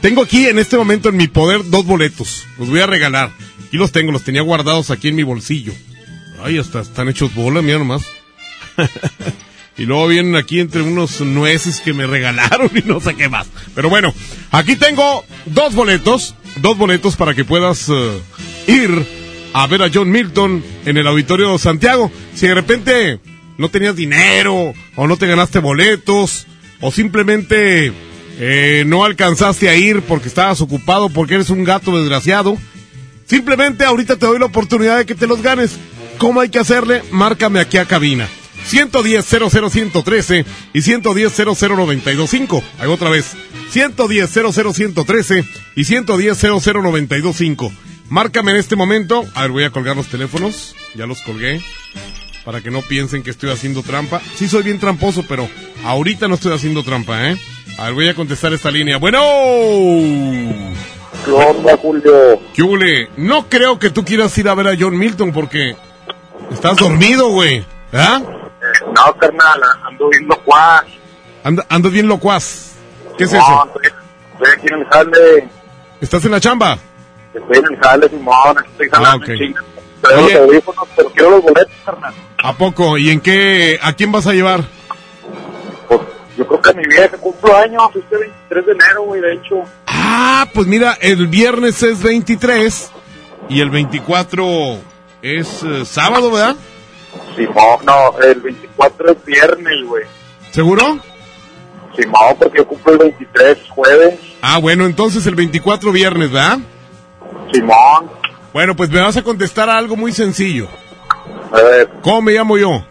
Tengo 0.00 0.22
aquí 0.22 0.46
en 0.46 0.58
este 0.58 0.76
momento 0.76 1.08
en 1.10 1.16
mi 1.16 1.28
poder 1.28 1.68
dos 1.70 1.86
boletos. 1.86 2.44
Los 2.58 2.68
voy 2.68 2.80
a 2.80 2.86
regalar. 2.86 3.30
Aquí 3.66 3.76
los 3.76 3.92
tengo, 3.92 4.10
los 4.10 4.24
tenía 4.24 4.42
guardados 4.42 4.90
aquí 4.90 5.08
en 5.08 5.16
mi 5.16 5.22
bolsillo. 5.22 5.72
Ay, 6.42 6.58
hasta 6.58 6.80
están 6.80 7.08
hechos 7.08 7.32
bola, 7.34 7.62
mira 7.62 7.78
nomás. 7.78 8.02
Y 9.78 9.84
luego 9.84 10.08
vienen 10.08 10.36
aquí 10.36 10.60
entre 10.60 10.82
unos 10.82 11.20
nueces 11.20 11.80
que 11.80 11.92
me 11.92 12.06
regalaron 12.06 12.70
y 12.74 12.80
no 12.80 13.00
sé 13.00 13.14
qué 13.14 13.28
más. 13.28 13.46
Pero 13.74 13.90
bueno, 13.90 14.14
aquí 14.50 14.76
tengo 14.76 15.24
dos 15.44 15.74
boletos, 15.74 16.34
dos 16.56 16.78
boletos 16.78 17.16
para 17.16 17.34
que 17.34 17.44
puedas 17.44 17.88
eh, 17.88 18.20
ir 18.66 18.90
a 19.52 19.66
ver 19.66 19.82
a 19.82 19.90
John 19.92 20.10
Milton 20.10 20.64
en 20.84 20.96
el 20.96 21.06
Auditorio 21.06 21.58
Santiago. 21.58 22.10
Si 22.34 22.46
de 22.46 22.54
repente 22.54 23.20
no 23.58 23.68
tenías 23.68 23.96
dinero 23.96 24.72
o 24.96 25.06
no 25.06 25.16
te 25.16 25.26
ganaste 25.26 25.58
boletos 25.58 26.46
o 26.80 26.90
simplemente 26.90 27.92
eh, 28.38 28.84
no 28.86 29.04
alcanzaste 29.04 29.68
a 29.68 29.76
ir 29.76 30.02
porque 30.02 30.28
estabas 30.28 30.60
ocupado 30.60 31.08
porque 31.10 31.34
eres 31.34 31.50
un 31.50 31.64
gato 31.64 31.98
desgraciado, 31.98 32.56
simplemente 33.26 33.84
ahorita 33.84 34.16
te 34.16 34.26
doy 34.26 34.38
la 34.38 34.46
oportunidad 34.46 34.98
de 34.98 35.06
que 35.06 35.14
te 35.14 35.26
los 35.26 35.42
ganes. 35.42 35.76
¿Cómo 36.16 36.40
hay 36.40 36.48
que 36.48 36.58
hacerle? 36.58 37.02
Márcame 37.10 37.60
aquí 37.60 37.76
a 37.76 37.84
cabina. 37.84 38.26
110-00-113 38.70 40.44
y 40.72 40.80
110-00-925. 40.80 42.62
Ahí 42.78 42.88
otra 42.88 43.10
vez. 43.10 43.36
110-00-113 43.72 45.44
y 45.74 45.82
110-00-925. 45.82 47.72
Márcame 48.08 48.52
en 48.52 48.58
este 48.58 48.76
momento. 48.76 49.24
A 49.34 49.42
ver, 49.42 49.50
voy 49.50 49.64
a 49.64 49.70
colgar 49.70 49.96
los 49.96 50.08
teléfonos. 50.08 50.74
Ya 50.94 51.06
los 51.06 51.22
colgué. 51.22 51.60
Para 52.44 52.60
que 52.60 52.70
no 52.70 52.80
piensen 52.82 53.22
que 53.22 53.30
estoy 53.30 53.50
haciendo 53.50 53.82
trampa. 53.82 54.20
Sí 54.36 54.48
soy 54.48 54.62
bien 54.62 54.78
tramposo, 54.78 55.24
pero 55.28 55.48
ahorita 55.84 56.28
no 56.28 56.36
estoy 56.36 56.52
haciendo 56.52 56.84
trampa, 56.84 57.30
¿eh? 57.30 57.36
A 57.78 57.86
ver, 57.86 57.94
voy 57.94 58.08
a 58.08 58.14
contestar 58.14 58.52
esta 58.52 58.70
línea. 58.70 58.98
Bueno. 58.98 59.18
¿Qué 61.24 61.30
onda, 61.32 61.76
Julio? 61.76 62.40
¿Qué 62.54 62.62
hule? 62.62 63.08
No 63.16 63.48
creo 63.48 63.80
que 63.80 63.90
tú 63.90 64.04
quieras 64.04 64.38
ir 64.38 64.48
a 64.48 64.54
ver 64.54 64.68
a 64.68 64.76
John 64.78 64.96
Milton 64.96 65.32
porque 65.32 65.74
estás 66.52 66.76
dormido, 66.76 67.30
güey. 67.30 67.64
¿Ah? 67.92 68.22
No, 68.94 69.14
carnal, 69.18 69.60
ando 69.84 70.08
bien 70.10 70.26
locuaz. 70.28 70.84
Anda, 71.44 71.64
ando 71.68 71.90
bien 71.90 72.08
locuaz. 72.08 72.72
¿Qué 73.18 73.24
es 73.24 73.32
eso? 73.32 73.70
Estoy 74.32 74.48
aquí 74.52 74.66
en 74.72 74.80
el 74.80 74.86
jale. 74.86 75.48
¿Estás 76.00 76.24
en 76.24 76.30
la 76.32 76.40
chamba? 76.40 76.78
Estoy 77.32 77.58
en 77.58 77.64
el 77.74 77.80
jale, 77.80 78.08
Simón. 78.08 78.56
Estoy 78.72 78.88
Ah, 78.92 78.96
jalando 78.96 79.24
ok. 79.24 79.28
en 79.30 79.38
chinga. 79.38 79.64
Traigo 80.02 80.24
Oye. 80.24 80.34
los 80.34 80.42
audífonos, 80.42 80.88
pero 80.96 81.10
quiero 81.10 81.30
los 81.30 81.42
boletos, 81.42 81.72
carnal. 81.84 82.14
¿A 82.42 82.52
poco? 82.52 82.98
¿Y 82.98 83.10
en 83.10 83.20
qué? 83.20 83.78
¿A 83.82 83.92
quién 83.94 84.12
vas 84.12 84.26
a 84.26 84.32
llevar? 84.32 84.64
Yo 86.36 86.46
creo 86.46 86.60
que 86.60 86.70
a 86.70 86.72
mi 86.74 86.84
vieja 86.86 87.16
cumplo 87.16 87.56
años, 87.56 87.82
este 87.94 88.18
23 88.18 88.66
de 88.66 88.72
enero, 88.72 89.02
güey, 89.04 89.20
de 89.22 89.32
hecho. 89.34 89.62
Ah, 89.86 90.46
pues 90.52 90.66
mira, 90.66 90.92
el 91.00 91.28
viernes 91.28 91.82
es 91.82 92.02
23 92.02 92.90
y 93.48 93.60
el 93.62 93.70
24 93.70 94.44
es 95.22 95.62
eh, 95.62 95.84
sábado, 95.86 96.30
¿verdad? 96.30 96.56
Simón, 97.36 97.78
no, 97.84 98.18
el 98.20 98.40
24 98.40 99.12
es 99.12 99.24
viernes, 99.24 99.74
güey. 99.86 100.04
¿Seguro? 100.50 100.98
Simón, 101.96 102.36
porque 102.38 102.58
yo 102.58 102.66
cumplo 102.66 102.92
el 102.92 102.98
23 102.98 103.58
jueves. 103.70 104.20
Ah, 104.42 104.58
bueno, 104.58 104.86
entonces 104.86 105.26
el 105.26 105.34
24 105.34 105.92
viernes, 105.92 106.30
¿verdad? 106.30 106.58
Simón. 107.52 108.10
Bueno, 108.52 108.74
pues 108.76 108.90
me 108.90 109.00
vas 109.00 109.16
a 109.16 109.22
contestar 109.22 109.68
a 109.68 109.76
algo 109.76 109.96
muy 109.96 110.12
sencillo. 110.12 110.68
A 111.52 111.60
ver, 111.62 111.90
¿Cómo 112.02 112.22
me 112.22 112.32
llamo 112.32 112.56
yo? 112.58 112.84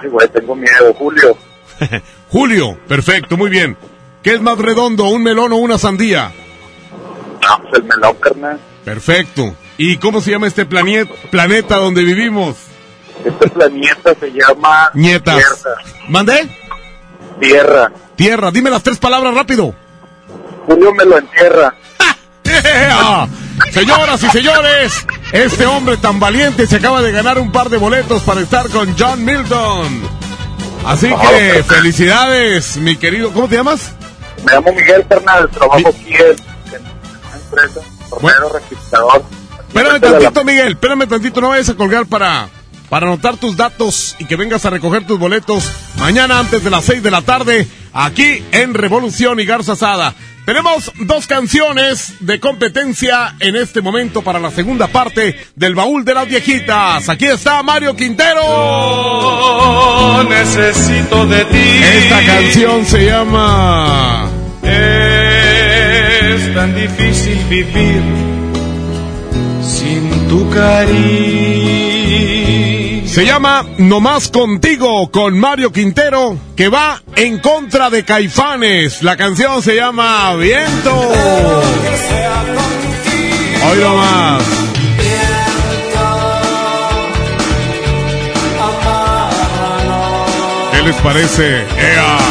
ay, 0.00 0.08
güey, 0.08 0.28
tengo 0.28 0.54
miedo, 0.54 0.94
Julio. 0.94 1.36
Julio, 2.30 2.78
perfecto, 2.86 3.36
muy 3.36 3.50
bien. 3.50 3.76
¿Qué 4.22 4.34
es 4.34 4.40
más 4.40 4.58
redondo, 4.58 5.08
un 5.08 5.22
melón 5.22 5.52
o 5.52 5.56
una 5.56 5.78
sandía? 5.78 6.32
Ah, 7.48 7.58
pues 7.62 7.74
el 7.74 7.84
melón, 7.84 8.14
carnal. 8.16 8.60
Perfecto. 8.84 9.54
¿Y 9.78 9.96
cómo 9.98 10.20
se 10.20 10.32
llama 10.32 10.46
este 10.48 10.66
planie- 10.68 11.08
planeta 11.30 11.76
donde 11.76 12.02
vivimos? 12.02 12.56
Este 13.24 13.48
planeta 13.48 14.14
se 14.18 14.30
llama 14.32 14.90
Nietas. 14.94 15.36
Tierra. 15.36 15.76
¿Mandé? 16.08 16.48
Tierra. 17.40 17.92
Tierra, 18.16 18.50
dime 18.50 18.70
las 18.70 18.82
tres 18.82 18.98
palabras 18.98 19.34
rápido. 19.34 19.74
Julio 20.66 20.92
me 20.94 21.04
lo 21.04 21.18
entierra. 21.18 21.74
Señoras 23.72 24.22
y 24.22 24.30
señores, 24.30 25.06
este 25.32 25.66
hombre 25.66 25.96
tan 25.96 26.18
valiente 26.18 26.66
se 26.66 26.76
acaba 26.76 27.00
de 27.02 27.12
ganar 27.12 27.38
un 27.38 27.52
par 27.52 27.68
de 27.68 27.76
boletos 27.76 28.22
para 28.22 28.40
estar 28.40 28.68
con 28.70 28.96
John 28.98 29.24
Milton. 29.24 30.02
Así 30.86 31.08
que 31.08 31.62
felicidades, 31.64 32.76
mi 32.78 32.96
querido. 32.96 33.32
¿Cómo 33.32 33.48
te 33.48 33.56
llamas? 33.56 33.92
Me 34.44 34.52
llamo 34.52 34.72
Miguel 34.72 35.04
Fernández, 35.08 35.50
trabajo 35.52 35.88
aquí 35.88 36.14
en, 36.14 36.74
en 36.74 36.82
una 36.82 37.36
empresa, 37.36 37.80
tornero, 38.08 38.48
registrador. 38.52 39.22
Espérame 39.68 40.00
tantito, 40.00 40.44
Miguel, 40.44 40.72
espérame 40.72 41.06
tantito, 41.06 41.40
no 41.40 41.48
vayas 41.50 41.68
a 41.68 41.74
colgar 41.74 42.06
para, 42.06 42.48
para 42.88 43.06
anotar 43.06 43.36
tus 43.36 43.56
datos 43.56 44.16
y 44.18 44.24
que 44.24 44.36
vengas 44.36 44.64
a 44.64 44.70
recoger 44.70 45.06
tus 45.06 45.18
boletos 45.18 45.70
mañana 45.98 46.38
antes 46.38 46.64
de 46.64 46.70
las 46.70 46.84
6 46.84 47.02
de 47.02 47.10
la 47.10 47.22
tarde, 47.22 47.68
aquí 47.92 48.42
en 48.52 48.74
Revolución 48.74 49.40
y 49.40 49.44
Garza 49.44 49.76
Sada. 49.76 50.14
Tenemos 50.48 50.90
dos 51.00 51.26
canciones 51.26 52.14
de 52.20 52.40
competencia 52.40 53.34
en 53.38 53.54
este 53.54 53.82
momento 53.82 54.22
para 54.22 54.38
la 54.38 54.50
segunda 54.50 54.86
parte 54.86 55.38
del 55.54 55.74
baúl 55.74 56.06
de 56.06 56.14
las 56.14 56.26
viejitas. 56.26 57.06
Aquí 57.10 57.26
está 57.26 57.62
Mario 57.62 57.94
Quintero. 57.94 58.40
necesito 60.26 61.26
de 61.26 61.44
ti. 61.44 61.82
Esta 61.98 62.24
canción 62.24 62.86
se 62.86 63.04
llama... 63.04 64.30
Es 64.62 66.54
tan 66.54 66.74
difícil 66.74 67.38
vivir 67.50 68.27
tu 70.28 70.48
cariño. 70.50 71.88
Se 73.06 73.24
llama 73.24 73.64
Nomás 73.78 74.28
Contigo 74.28 75.10
con 75.10 75.38
Mario 75.38 75.72
Quintero, 75.72 76.36
que 76.54 76.68
va 76.68 77.02
en 77.16 77.38
contra 77.38 77.90
de 77.90 78.04
Caifanes. 78.04 79.02
La 79.02 79.16
canción 79.16 79.62
se 79.62 79.74
llama 79.74 80.34
Viento. 80.36 80.94
Hoy 83.70 83.78
nomás. 83.80 84.42
¿Qué 90.72 90.82
les 90.82 90.96
parece? 90.96 91.64
¡Ea! 91.76 92.27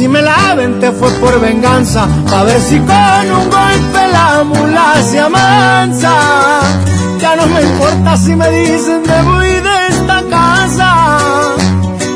Si 0.00 0.08
me 0.08 0.22
la 0.22 0.56
te 0.80 0.92
fue 0.92 1.10
por 1.20 1.38
venganza, 1.40 2.08
pa' 2.30 2.44
ver 2.44 2.58
si 2.58 2.78
con 2.78 3.30
un 3.38 3.50
golpe 3.50 4.08
la 4.10 4.42
mula 4.44 4.94
se 5.02 5.20
amansa. 5.20 6.10
importa 7.60 8.16
si 8.16 8.34
me 8.34 8.50
dicen 8.50 9.02
me 9.06 9.22
voy 9.24 9.60
de 9.60 9.88
esta 9.90 10.22
casa. 10.30 11.18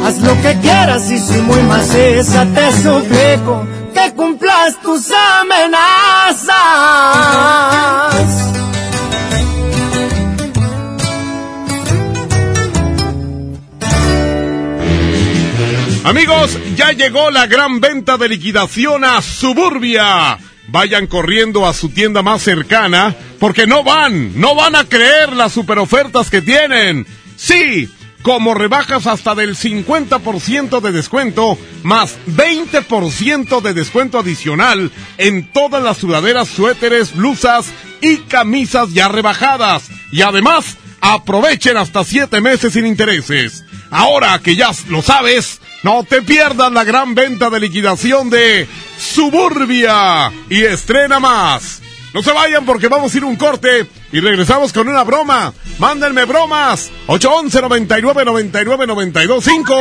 Haz 0.03 0.19
lo 0.23 0.33
que 0.41 0.59
quieras 0.63 1.11
y 1.11 1.19
si 1.19 1.43
muy 1.43 1.61
maciza 1.65 2.47
te 2.55 2.73
suplico 2.73 3.67
que 3.93 4.15
cumplas 4.15 4.81
tus 4.81 5.13
amenazas. 5.43 6.55
Amigos, 16.05 16.59
ya 16.77 16.93
llegó 16.93 17.31
la 17.31 17.47
gran 17.47 17.81
venta 17.81 18.19
de 18.19 18.29
liquidación 18.29 19.05
a 19.05 19.23
Suburbia. 19.23 20.39
Vayan 20.69 21.07
corriendo 21.07 21.67
a 21.67 21.73
su 21.73 21.89
tienda 21.89 22.21
más 22.21 22.43
cercana 22.43 23.17
porque 23.41 23.67
no 23.67 23.83
van, 23.83 24.39
no 24.39 24.55
van 24.55 24.77
a 24.77 24.85
creer 24.85 25.33
las 25.33 25.53
super 25.53 25.79
ofertas 25.79 26.29
que 26.29 26.43
tienen. 26.43 27.07
Sí, 27.37 27.89
como 28.21 28.53
rebajas 28.53 29.07
hasta 29.07 29.35
del 29.35 29.57
50% 29.57 30.83
de 30.83 30.93
descuento, 30.93 31.59
más 31.83 32.19
20% 32.27 33.63
de 33.63 33.73
descuento 33.73 34.19
adicional 34.19 34.93
en 35.17 35.51
todas 35.53 35.83
las 35.83 35.97
sudaderas, 35.97 36.49
suéteres, 36.49 37.17
blusas 37.17 37.69
y 38.03 38.19
camisas 38.19 38.93
ya 38.93 39.09
rebajadas. 39.09 39.85
Y 40.13 40.21
además, 40.21 40.77
aprovechen 41.01 41.79
hasta 41.79 42.05
7 42.05 42.43
meses 42.43 42.75
sin 42.75 42.85
intereses. 42.85 43.65
Ahora 43.91 44.39
que 44.41 44.55
ya 44.55 44.71
lo 44.89 45.01
sabes, 45.03 45.61
no 45.85 46.03
te 46.03 46.23
pierdas 46.23 46.73
la 46.73 46.83
gran 46.83 47.15
venta 47.15 47.51
de 47.51 47.61
liquidación 47.61 48.31
de 48.31 48.67
Suburbia 48.99 50.33
y 50.49 50.65
estrena 50.65 51.21
más. 51.21 51.83
No 52.15 52.23
se 52.23 52.33
vayan 52.33 52.65
porque 52.65 52.89
vamos 52.89 53.13
a 53.13 53.17
ir 53.19 53.25
un 53.25 53.37
corte 53.37 53.87
y 54.11 54.21
regresamos 54.21 54.73
con 54.73 54.89
una 54.89 55.05
broma. 55.05 55.53
Mándenme 55.79 56.25
bromas. 56.25 56.91
811 57.07 57.61
99 57.61 58.25
99 58.25 58.87
92 58.87 59.45
5. 59.45 59.77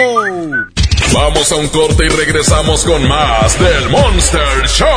Vamos 1.13 1.51
a 1.51 1.55
un 1.55 1.67
corte 1.69 2.05
y 2.05 2.09
regresamos 2.09 2.83
con 2.83 3.07
más 3.07 3.57
del 3.57 3.89
Monster 3.89 4.67
Show. 4.67 4.87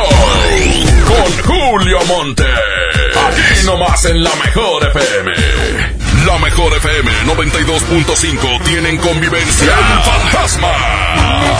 Con 1.07 1.55
Julio 1.55 1.99
Monte. 2.05 2.43
Aquí 2.43 3.65
nomás 3.65 4.03
en 4.05 4.23
la 4.23 4.35
mejor 4.35 4.87
FM. 4.87 6.06
La 6.25 6.37
mejor 6.39 6.75
FM 6.75 7.11
92.5 7.25 8.63
tienen 8.63 8.97
convivencia 8.97 9.67
El 9.67 10.03
Fantasma. 10.03 10.67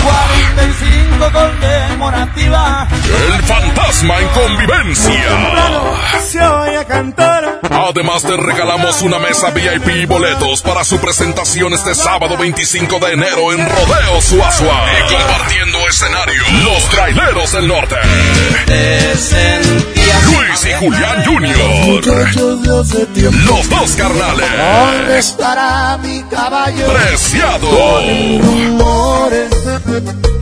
45 0.04 1.32
conmemorativa. 1.32 2.88
El 3.34 3.43
Fantasma 3.43 4.20
en 4.20 4.28
convivencia. 4.30 5.24
Se 6.22 6.41
oye 6.41 6.86
cantar. 6.86 7.60
Además 7.70 8.24
te 8.24 8.36
regalamos 8.36 9.02
una 9.02 9.20
mesa 9.20 9.52
VIP 9.52 9.88
y 9.88 10.06
boletos 10.06 10.62
para 10.62 10.84
su 10.84 11.00
presentación 11.00 11.74
este 11.74 11.95
sábado 11.95 12.38
25 12.38 13.00
de 13.00 13.14
enero 13.14 13.54
en 13.54 13.60
Rodeo 13.60 14.22
Suazua. 14.22 14.84
Y 15.00 15.14
compartiendo 15.14 15.88
escenario, 15.88 16.43
los 16.64 16.89
traileros 16.89 17.52
del 17.54 17.68
norte. 17.68 17.95
Luis 20.32 20.65
y 20.65 20.73
Julián 20.73 21.23
Jr. 21.25 22.36
Los 23.45 23.69
dos 23.69 23.91
carnales. 23.91 24.47
¿Dónde 24.49 25.19
estará? 25.19 25.99
Preciado. 26.01 27.67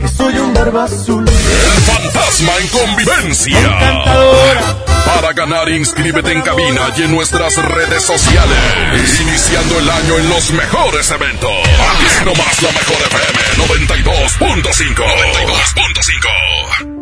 Que 0.00 0.08
soy 0.08 0.38
un 0.38 0.54
barba 0.54 0.84
azul. 0.84 1.24
El 1.26 1.82
fantasma 1.82 2.52
en 2.60 2.68
convivencia. 2.68 3.58
Encantadora. 3.58 4.76
Para 5.06 5.32
ganar, 5.32 5.68
inscríbete 5.68 6.32
en 6.32 6.42
cabina 6.42 6.92
y 6.96 7.02
en 7.02 7.12
nuestras 7.12 7.56
redes 7.56 8.02
sociales. 8.02 9.20
Iniciando 9.20 9.78
el 9.78 9.88
año 9.88 10.18
en 10.18 10.28
los 10.28 10.50
mejores 10.50 11.10
eventos. 11.10 11.50
Aquí 11.50 12.24
nomás 12.24 12.62
la 12.62 12.72
mejor 12.72 12.96
FM 13.06 13.38
92.5. 13.66 14.94
92.5. 14.94 16.85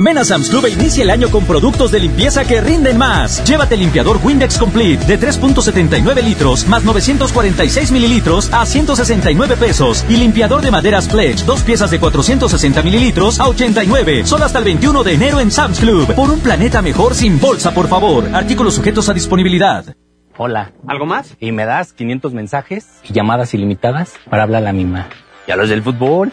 Ven 0.00 0.16
a 0.16 0.24
Sam's 0.24 0.48
Club 0.48 0.64
e 0.66 0.70
inicia 0.70 1.02
el 1.02 1.10
año 1.10 1.28
con 1.28 1.44
productos 1.44 1.90
de 1.90 1.98
limpieza 1.98 2.44
que 2.44 2.60
rinden 2.60 2.98
más. 2.98 3.42
Llévate 3.44 3.76
limpiador 3.76 4.20
Windex 4.22 4.56
Complete 4.56 5.04
de 5.06 5.18
3.79 5.18 6.22
litros 6.22 6.68
más 6.68 6.84
946 6.84 7.90
mililitros 7.90 8.48
a 8.52 8.64
169 8.64 9.56
pesos. 9.56 10.04
Y 10.08 10.16
limpiador 10.16 10.62
de 10.62 10.70
maderas 10.70 11.08
Pledge, 11.08 11.44
dos 11.44 11.62
piezas 11.62 11.90
de 11.90 11.98
460 11.98 12.80
mililitros 12.82 13.40
a 13.40 13.48
89. 13.48 14.24
Solo 14.24 14.44
hasta 14.44 14.60
el 14.60 14.66
21 14.66 15.02
de 15.02 15.14
enero 15.14 15.40
en 15.40 15.50
Sam's 15.50 15.80
Club. 15.80 16.14
Por 16.14 16.30
un 16.30 16.38
planeta 16.38 16.80
mejor 16.80 17.16
sin 17.16 17.40
bolsa, 17.40 17.74
por 17.74 17.88
favor. 17.88 18.24
Artículos 18.32 18.74
sujetos 18.74 19.08
a 19.08 19.14
disponibilidad. 19.14 19.96
Hola. 20.36 20.70
¿Algo 20.86 21.06
más? 21.06 21.34
Y 21.40 21.50
me 21.50 21.64
das 21.64 21.92
500 21.92 22.34
mensajes 22.34 22.86
y 23.02 23.12
llamadas 23.12 23.52
ilimitadas 23.52 24.12
para 24.30 24.44
hablar 24.44 24.62
a 24.62 24.66
la 24.66 24.72
misma. 24.72 25.08
¿Y 25.48 25.50
a 25.50 25.56
los 25.56 25.68
del 25.68 25.82
fútbol? 25.82 26.32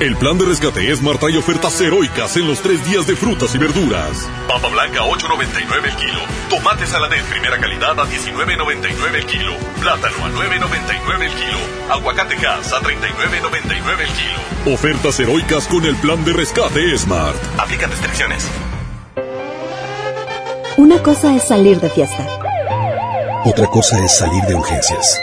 El 0.00 0.16
plan 0.16 0.38
de 0.38 0.46
rescate 0.46 0.96
Smart 0.96 1.20
trae 1.20 1.36
ofertas 1.36 1.78
heroicas 1.78 2.34
en 2.38 2.48
los 2.48 2.62
tres 2.62 2.82
días 2.88 3.06
de 3.06 3.14
frutas 3.14 3.54
y 3.54 3.58
verduras. 3.58 4.26
Papa 4.48 4.68
blanca 4.68 5.00
8.99 5.00 5.84
el 5.84 5.96
kilo. 5.96 6.20
Tomate 6.48 6.86
saladet 6.86 7.22
primera 7.24 7.58
calidad 7.60 8.00
a 8.00 8.06
19.99 8.06 9.14
el 9.14 9.26
kilo. 9.26 9.52
Plátano 9.78 10.24
a 10.24 10.30
9.99 10.30 11.22
el 11.22 11.32
kilo. 11.32 11.58
Aguacate 11.90 12.36
gas 12.36 12.72
a 12.72 12.80
39.99 12.80 14.00
el 14.00 14.08
kilo. 14.08 14.74
Ofertas 14.74 15.20
heroicas 15.20 15.66
con 15.66 15.84
el 15.84 15.94
plan 15.96 16.24
de 16.24 16.32
rescate 16.32 16.96
Smart. 16.96 17.36
Aplican 17.58 17.90
restricciones. 17.90 18.48
Una 20.78 21.02
cosa 21.02 21.36
es 21.36 21.42
salir 21.46 21.78
de 21.78 21.90
fiesta. 21.90 22.26
Otra 23.44 23.66
cosa 23.66 24.02
es 24.02 24.16
salir 24.16 24.42
de 24.44 24.54
urgencias. 24.54 25.20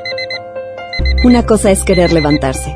Una 1.24 1.44
cosa 1.48 1.72
es 1.72 1.84
querer 1.84 2.14
levantarse. 2.14 2.76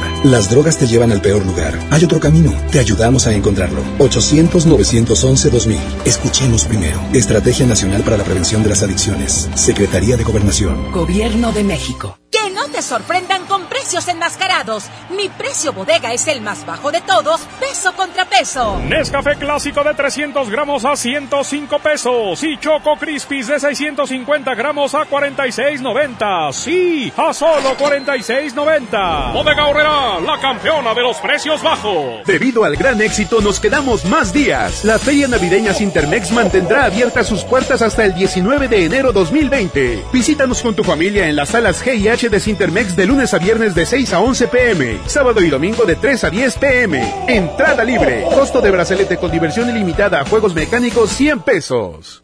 Las 0.23 0.51
drogas 0.51 0.77
te 0.77 0.85
llevan 0.85 1.11
al 1.11 1.19
peor 1.19 1.43
lugar. 1.43 1.73
Hay 1.89 2.03
otro 2.03 2.19
camino. 2.19 2.53
Te 2.71 2.77
ayudamos 2.77 3.25
a 3.25 3.33
encontrarlo. 3.33 3.81
800-911-2000. 3.97 5.79
Escuchemos 6.05 6.65
primero. 6.65 7.01
Estrategia 7.11 7.65
Nacional 7.65 8.03
para 8.03 8.17
la 8.17 8.23
Prevención 8.23 8.61
de 8.61 8.69
las 8.69 8.83
Adicciones. 8.83 9.49
Secretaría 9.55 10.17
de 10.17 10.23
Gobernación. 10.23 10.91
Gobierno 10.91 11.51
de 11.51 11.63
México. 11.63 12.19
Que 12.31 12.49
no 12.51 12.67
te 12.69 12.81
sorprendan 12.81 13.45
con 13.45 13.65
precios 13.65 14.07
enmascarados. 14.07 14.85
Mi 15.09 15.27
precio 15.27 15.73
bodega 15.73 16.13
es 16.13 16.27
el 16.27 16.39
más 16.41 16.65
bajo 16.65 16.89
de 16.91 17.01
todos, 17.01 17.41
peso 17.59 17.91
contra 17.93 18.23
peso. 18.25 18.79
Nescafé 18.87 19.35
clásico 19.35 19.83
de 19.83 19.93
300 19.93 20.49
gramos 20.49 20.85
a 20.85 20.95
105 20.95 21.79
pesos 21.79 22.41
y 22.43 22.57
Choco 22.57 22.95
Crispis 22.97 23.47
de 23.47 23.59
650 23.59 24.55
gramos 24.55 24.95
a 24.95 25.05
46.90. 25.09 26.53
Sí, 26.53 27.11
a 27.17 27.33
solo 27.33 27.75
46.90. 27.77 29.33
Bodega 29.33 29.67
Horrera, 29.67 30.10
la 30.19 30.39
campeona 30.39 30.93
de 30.93 31.01
los 31.01 31.17
precios 31.17 31.63
bajos. 31.63 32.25
Debido 32.25 32.63
al 32.63 32.75
gran 32.75 33.01
éxito, 33.01 33.41
nos 33.41 33.59
quedamos 33.59 34.05
más 34.05 34.33
días. 34.33 34.83
La 34.83 34.99
Feria 34.99 35.27
Navideña 35.27 35.71
Intermex 35.79 36.31
mantendrá 36.31 36.85
abiertas 36.85 37.27
sus 37.27 37.43
puertas 37.43 37.81
hasta 37.81 38.05
el 38.05 38.13
19 38.13 38.67
de 38.67 38.85
enero 38.85 39.11
2020. 39.13 40.03
Visítanos 40.11 40.61
con 40.61 40.75
tu 40.75 40.83
familia 40.83 41.27
en 41.27 41.35
las 41.35 41.49
salas 41.49 41.83
G 41.83 41.97
y 41.97 42.07
H 42.07 42.29
de 42.29 42.39
Sintermex 42.39 42.95
de 42.95 43.05
lunes 43.05 43.33
a 43.33 43.39
viernes 43.39 43.73
de 43.73 43.85
6 43.85 44.13
a 44.13 44.19
11 44.19 44.47
pm, 44.47 44.99
sábado 45.05 45.41
y 45.41 45.49
domingo 45.49 45.85
de 45.85 45.95
3 45.95 46.25
a 46.25 46.29
10 46.29 46.57
pm. 46.57 47.13
Entrada 47.27 47.83
libre. 47.83 48.25
Costo 48.33 48.61
de 48.61 48.71
brazalete 48.71 49.17
con 49.17 49.31
diversión 49.31 49.69
ilimitada, 49.69 50.25
juegos 50.25 50.53
mecánicos 50.53 51.11
100 51.11 51.39
pesos. 51.41 52.23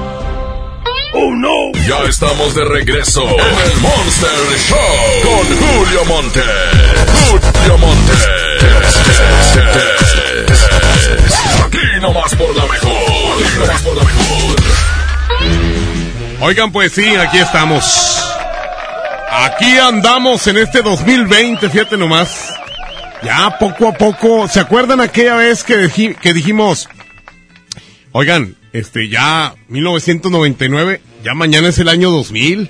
¡Oh, 1.13 1.33
no! 1.35 1.71
Ya 1.87 2.07
estamos 2.07 2.55
de 2.55 2.63
regreso 2.63 3.21
en 3.23 3.71
el 3.71 3.77
Monster 3.81 4.29
Show 4.69 4.77
con 5.23 5.45
Julio 5.57 6.05
Monte. 6.05 6.41
Julio 7.29 7.77
Monte. 7.77 8.13
Aquí 11.65 11.77
nomás 12.01 12.33
por 12.35 12.55
la 12.55 12.63
mejor. 12.65 12.91
Aquí 13.43 13.59
nomás 13.59 13.81
por 13.81 13.95
la 13.97 14.03
mejor. 14.03 14.55
Oigan, 16.41 16.71
pues 16.71 16.93
sí, 16.93 17.15
aquí 17.15 17.39
estamos. 17.39 18.23
Aquí 19.31 19.77
andamos 19.79 20.47
en 20.47 20.57
este 20.57 20.81
2020, 20.81 21.69
fíjate 21.69 21.97
nomás. 21.97 22.53
Ya 23.23 23.57
poco 23.59 23.89
a 23.89 23.93
poco, 23.93 24.47
¿se 24.47 24.59
acuerdan 24.59 24.99
aquella 25.01 25.35
vez 25.35 25.63
que, 25.63 25.75
dij- 25.87 26.15
que 26.17 26.33
dijimos, 26.33 26.89
oigan, 28.11 28.55
este 28.73 29.09
ya 29.09 29.55
1999, 29.67 31.01
ya 31.23 31.33
mañana 31.33 31.69
es 31.69 31.79
el 31.79 31.89
año 31.89 32.09
2000? 32.11 32.69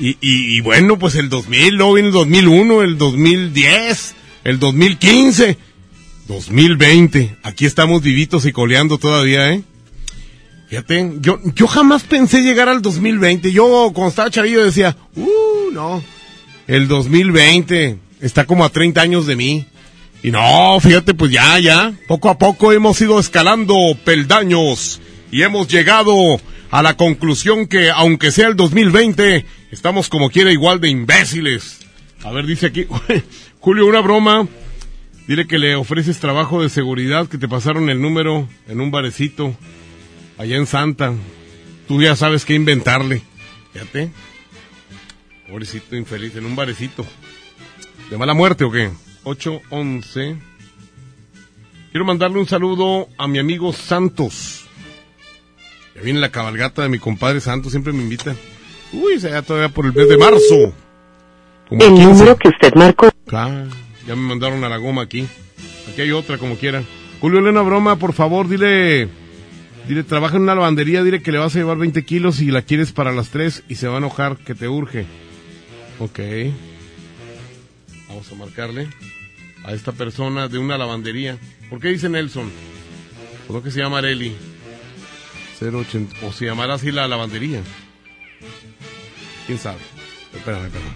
Y, 0.00 0.16
y, 0.20 0.60
bueno, 0.60 0.96
pues 0.96 1.16
el 1.16 1.28
2000, 1.28 1.74
luego 1.74 1.94
viene 1.94 2.08
el 2.08 2.14
2001, 2.14 2.82
el 2.82 2.98
2010, 2.98 4.14
el 4.44 4.60
2015, 4.60 5.58
2020. 6.28 7.36
Aquí 7.42 7.66
estamos 7.66 8.02
vivitos 8.02 8.46
y 8.46 8.52
coleando 8.52 8.98
todavía, 8.98 9.52
¿eh? 9.52 9.64
Fíjate, 10.68 11.14
yo, 11.20 11.40
yo 11.54 11.66
jamás 11.66 12.04
pensé 12.04 12.42
llegar 12.42 12.68
al 12.68 12.80
2020. 12.80 13.50
Yo, 13.50 13.90
cuando 13.92 14.10
estaba 14.10 14.30
chavillo, 14.30 14.64
decía, 14.64 14.96
uh, 15.16 15.70
no, 15.72 16.04
el 16.66 16.86
2020 16.86 17.98
está 18.20 18.44
como 18.44 18.64
a 18.64 18.68
30 18.68 19.00
años 19.00 19.26
de 19.26 19.34
mí. 19.34 19.66
Y 20.22 20.30
no, 20.30 20.78
fíjate, 20.80 21.14
pues 21.14 21.30
ya, 21.30 21.58
ya, 21.58 21.92
poco 22.06 22.28
a 22.28 22.38
poco 22.38 22.72
hemos 22.72 23.00
ido 23.00 23.20
escalando 23.20 23.76
peldaños 24.04 25.00
y 25.30 25.42
hemos 25.42 25.68
llegado 25.68 26.12
a 26.70 26.82
la 26.82 26.96
conclusión 26.96 27.66
que, 27.66 27.90
aunque 27.90 28.32
sea 28.32 28.48
el 28.48 28.56
2020, 28.56 29.46
estamos 29.70 30.08
como 30.08 30.30
quiera 30.30 30.50
igual 30.50 30.80
de 30.80 30.88
imbéciles. 30.88 31.80
A 32.24 32.32
ver, 32.32 32.46
dice 32.46 32.66
aquí, 32.66 32.86
Julio, 33.60 33.86
una 33.86 34.00
broma. 34.00 34.48
Dile 35.28 35.46
que 35.46 35.58
le 35.58 35.76
ofreces 35.76 36.20
trabajo 36.20 36.62
de 36.62 36.70
seguridad, 36.70 37.28
que 37.28 37.36
te 37.36 37.48
pasaron 37.48 37.90
el 37.90 38.00
número 38.00 38.48
en 38.66 38.80
un 38.80 38.90
barecito 38.90 39.54
allá 40.38 40.56
en 40.56 40.66
Santa. 40.66 41.12
Tú 41.86 42.02
ya 42.02 42.16
sabes 42.16 42.44
qué 42.44 42.54
inventarle. 42.54 43.22
Fíjate. 43.72 44.10
Pobrecito 45.48 45.96
infeliz, 45.96 46.34
en 46.34 46.46
un 46.46 46.56
barecito. 46.56 47.06
¿De 48.10 48.16
mala 48.16 48.34
muerte 48.34 48.64
o 48.64 48.70
qué? 48.70 48.90
811. 49.28 50.36
Quiero 51.90 52.04
mandarle 52.06 52.38
un 52.38 52.46
saludo 52.46 53.08
a 53.18 53.28
mi 53.28 53.38
amigo 53.38 53.72
Santos. 53.72 54.64
Ya 55.94 56.02
viene 56.02 56.20
la 56.20 56.30
cabalgata 56.30 56.82
de 56.82 56.88
mi 56.88 56.98
compadre 56.98 57.40
Santos, 57.40 57.72
siempre 57.72 57.92
me 57.92 58.02
invita. 58.02 58.34
Uy, 58.92 59.20
se 59.20 59.30
todavía 59.42 59.68
por 59.68 59.84
el 59.84 59.92
mes 59.92 60.08
de 60.08 60.16
marzo. 60.16 60.72
Como 61.68 61.82
El 61.82 61.90
15. 61.90 62.04
número 62.04 62.36
que 62.36 62.48
usted 62.48 62.74
marcó. 62.74 63.10
Ah, 63.30 63.64
ya 64.06 64.16
me 64.16 64.22
mandaron 64.22 64.64
a 64.64 64.68
la 64.70 64.78
goma 64.78 65.02
aquí. 65.02 65.26
Aquí 65.90 66.00
hay 66.00 66.12
otra, 66.12 66.38
como 66.38 66.56
quiera. 66.56 66.82
Julio, 67.20 67.42
le 67.42 67.50
una 67.50 67.62
broma, 67.62 67.96
por 67.96 68.14
favor, 68.14 68.48
dile. 68.48 69.08
Dile, 69.86 70.04
trabaja 70.04 70.36
en 70.36 70.42
una 70.42 70.54
lavandería, 70.54 71.02
dile 71.02 71.22
que 71.22 71.32
le 71.32 71.38
vas 71.38 71.54
a 71.54 71.58
llevar 71.58 71.76
20 71.76 72.02
kilos 72.04 72.40
y 72.40 72.50
la 72.50 72.62
quieres 72.62 72.92
para 72.92 73.12
las 73.12 73.28
3 73.30 73.64
y 73.68 73.74
se 73.74 73.88
va 73.88 73.96
a 73.96 73.98
enojar, 73.98 74.36
que 74.38 74.54
te 74.54 74.68
urge. 74.68 75.04
Ok. 75.98 76.18
Vamos 78.08 78.30
a 78.32 78.34
marcarle 78.36 78.88
a 79.68 79.74
esta 79.74 79.92
persona 79.92 80.48
de 80.48 80.56
una 80.58 80.78
lavandería. 80.78 81.36
¿Por 81.68 81.78
qué 81.78 81.88
dice 81.88 82.08
Nelson? 82.08 82.50
¿Por 83.46 83.56
lo 83.56 83.62
que 83.62 83.70
se 83.70 83.80
llama 83.80 83.98
Areli? 83.98 84.34
080. 85.60 86.16
O 86.26 86.32
se 86.32 86.46
llamará 86.46 86.74
así 86.74 86.90
la 86.90 87.06
lavandería. 87.06 87.60
¿Quién 89.46 89.58
sabe? 89.58 89.78
Espérame, 90.34 90.64
espérame. 90.66 90.94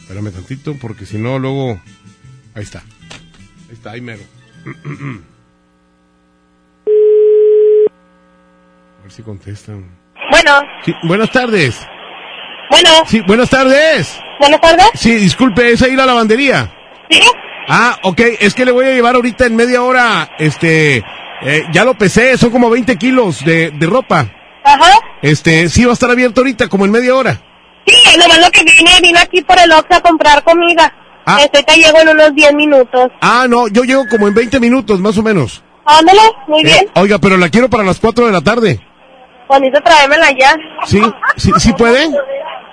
Espérame 0.00 0.32
tantito, 0.32 0.74
porque 0.74 1.06
si 1.06 1.16
no, 1.16 1.38
luego. 1.38 1.80
Ahí 2.54 2.62
está. 2.62 2.80
Ahí 3.68 3.72
está, 3.74 3.92
ahí 3.92 4.00
mero. 4.02 4.22
A 8.98 9.02
ver 9.02 9.12
si 9.12 9.22
contestan. 9.22 9.86
Bueno, 10.30 10.60
Sí, 10.84 10.94
buenas 11.04 11.30
tardes. 11.32 11.86
bueno, 12.70 12.90
Sí, 13.06 13.20
buenas 13.26 13.48
tardes. 13.50 14.20
buenas 14.38 14.60
tardes. 14.60 14.86
Sí, 14.94 15.14
disculpe, 15.14 15.72
¿es 15.72 15.82
ahí 15.82 15.96
la 15.96 16.06
lavandería? 16.06 16.70
¿Sí? 17.10 17.20
Ah, 17.72 18.00
ok, 18.02 18.20
es 18.40 18.54
que 18.54 18.64
le 18.64 18.72
voy 18.72 18.84
a 18.84 18.90
llevar 18.90 19.14
ahorita 19.14 19.46
en 19.46 19.54
media 19.54 19.80
hora, 19.84 20.32
este, 20.40 21.04
eh, 21.42 21.64
ya 21.72 21.84
lo 21.84 21.94
pesé, 21.94 22.36
son 22.36 22.50
como 22.50 22.68
20 22.68 22.96
kilos 22.96 23.44
de, 23.44 23.70
de 23.70 23.86
ropa. 23.86 24.26
Ajá. 24.64 24.98
Este, 25.22 25.68
sí 25.68 25.84
va 25.84 25.92
a 25.92 25.94
estar 25.94 26.10
abierto 26.10 26.40
ahorita, 26.40 26.66
como 26.66 26.84
en 26.84 26.90
media 26.90 27.14
hora. 27.14 27.40
Sí, 27.86 28.18
nomás 28.18 28.40
lo 28.40 28.50
que 28.50 28.64
vine, 28.64 28.90
vine 29.00 29.20
aquí 29.20 29.40
por 29.42 29.56
el 29.60 29.70
Oxxo 29.70 29.94
a 29.98 30.00
comprar 30.00 30.42
comida. 30.42 30.92
Ah. 31.24 31.38
Este 31.42 31.62
te 31.62 31.76
llego 31.76 32.00
en 32.00 32.08
unos 32.08 32.34
10 32.34 32.54
minutos. 32.54 33.12
Ah, 33.20 33.46
no, 33.48 33.68
yo 33.68 33.84
llego 33.84 34.04
como 34.10 34.26
en 34.26 34.34
20 34.34 34.58
minutos, 34.58 34.98
más 34.98 35.16
o 35.16 35.22
menos. 35.22 35.62
Ándale, 35.84 36.22
muy 36.48 36.64
bien. 36.64 36.86
Eh, 36.86 36.90
oiga, 36.94 37.20
pero 37.20 37.36
la 37.36 37.50
quiero 37.50 37.70
para 37.70 37.84
las 37.84 38.00
4 38.00 38.26
de 38.26 38.32
la 38.32 38.40
tarde. 38.40 38.80
Bonito, 39.48 39.80
tráemela 39.80 40.28
ya. 40.32 40.56
¿Sí? 40.86 41.00
¿Sí, 41.36 41.52
sí 41.58 41.72
puede? 41.74 42.08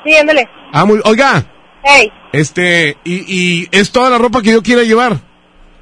Sí, 0.04 0.16
ándale. 0.18 0.50
Ah, 0.74 0.86
muy, 0.86 1.00
oiga, 1.06 1.46
Hey, 1.84 2.12
este, 2.34 2.98
y, 3.04 3.14
y 3.28 3.68
es 3.72 3.92
toda 3.92 4.10
la 4.10 4.18
ropa 4.18 4.42
que 4.42 4.52
yo 4.52 4.62
quiera 4.62 4.84
llevar. 4.84 5.18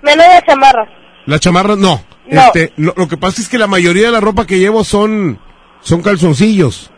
menos 0.02 0.26
de 0.26 0.42
chamarra. 0.48 0.88
La 1.26 1.40
chamarra, 1.40 1.76
no. 1.76 2.02
No. 2.28 2.42
Este, 2.42 2.74
lo, 2.78 2.94
lo 2.98 3.08
que 3.08 3.18
pasa 3.18 3.42
es 3.42 3.50
que 3.50 3.58
la 3.58 3.68
mayoría 3.68 4.08
de 4.08 4.12
la 4.12 4.20
ropa 4.20 4.46
que 4.48 4.58
llevo 4.60 4.84
son, 4.84 5.40
son 5.82 6.02
calzoncillos. 6.02 6.92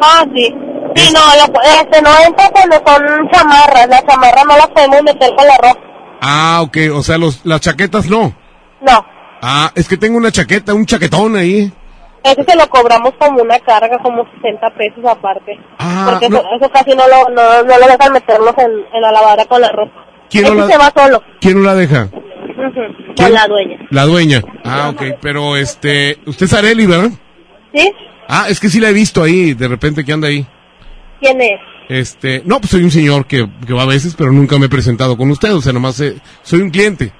Ah, 0.00 0.24
sí. 0.34 0.54
Sí, 0.94 1.10
no, 1.14 1.20
lo- 1.20 1.62
este, 1.80 2.02
no 2.02 2.10
entra 2.26 2.50
cuando 2.50 2.76
son 2.86 3.28
chamarras. 3.30 3.88
Las 3.88 4.04
chamarras 4.06 4.44
no 4.46 4.56
las 4.56 4.68
podemos 4.68 5.02
meter 5.02 5.34
con 5.34 5.46
la 5.46 5.56
ropa. 5.58 5.80
Ah, 6.20 6.60
ok, 6.62 6.76
o 6.94 7.02
sea, 7.02 7.18
los, 7.18 7.44
las 7.44 7.60
chaquetas 7.60 8.06
no. 8.08 8.34
No. 8.80 9.06
Ah, 9.42 9.72
es 9.74 9.88
que 9.88 9.96
tengo 9.96 10.16
una 10.18 10.30
chaqueta, 10.30 10.74
un 10.74 10.86
chaquetón 10.86 11.36
ahí. 11.36 11.72
Ese 12.24 12.44
se 12.44 12.56
lo 12.56 12.66
cobramos 12.68 13.12
como 13.18 13.42
una 13.42 13.58
carga, 13.60 13.98
como 13.98 14.24
60 14.36 14.70
pesos 14.74 15.04
aparte. 15.04 15.58
Ah, 15.78 16.06
Porque 16.10 16.28
no. 16.28 16.38
eso, 16.38 16.46
eso 16.60 16.70
casi 16.70 16.90
no 16.94 17.02
lo, 17.08 17.28
no, 17.34 17.62
no 17.64 17.78
lo 17.78 17.86
dejan 17.86 18.12
meternos 18.12 18.54
en, 18.58 18.70
en 18.94 19.00
la 19.02 19.10
lavadora 19.12 19.44
con 19.46 19.60
la 19.60 19.72
ropa. 19.72 20.06
¿Quién 20.30 20.44
no 20.44 20.54
la- 20.54 20.68
se 20.68 20.78
va 20.78 20.92
solo. 20.96 21.22
¿Quién 21.40 21.62
la 21.64 21.74
deja? 21.74 22.08
Con 23.16 23.32
la 23.32 23.46
dueña. 23.46 23.78
La 23.90 24.04
dueña. 24.04 24.42
Ah, 24.64 24.90
ok, 24.94 25.02
pero 25.20 25.56
este, 25.56 26.18
usted 26.26 26.46
es 26.46 26.52
Areli, 26.54 26.86
¿verdad? 26.86 27.10
¿Sí? 27.74 27.92
Ah, 28.28 28.46
es 28.48 28.60
que 28.60 28.68
sí 28.68 28.78
la 28.80 28.88
he 28.90 28.92
visto 28.92 29.22
ahí, 29.22 29.54
de 29.54 29.68
repente 29.68 30.04
que 30.04 30.12
anda 30.12 30.28
ahí. 30.28 30.46
¿Quién 31.20 31.40
es? 31.40 31.60
Este, 31.88 32.42
no, 32.46 32.58
pues 32.58 32.70
soy 32.70 32.84
un 32.84 32.90
señor 32.90 33.26
que, 33.26 33.46
que 33.66 33.72
va 33.74 33.82
a 33.82 33.86
veces, 33.86 34.14
pero 34.16 34.32
nunca 34.32 34.58
me 34.58 34.66
he 34.66 34.70
presentado 34.70 35.16
con 35.16 35.30
usted, 35.30 35.52
o 35.54 35.60
sea, 35.60 35.72
nomás 35.72 36.00
eh, 36.00 36.16
soy 36.42 36.60
un 36.60 36.70
cliente. 36.70 37.12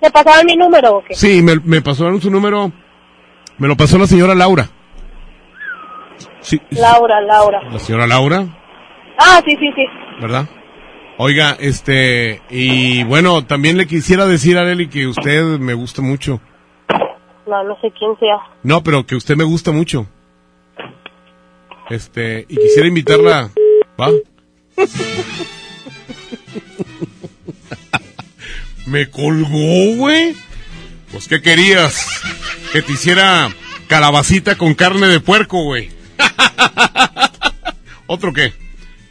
¿Le 0.00 0.10
pasaron 0.10 0.46
mi 0.46 0.56
número 0.56 0.98
o 0.98 1.04
qué? 1.04 1.14
Sí, 1.14 1.42
me, 1.42 1.56
me 1.64 1.82
pasaron 1.82 2.20
su 2.20 2.30
número, 2.30 2.70
me 3.58 3.68
lo 3.68 3.76
pasó 3.76 3.98
la 3.98 4.06
señora 4.06 4.34
Laura. 4.34 4.68
Sí, 6.40 6.60
Laura, 6.70 7.20
Laura. 7.20 7.60
la 7.70 7.78
señora 7.78 8.06
Laura, 8.06 8.46
Ah, 9.18 9.40
sí, 9.44 9.52
sí, 9.58 9.70
sí. 9.74 9.82
¿verdad? 10.20 10.46
Oiga, 11.18 11.56
este, 11.58 12.42
y 12.50 13.02
bueno, 13.04 13.44
también 13.46 13.78
le 13.78 13.86
quisiera 13.86 14.26
decir 14.26 14.58
a 14.58 14.60
Areli 14.60 14.88
que 14.88 15.06
usted 15.06 15.58
me 15.58 15.72
gusta 15.74 16.02
mucho. 16.02 16.40
No, 17.46 17.64
no 17.64 17.74
sé 17.80 17.90
quién 17.98 18.16
sea. 18.20 18.36
No, 18.62 18.82
pero 18.82 19.06
que 19.06 19.14
usted 19.16 19.34
me 19.36 19.44
gusta 19.44 19.72
mucho. 19.72 20.06
Este, 21.88 22.44
y 22.48 22.56
quisiera 22.56 22.88
invitarla, 22.88 23.50
¿va? 23.98 24.08
me 28.86 29.08
colgó, 29.10 29.96
güey. 29.96 30.34
Pues, 31.16 31.28
¿qué 31.28 31.40
querías? 31.40 32.06
Que 32.74 32.82
te 32.82 32.92
hiciera 32.92 33.48
calabacita 33.86 34.58
con 34.58 34.74
carne 34.74 35.06
de 35.06 35.18
puerco, 35.18 35.62
güey. 35.62 35.88
¿Otro 38.06 38.34
qué? 38.34 38.52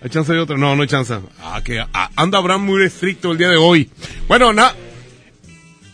¿Hay 0.03 0.11
chance 0.11 0.31
de 0.31 0.37
otro? 0.37 0.55
No, 0.55 0.75
no 0.75 0.83
hay 0.83 0.87
chance. 0.87 1.17
Ah, 1.41 1.61
que 1.65 1.79
ah, 1.79 2.11
anda 2.15 2.37
Abraham 2.37 2.63
muy 2.63 2.85
estricto 2.85 3.31
el 3.31 3.39
día 3.39 3.49
de 3.49 3.55
hoy. 3.57 3.89
Bueno, 4.27 4.53
na... 4.53 4.71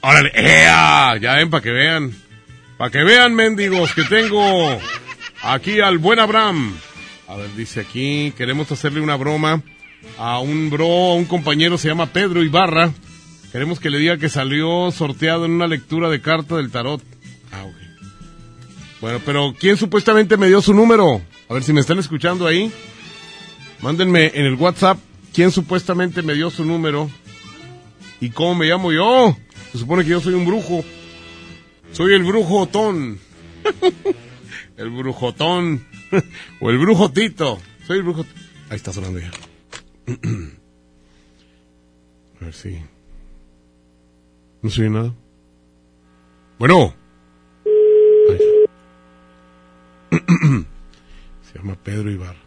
Órale, 0.02 0.34
¡ea! 0.36 1.16
ya 1.16 1.36
ven, 1.36 1.50
para 1.50 1.64
que 1.64 1.72
vean. 1.72 2.14
Para 2.78 2.92
que 2.92 3.04
vean, 3.06 3.34
mendigos, 3.34 3.94
que 3.94 4.04
tengo 4.04 4.82
aquí 5.44 5.80
al 5.80 5.98
buen 5.98 6.20
Abraham. 6.20 6.76
A 7.30 7.38
ver, 7.38 7.56
dice 7.56 7.80
aquí, 7.80 8.34
queremos 8.36 8.70
hacerle 8.70 9.00
una 9.00 9.16
broma 9.16 9.62
a 10.18 10.40
un 10.40 10.70
bro, 10.70 11.12
a 11.12 11.16
un 11.16 11.24
compañero, 11.24 11.78
se 11.78 11.88
llama 11.88 12.08
Pedro 12.08 12.44
Ibarra. 12.44 12.92
Queremos 13.52 13.80
que 13.80 13.90
le 13.90 14.00
diga 14.00 14.18
que 14.18 14.30
salió 14.30 14.92
sorteado 14.92 15.46
en 15.46 15.52
una 15.52 15.68
lectura 15.68 16.10
de 16.10 16.22
carta 16.22 16.56
del 16.56 16.72
tarot. 16.72 17.02
Ah, 17.52 17.66
ok. 17.66 17.76
Bueno, 19.02 19.20
pero 19.26 19.54
¿quién 19.60 19.76
supuestamente 19.76 20.38
me 20.38 20.48
dio 20.48 20.62
su 20.62 20.74
número? 20.74 21.22
A 21.50 21.54
ver 21.54 21.64
si 21.64 21.74
me 21.74 21.82
están 21.82 22.00
escuchando 22.00 22.48
ahí. 22.48 22.72
Mándenme 23.82 24.32
en 24.36 24.46
el 24.46 24.56
WhatsApp 24.56 25.00
quién 25.34 25.52
supuestamente 25.52 26.22
me 26.22 26.34
dio 26.34 26.50
su 26.50 26.64
número 26.64 27.10
y 28.22 28.30
cómo 28.30 28.56
me 28.56 28.68
llamo 28.68 28.94
yo. 28.94 29.36
Se 29.72 29.80
supone 29.80 30.04
que 30.04 30.12
yo 30.12 30.22
soy 30.22 30.34
un 30.34 30.46
brujo. 30.46 30.86
Soy 31.92 32.14
el 32.14 32.24
brujotón. 32.24 33.20
el 34.78 34.90
brujotón. 34.92 35.86
o 36.62 36.70
el 36.70 36.78
brujotito. 36.78 37.60
Soy 37.86 37.98
el 37.98 38.04
brujo. 38.04 38.26
Ahí 38.70 38.78
está 38.78 38.94
sonando 38.94 39.20
ya. 39.20 39.32
A 42.40 42.46
ver 42.46 42.54
si. 42.54 42.80
No 44.62 44.70
se 44.70 44.82
oye 44.82 44.90
nada. 44.90 45.14
Bueno. 46.60 46.94
Ahí 48.30 48.36
está. 48.36 48.46
se 51.42 51.58
llama 51.58 51.76
Pedro 51.84 52.12
Ibarra. 52.12 52.40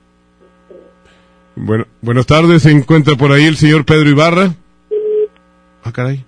Bueno, 1.57 1.87
buenas 2.01 2.27
tardes. 2.27 2.63
¿Se 2.63 2.71
encuentra 2.71 3.17
por 3.17 3.33
ahí 3.33 3.45
el 3.45 3.57
señor 3.57 3.85
Pedro 3.85 4.09
Ibarra? 4.09 4.55
Ah, 5.83 5.93
caray. 5.93 6.25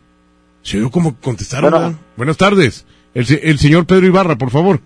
¿Se 0.62 0.78
oyó 0.78 0.90
cómo 0.90 1.16
contestaron? 1.20 1.70
Bueno. 1.70 1.98
Buenas 2.16 2.36
tardes. 2.36 2.86
El, 3.14 3.26
el 3.42 3.58
señor 3.58 3.86
Pedro 3.86 4.06
Ibarra, 4.06 4.36
por 4.36 4.50
favor. 4.50 4.80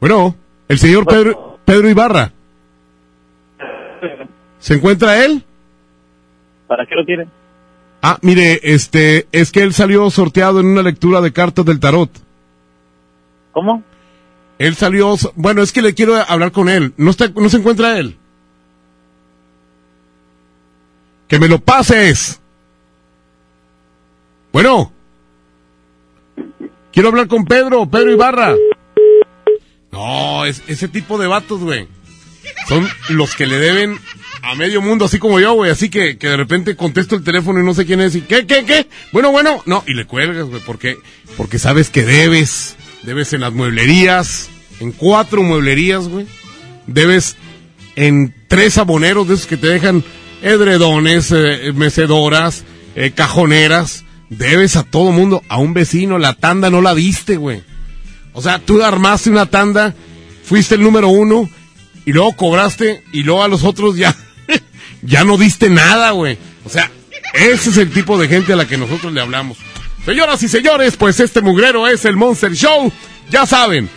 Bueno, 0.00 0.36
el 0.68 0.78
señor 0.78 1.06
Pedro, 1.06 1.58
Pedro 1.64 1.88
Ibarra. 1.88 2.32
¿Se 4.58 4.74
encuentra 4.74 5.24
él? 5.24 5.44
¿Para 6.66 6.84
qué 6.86 6.94
lo 6.94 7.04
tiene? 7.04 7.26
Ah, 8.06 8.18
mire, 8.20 8.60
este, 8.62 9.28
es 9.32 9.50
que 9.50 9.62
él 9.62 9.72
salió 9.72 10.10
sorteado 10.10 10.60
en 10.60 10.66
una 10.66 10.82
lectura 10.82 11.22
de 11.22 11.32
cartas 11.32 11.64
del 11.64 11.80
tarot. 11.80 12.10
¿Cómo? 13.52 13.82
Él 14.58 14.74
salió, 14.74 15.16
bueno, 15.36 15.62
es 15.62 15.72
que 15.72 15.80
le 15.80 15.94
quiero 15.94 16.16
hablar 16.16 16.52
con 16.52 16.68
él. 16.68 16.92
¿No 16.98 17.10
está, 17.10 17.28
no 17.28 17.48
se 17.48 17.56
encuentra 17.56 17.98
él? 17.98 18.18
Que 21.28 21.38
me 21.38 21.48
lo 21.48 21.60
pases. 21.60 22.42
Bueno. 24.52 24.92
Quiero 26.92 27.08
hablar 27.08 27.26
con 27.26 27.46
Pedro, 27.46 27.88
Pedro 27.88 28.12
Ibarra. 28.12 28.54
No, 29.92 30.44
es 30.44 30.62
ese 30.66 30.88
tipo 30.88 31.16
de 31.16 31.26
vatos, 31.26 31.60
güey. 31.60 31.88
Son 32.68 32.86
los 33.08 33.34
que 33.34 33.46
le 33.46 33.58
deben 33.58 33.98
a 34.44 34.54
medio 34.54 34.80
mundo, 34.82 35.06
así 35.06 35.18
como 35.18 35.40
yo, 35.40 35.54
güey. 35.54 35.70
Así 35.70 35.88
que, 35.88 36.18
que 36.18 36.28
de 36.28 36.36
repente 36.36 36.76
contesto 36.76 37.16
el 37.16 37.24
teléfono 37.24 37.60
y 37.60 37.64
no 37.64 37.74
sé 37.74 37.86
quién 37.86 38.00
es. 38.00 38.14
Y, 38.14 38.22
¿Qué, 38.22 38.46
qué, 38.46 38.64
qué? 38.64 38.86
Bueno, 39.12 39.32
bueno. 39.32 39.62
No, 39.66 39.82
y 39.86 39.94
le 39.94 40.04
cuelgas, 40.04 40.46
güey. 40.46 40.62
Porque, 40.64 40.98
porque 41.36 41.58
sabes 41.58 41.90
que 41.90 42.04
debes. 42.04 42.76
Debes 43.02 43.32
en 43.32 43.40
las 43.40 43.52
mueblerías. 43.52 44.48
En 44.80 44.92
cuatro 44.92 45.42
mueblerías, 45.42 46.08
güey. 46.08 46.26
Debes 46.86 47.36
en 47.96 48.34
tres 48.48 48.78
aboneros 48.78 49.28
de 49.28 49.34
esos 49.34 49.46
que 49.46 49.56
te 49.56 49.68
dejan 49.68 50.04
edredones, 50.42 51.30
eh, 51.32 51.72
mecedoras, 51.74 52.64
eh, 52.96 53.12
cajoneras. 53.12 54.04
Debes 54.28 54.76
a 54.76 54.82
todo 54.82 55.12
mundo. 55.12 55.42
A 55.48 55.58
un 55.58 55.74
vecino, 55.74 56.18
la 56.18 56.34
tanda 56.34 56.70
no 56.70 56.82
la 56.82 56.94
diste, 56.94 57.36
güey. 57.36 57.62
O 58.34 58.42
sea, 58.42 58.58
tú 58.58 58.82
armaste 58.82 59.30
una 59.30 59.46
tanda, 59.46 59.94
fuiste 60.42 60.74
el 60.74 60.82
número 60.82 61.08
uno, 61.08 61.48
y 62.04 62.12
luego 62.12 62.32
cobraste, 62.36 63.04
y 63.12 63.22
luego 63.22 63.44
a 63.44 63.48
los 63.48 63.62
otros 63.62 63.96
ya, 63.96 64.14
ya 65.04 65.24
no 65.24 65.36
diste 65.36 65.70
nada, 65.70 66.10
güey. 66.10 66.38
O 66.64 66.68
sea, 66.68 66.90
ese 67.34 67.70
es 67.70 67.76
el 67.76 67.90
tipo 67.90 68.18
de 68.18 68.28
gente 68.28 68.52
a 68.52 68.56
la 68.56 68.66
que 68.66 68.76
nosotros 68.76 69.12
le 69.12 69.20
hablamos. 69.20 69.58
Señoras 70.04 70.42
y 70.42 70.48
señores, 70.48 70.96
pues 70.96 71.20
este 71.20 71.40
mugrero 71.40 71.86
es 71.88 72.04
el 72.04 72.16
Monster 72.16 72.52
Show. 72.54 72.92
Ya 73.30 73.46
saben, 73.46 73.88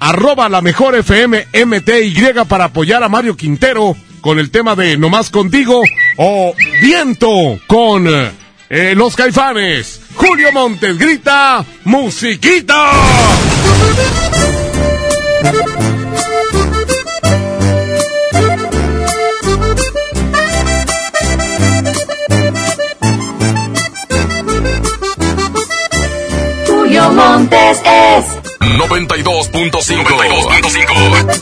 arroba 0.00 0.48
la 0.48 0.60
mejor 0.60 0.94
FM 0.94 1.46
MTY 1.66 2.14
para 2.48 2.64
apoyar 2.64 3.02
a 3.02 3.08
Mario 3.08 3.36
Quintero 3.36 3.96
con 4.20 4.38
el 4.38 4.50
tema 4.50 4.74
de 4.76 4.96
Nomás 4.96 5.30
Contigo 5.30 5.82
o 6.16 6.54
Viento 6.80 7.58
con 7.66 8.06
eh, 8.70 8.94
los 8.94 9.16
caifanes. 9.16 10.00
Julio 10.14 10.52
Montes 10.52 10.98
grita, 10.98 11.64
musiquita. 11.84 12.92
Montes 27.38 27.78
es 27.84 28.24
92.5. 28.58 29.70
92.5. 29.78 31.38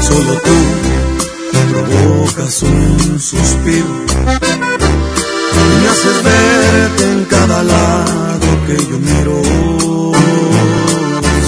Solo 0.00 0.34
tú 0.38 0.56
provocas 1.72 2.62
un 2.62 3.18
suspiro 3.18 3.88
y 5.54 5.82
me 5.82 5.88
haces 5.88 6.22
verte 6.22 7.02
en 7.02 7.24
cada 7.24 7.64
lado 7.64 8.46
que 8.68 8.76
yo 8.76 8.96
miro. 9.00 9.42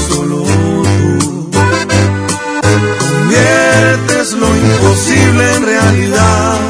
Solo 0.09 0.39
tú 0.43 1.51
conviertes 3.09 4.33
lo 4.33 4.49
imposible 4.57 5.55
en 5.55 5.63
realidad. 5.65 6.70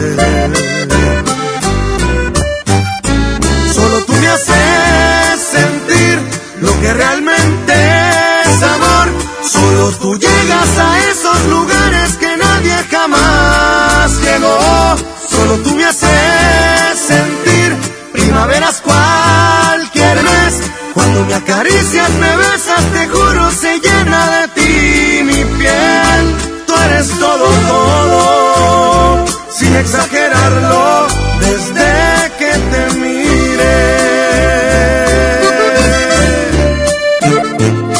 Acaricias, 21.71 22.09
me 22.11 22.35
besas, 22.37 22.85
te 22.93 23.07
juro, 23.07 23.51
se 23.51 23.79
llena 23.79 24.29
de 24.31 24.47
ti 24.49 25.23
mi 25.23 25.43
piel. 25.57 26.35
Tú 26.67 26.73
eres 26.85 27.09
todo, 27.19 27.45
todo, 27.67 29.25
sin 29.49 29.75
exagerarlo, 29.75 31.07
desde 31.39 32.31
que 32.39 32.51
te 32.71 32.99
mire. 32.99 34.01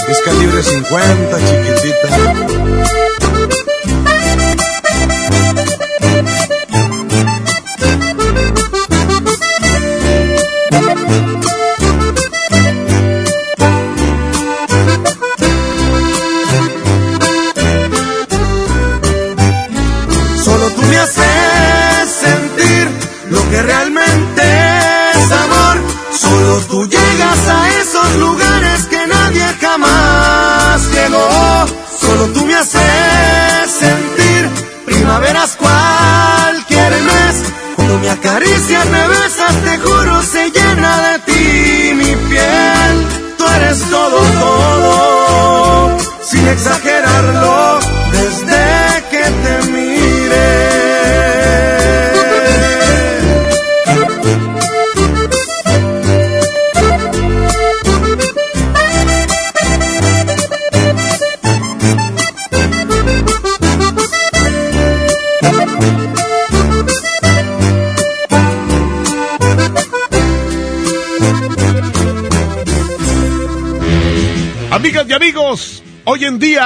Es 0.10 0.20
calibre 0.26 0.64
50, 0.64 1.21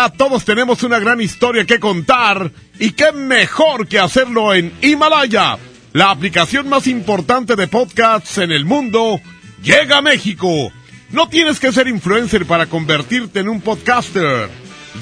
todos 0.09 0.45
tenemos 0.45 0.83
una 0.83 0.99
gran 0.99 1.21
historia 1.21 1.65
que 1.65 1.79
contar 1.79 2.51
y 2.79 2.91
qué 2.91 3.11
mejor 3.11 3.87
que 3.87 3.99
hacerlo 3.99 4.53
en 4.53 4.73
Himalaya, 4.81 5.57
la 5.93 6.11
aplicación 6.11 6.67
más 6.69 6.87
importante 6.87 7.55
de 7.55 7.67
podcasts 7.67 8.37
en 8.37 8.51
el 8.51 8.65
mundo, 8.65 9.19
llega 9.63 9.97
a 9.97 10.01
México. 10.01 10.71
No 11.11 11.29
tienes 11.29 11.59
que 11.59 11.71
ser 11.71 11.87
influencer 11.87 12.45
para 12.45 12.65
convertirte 12.65 13.39
en 13.39 13.49
un 13.49 13.61
podcaster. 13.61 14.49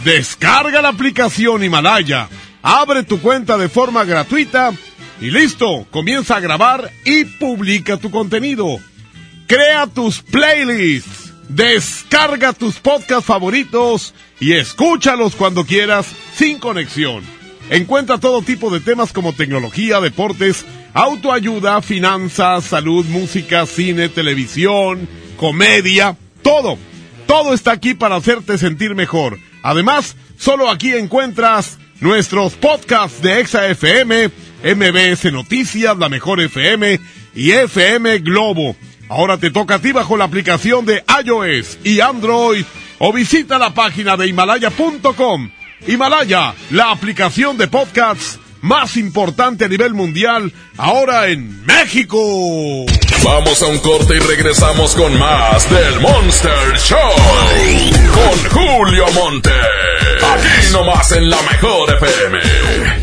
Descarga 0.04 0.82
la 0.82 0.90
aplicación 0.90 1.64
Himalaya, 1.64 2.28
abre 2.62 3.04
tu 3.04 3.20
cuenta 3.20 3.58
de 3.58 3.70
forma 3.70 4.04
gratuita 4.04 4.72
y 5.22 5.32
listo, 5.32 5.88
comienza 5.90 6.36
a 6.36 6.40
grabar 6.40 6.92
y 7.06 7.26
publica 7.26 7.98
tu 7.98 8.12
contenido. 8.12 8.80
Crea 9.48 9.88
tus 9.88 10.22
playlists. 10.22 11.23
Descarga 11.56 12.52
tus 12.54 12.80
podcasts 12.80 13.26
favoritos 13.26 14.16
y 14.40 14.54
escúchalos 14.54 15.36
cuando 15.36 15.66
quieras 15.68 16.08
sin 16.34 16.58
conexión. 16.58 17.24
Encuentra 17.70 18.18
todo 18.18 18.42
tipo 18.42 18.72
de 18.72 18.80
temas 18.80 19.14
como 19.14 19.34
tecnología, 19.34 20.02
deportes, 20.02 20.66
autoayuda, 20.96 21.84
finanzas, 21.84 22.64
salud, 22.64 23.06
música, 23.06 23.68
cine, 23.68 24.10
televisión, 24.10 25.08
comedia, 25.38 26.18
todo. 26.42 26.80
Todo 27.28 27.54
está 27.54 27.72
aquí 27.72 27.94
para 27.94 28.16
hacerte 28.16 28.58
sentir 28.58 28.96
mejor. 28.96 29.38
Además, 29.62 30.16
solo 30.40 30.72
aquí 30.72 30.94
encuentras 30.94 31.78
nuestros 32.00 32.54
podcasts 32.54 33.22
de 33.22 33.42
Exa 33.42 33.68
FM, 33.68 34.32
MBS 34.64 35.32
Noticias, 35.32 35.96
La 36.00 36.10
Mejor 36.10 36.42
FM 36.42 37.00
y 37.36 37.52
FM 37.52 38.20
Globo. 38.20 38.76
Ahora 39.10 39.38
te 39.38 39.52
toca 39.52 39.76
a 39.76 39.80
ti 39.80 39.92
bajo 39.92 40.18
la 40.18 40.26
aplicación 40.26 40.86
de 40.86 41.04
iOS 41.24 41.80
y 41.84 42.00
Android 42.00 42.66
o 43.00 43.12
visita 43.14 43.58
la 43.58 43.74
página 43.74 44.18
de 44.18 44.28
himalaya.com. 44.28 45.52
Himalaya, 45.88 46.54
la 46.72 46.92
aplicación 46.92 47.58
de 47.58 47.68
podcasts 47.68 48.40
más 48.62 48.96
importante 48.96 49.66
a 49.66 49.68
nivel 49.68 49.94
mundial, 49.94 50.52
ahora 50.78 51.28
en 51.28 51.66
México. 51.66 52.18
Vamos 53.24 53.62
a 53.62 53.68
un 53.68 53.78
corte 53.80 54.16
y 54.16 54.20
regresamos 54.20 54.96
con 54.96 55.18
más 55.20 55.70
del 55.70 56.00
Monster 56.00 56.78
Show. 56.78 56.98
Con 58.14 58.50
Julio 58.52 59.06
Monte. 59.14 59.52
Aquí 59.52 60.72
nomás 60.72 61.12
en 61.12 61.30
la 61.30 61.42
mejor 61.42 61.94
FM. 61.94 63.03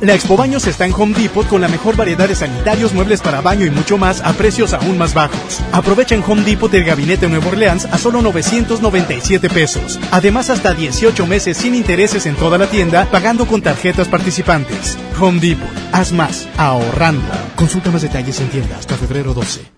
La 0.00 0.14
Expo 0.14 0.36
Baños 0.36 0.64
está 0.68 0.86
en 0.86 0.92
Home 0.92 1.18
Depot 1.18 1.46
con 1.48 1.60
la 1.60 1.66
mejor 1.66 1.96
variedad 1.96 2.28
de 2.28 2.36
sanitarios, 2.36 2.92
muebles 2.94 3.20
para 3.20 3.40
baño 3.40 3.66
y 3.66 3.70
mucho 3.70 3.98
más 3.98 4.20
a 4.20 4.32
precios 4.32 4.72
aún 4.72 4.96
más 4.96 5.12
bajos. 5.12 5.60
Aprovecha 5.72 6.14
en 6.14 6.22
Home 6.24 6.42
Depot 6.42 6.72
el 6.72 6.84
gabinete 6.84 7.28
Nuevo 7.28 7.48
Orleans 7.48 7.84
a 7.86 7.98
solo 7.98 8.22
997 8.22 9.50
pesos. 9.50 9.98
Además, 10.12 10.50
hasta 10.50 10.72
18 10.72 11.26
meses 11.26 11.56
sin 11.56 11.74
intereses 11.74 12.26
en 12.26 12.36
toda 12.36 12.58
la 12.58 12.68
tienda, 12.68 13.06
pagando 13.10 13.46
con 13.46 13.60
tarjetas 13.60 14.06
participantes. 14.06 14.96
Home 15.20 15.40
Depot, 15.40 15.68
haz 15.90 16.12
más, 16.12 16.46
ahorrando. 16.56 17.26
Consulta 17.56 17.90
más 17.90 18.02
detalles 18.02 18.38
en 18.40 18.50
tienda 18.50 18.76
hasta 18.78 18.96
febrero 18.96 19.34
12. 19.34 19.77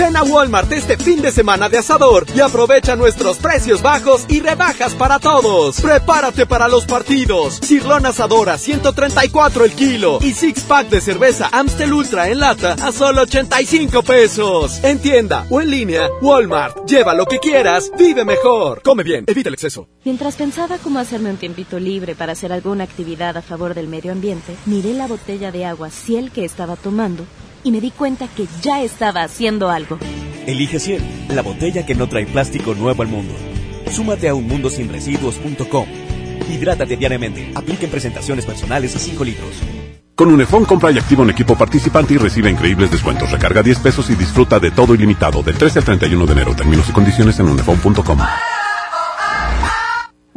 Ven 0.00 0.16
a 0.16 0.22
Walmart 0.22 0.72
este 0.72 0.96
fin 0.96 1.20
de 1.20 1.30
semana 1.30 1.68
de 1.68 1.76
asador 1.76 2.24
y 2.34 2.40
aprovecha 2.40 2.96
nuestros 2.96 3.36
precios 3.36 3.82
bajos 3.82 4.24
y 4.28 4.40
rebajas 4.40 4.94
para 4.94 5.18
todos. 5.18 5.78
Prepárate 5.78 6.46
para 6.46 6.68
los 6.68 6.86
partidos. 6.86 7.60
Cirlón 7.62 8.06
asador 8.06 8.48
a 8.48 8.56
134 8.56 9.66
el 9.66 9.72
kilo 9.72 10.18
y 10.22 10.32
six 10.32 10.62
pack 10.62 10.88
de 10.88 11.02
cerveza 11.02 11.50
Amstel 11.52 11.92
Ultra 11.92 12.30
en 12.30 12.38
lata 12.38 12.76
a 12.82 12.92
solo 12.92 13.20
85 13.20 14.02
pesos. 14.02 14.82
En 14.82 15.00
tienda 15.00 15.44
o 15.50 15.60
en 15.60 15.70
línea, 15.70 16.08
Walmart. 16.22 16.88
Lleva 16.88 17.12
lo 17.12 17.26
que 17.26 17.38
quieras, 17.38 17.92
vive 17.98 18.24
mejor. 18.24 18.80
Come 18.82 19.02
bien, 19.02 19.26
evita 19.26 19.50
el 19.50 19.54
exceso. 19.54 19.86
Mientras 20.06 20.36
pensaba 20.36 20.78
cómo 20.78 20.98
hacerme 20.98 21.28
un 21.28 21.36
tiempito 21.36 21.78
libre 21.78 22.14
para 22.14 22.32
hacer 22.32 22.54
alguna 22.54 22.84
actividad 22.84 23.36
a 23.36 23.42
favor 23.42 23.74
del 23.74 23.86
medio 23.86 24.12
ambiente, 24.12 24.56
miré 24.64 24.94
la 24.94 25.06
botella 25.06 25.52
de 25.52 25.66
agua 25.66 25.90
Ciel 25.90 26.30
que 26.30 26.46
estaba 26.46 26.76
tomando 26.76 27.26
y 27.64 27.70
me 27.70 27.80
di 27.80 27.90
cuenta 27.90 28.28
que 28.28 28.46
ya 28.62 28.82
estaba 28.82 29.22
haciendo 29.22 29.70
algo. 29.70 29.98
Elige 30.46 30.78
Ciel, 30.78 31.02
la 31.28 31.42
botella 31.42 31.84
que 31.84 31.94
no 31.94 32.08
trae 32.08 32.26
plástico 32.26 32.74
nuevo 32.74 33.02
al 33.02 33.08
mundo. 33.08 33.34
Súmate 33.90 34.28
a 34.28 34.34
unmundosinresiduos.com. 34.34 35.86
Hidrátate 36.50 36.96
diariamente. 36.96 37.52
Apliquen 37.54 37.90
presentaciones 37.90 38.44
personales 38.46 38.96
a 38.96 38.98
5 38.98 39.24
litros. 39.24 39.50
Con 40.14 40.30
Unifón 40.30 40.66
compra 40.66 40.90
y 40.90 40.98
activa 40.98 41.22
un 41.22 41.30
equipo 41.30 41.56
participante 41.56 42.14
y 42.14 42.18
recibe 42.18 42.50
increíbles 42.50 42.90
descuentos. 42.90 43.30
Recarga 43.30 43.62
10 43.62 43.78
pesos 43.78 44.10
y 44.10 44.14
disfruta 44.14 44.58
de 44.58 44.70
todo 44.70 44.94
ilimitado 44.94 45.42
del 45.42 45.56
13 45.56 45.78
al 45.78 45.84
31 45.84 46.26
de 46.26 46.32
enero. 46.32 46.54
Términos 46.54 46.88
y 46.88 46.92
condiciones 46.92 47.38
en 47.38 47.48
unifón.com. 47.48 48.18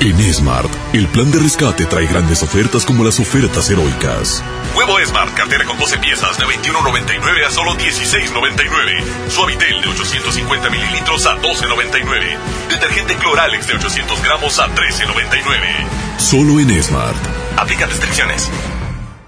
En 0.00 0.32
Smart, 0.32 0.70
el 0.92 1.08
plan 1.08 1.28
de 1.32 1.40
rescate 1.40 1.84
trae 1.84 2.06
grandes 2.06 2.40
ofertas 2.44 2.84
como 2.84 3.02
las 3.02 3.18
ofertas 3.18 3.68
heroicas. 3.68 4.44
Huevo 4.76 4.96
Smart, 5.04 5.34
cartera 5.34 5.64
con 5.64 5.76
12 5.76 5.98
piezas 5.98 6.38
de 6.38 6.44
21.99 6.44 7.44
a 7.44 7.50
solo 7.50 7.72
16.99. 7.76 9.28
Suavitel 9.28 9.82
de 9.82 9.88
850 9.88 10.70
mililitros 10.70 11.26
a 11.26 11.36
12.99. 11.38 12.36
Detergente 12.70 13.16
Cloralex 13.16 13.66
de 13.66 13.74
800 13.74 14.22
gramos 14.22 14.60
a 14.60 14.68
13.99. 14.68 16.18
Solo 16.18 16.60
en 16.60 16.80
Smart. 16.80 17.18
Aplica 17.56 17.86
restricciones. 17.86 18.48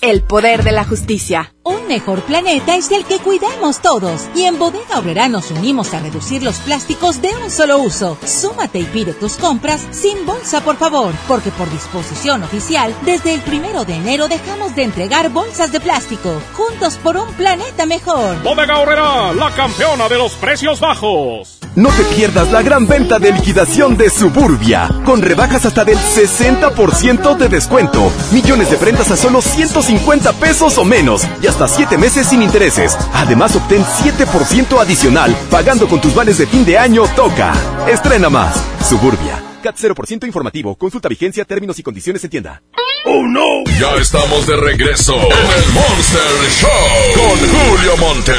El 0.00 0.22
poder 0.22 0.62
de 0.62 0.70
la 0.70 0.84
justicia. 0.84 1.52
Un 1.68 1.86
mejor 1.86 2.22
planeta 2.22 2.76
es 2.76 2.90
el 2.90 3.04
que 3.04 3.18
cuidamos 3.18 3.82
todos. 3.82 4.26
Y 4.34 4.44
en 4.44 4.58
Bodega 4.58 4.98
Obrera 4.98 5.28
nos 5.28 5.50
unimos 5.50 5.92
a 5.92 6.00
reducir 6.00 6.42
los 6.42 6.56
plásticos 6.60 7.20
de 7.20 7.28
un 7.36 7.50
solo 7.50 7.76
uso. 7.76 8.16
Súmate 8.24 8.78
y 8.78 8.84
pide 8.84 9.12
tus 9.12 9.34
compras 9.34 9.86
sin 9.90 10.24
bolsa, 10.24 10.62
por 10.62 10.76
favor. 10.76 11.12
Porque 11.28 11.50
por 11.50 11.70
disposición 11.70 12.42
oficial, 12.42 12.94
desde 13.04 13.34
el 13.34 13.42
primero 13.42 13.84
de 13.84 13.96
enero 13.96 14.28
dejamos 14.28 14.74
de 14.76 14.84
entregar 14.84 15.28
bolsas 15.28 15.70
de 15.70 15.80
plástico. 15.80 16.40
Juntos 16.54 16.96
por 17.02 17.18
un 17.18 17.30
planeta 17.34 17.84
mejor. 17.84 18.42
Bodega 18.42 18.78
Obrera, 18.78 19.34
la 19.34 19.54
campeona 19.54 20.08
de 20.08 20.16
los 20.16 20.32
precios 20.36 20.80
bajos. 20.80 21.58
No 21.78 21.90
te 21.90 22.02
pierdas 22.16 22.50
la 22.50 22.62
gran 22.62 22.88
venta 22.88 23.20
de 23.20 23.30
liquidación 23.30 23.96
de 23.96 24.10
Suburbia, 24.10 24.88
con 25.04 25.22
rebajas 25.22 25.64
hasta 25.64 25.84
del 25.84 25.98
60% 25.98 27.36
de 27.36 27.48
descuento. 27.48 28.10
Millones 28.32 28.70
de 28.70 28.78
prendas 28.78 29.12
a 29.12 29.16
solo 29.16 29.40
150 29.40 30.32
pesos 30.32 30.76
o 30.78 30.84
menos 30.84 31.24
y 31.40 31.46
hasta 31.46 31.57
7 31.66 31.98
meses 31.98 32.28
sin 32.28 32.42
intereses. 32.42 32.96
Además, 33.14 33.56
obtén 33.56 33.82
7% 33.82 34.80
adicional 34.80 35.34
pagando 35.50 35.88
con 35.88 36.00
tus 36.00 36.14
vales 36.14 36.38
de 36.38 36.46
fin 36.46 36.64
de 36.64 36.78
año 36.78 37.04
Toca. 37.16 37.52
Estrena 37.88 38.28
más. 38.28 38.62
Suburbia. 38.88 39.42
CAT 39.62 39.76
0% 39.76 40.26
informativo. 40.26 40.76
Consulta 40.76 41.08
vigencia, 41.08 41.44
términos 41.44 41.78
y 41.78 41.82
condiciones 41.82 42.22
en 42.24 42.30
tienda. 42.30 42.62
¡Oh, 43.04 43.22
no! 43.26 43.64
Ya 43.80 43.94
estamos 43.96 44.46
de 44.46 44.56
regreso 44.56 45.14
en 45.14 45.22
el 45.22 45.72
Monster 45.72 46.20
Show 46.60 46.70
con 47.14 47.38
Julio 47.48 47.96
Monte. 47.96 48.34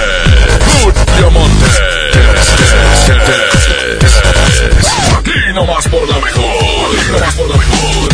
Julio 0.81 1.31
Monte. 1.31 1.65
Aquí 5.17 5.53
nomás 5.53 5.87
por 5.87 6.07
la 6.07 6.19
mejor. 6.19 6.45
Aquí 6.45 7.11
nomás 7.11 7.35
por 7.35 7.49
la 7.49 7.57
mejor. 7.57 8.09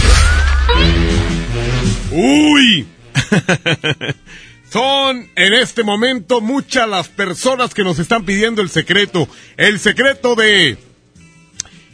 ¡Uy! 2.11 2.87
Son 4.75 5.29
en 5.37 5.53
este 5.53 5.85
momento 5.85 6.41
muchas 6.41 6.89
las 6.89 7.07
personas 7.07 7.73
que 7.73 7.85
nos 7.85 7.97
están 7.97 8.25
pidiendo 8.25 8.61
el 8.61 8.69
secreto. 8.69 9.25
El 9.55 9.79
secreto 9.79 10.35
de 10.35 10.77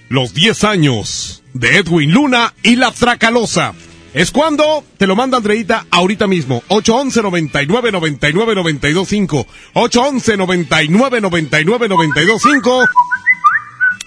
los 0.10 0.34
10 0.34 0.64
años 0.64 1.44
de 1.54 1.78
Edwin 1.78 2.12
Luna 2.12 2.56
y 2.64 2.78
la 2.78 2.92
Tracalosa. 2.92 3.76
Es 4.16 4.32
cuando 4.32 4.84
te 4.98 5.06
lo 5.06 5.16
manda 5.16 5.38
Andreita 5.38 5.86
ahorita 5.92 6.26
mismo. 6.26 6.64
811 6.70 7.22
99 7.22 7.92
99 7.92 8.56
925. 8.56 9.48
811 9.74 10.38
99 10.38 11.22
99 11.22 11.88
925. 11.88 12.86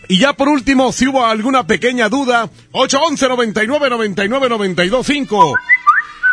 Y 0.09 0.19
ya 0.19 0.33
por 0.33 0.49
último, 0.49 0.91
si 0.91 1.07
hubo 1.07 1.25
alguna 1.25 1.65
pequeña 1.65 2.09
duda, 2.09 2.51
811 2.73 3.29
99 3.29 3.91
99 3.91 4.49
925. 4.49 5.55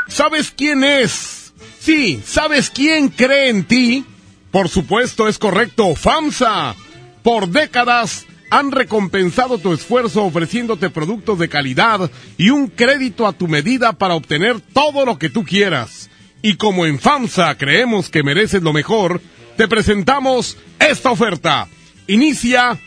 ¿Sabes 0.07 0.51
quién 0.57 0.83
es? 0.83 1.40
Sí, 1.79 2.21
¿sabes 2.25 2.69
quién 2.69 3.09
cree 3.09 3.49
en 3.49 3.63
ti? 3.65 4.05
Por 4.51 4.69
supuesto, 4.69 5.27
es 5.27 5.37
correcto, 5.37 5.95
FAMSA. 5.95 6.75
Por 7.23 7.47
décadas 7.49 8.25
han 8.49 8.71
recompensado 8.71 9.57
tu 9.57 9.73
esfuerzo 9.73 10.25
ofreciéndote 10.25 10.89
productos 10.89 11.39
de 11.39 11.47
calidad 11.47 12.11
y 12.37 12.49
un 12.49 12.67
crédito 12.67 13.25
a 13.25 13.33
tu 13.33 13.47
medida 13.47 13.93
para 13.93 14.15
obtener 14.15 14.59
todo 14.59 15.05
lo 15.05 15.17
que 15.17 15.29
tú 15.29 15.45
quieras. 15.45 16.09
Y 16.41 16.55
como 16.55 16.85
en 16.85 16.99
FAMSA 16.99 17.57
creemos 17.57 18.09
que 18.09 18.23
mereces 18.23 18.61
lo 18.61 18.73
mejor, 18.73 19.21
te 19.55 19.67
presentamos 19.67 20.57
esta 20.79 21.11
oferta. 21.11 21.67
Inicia 22.07 22.77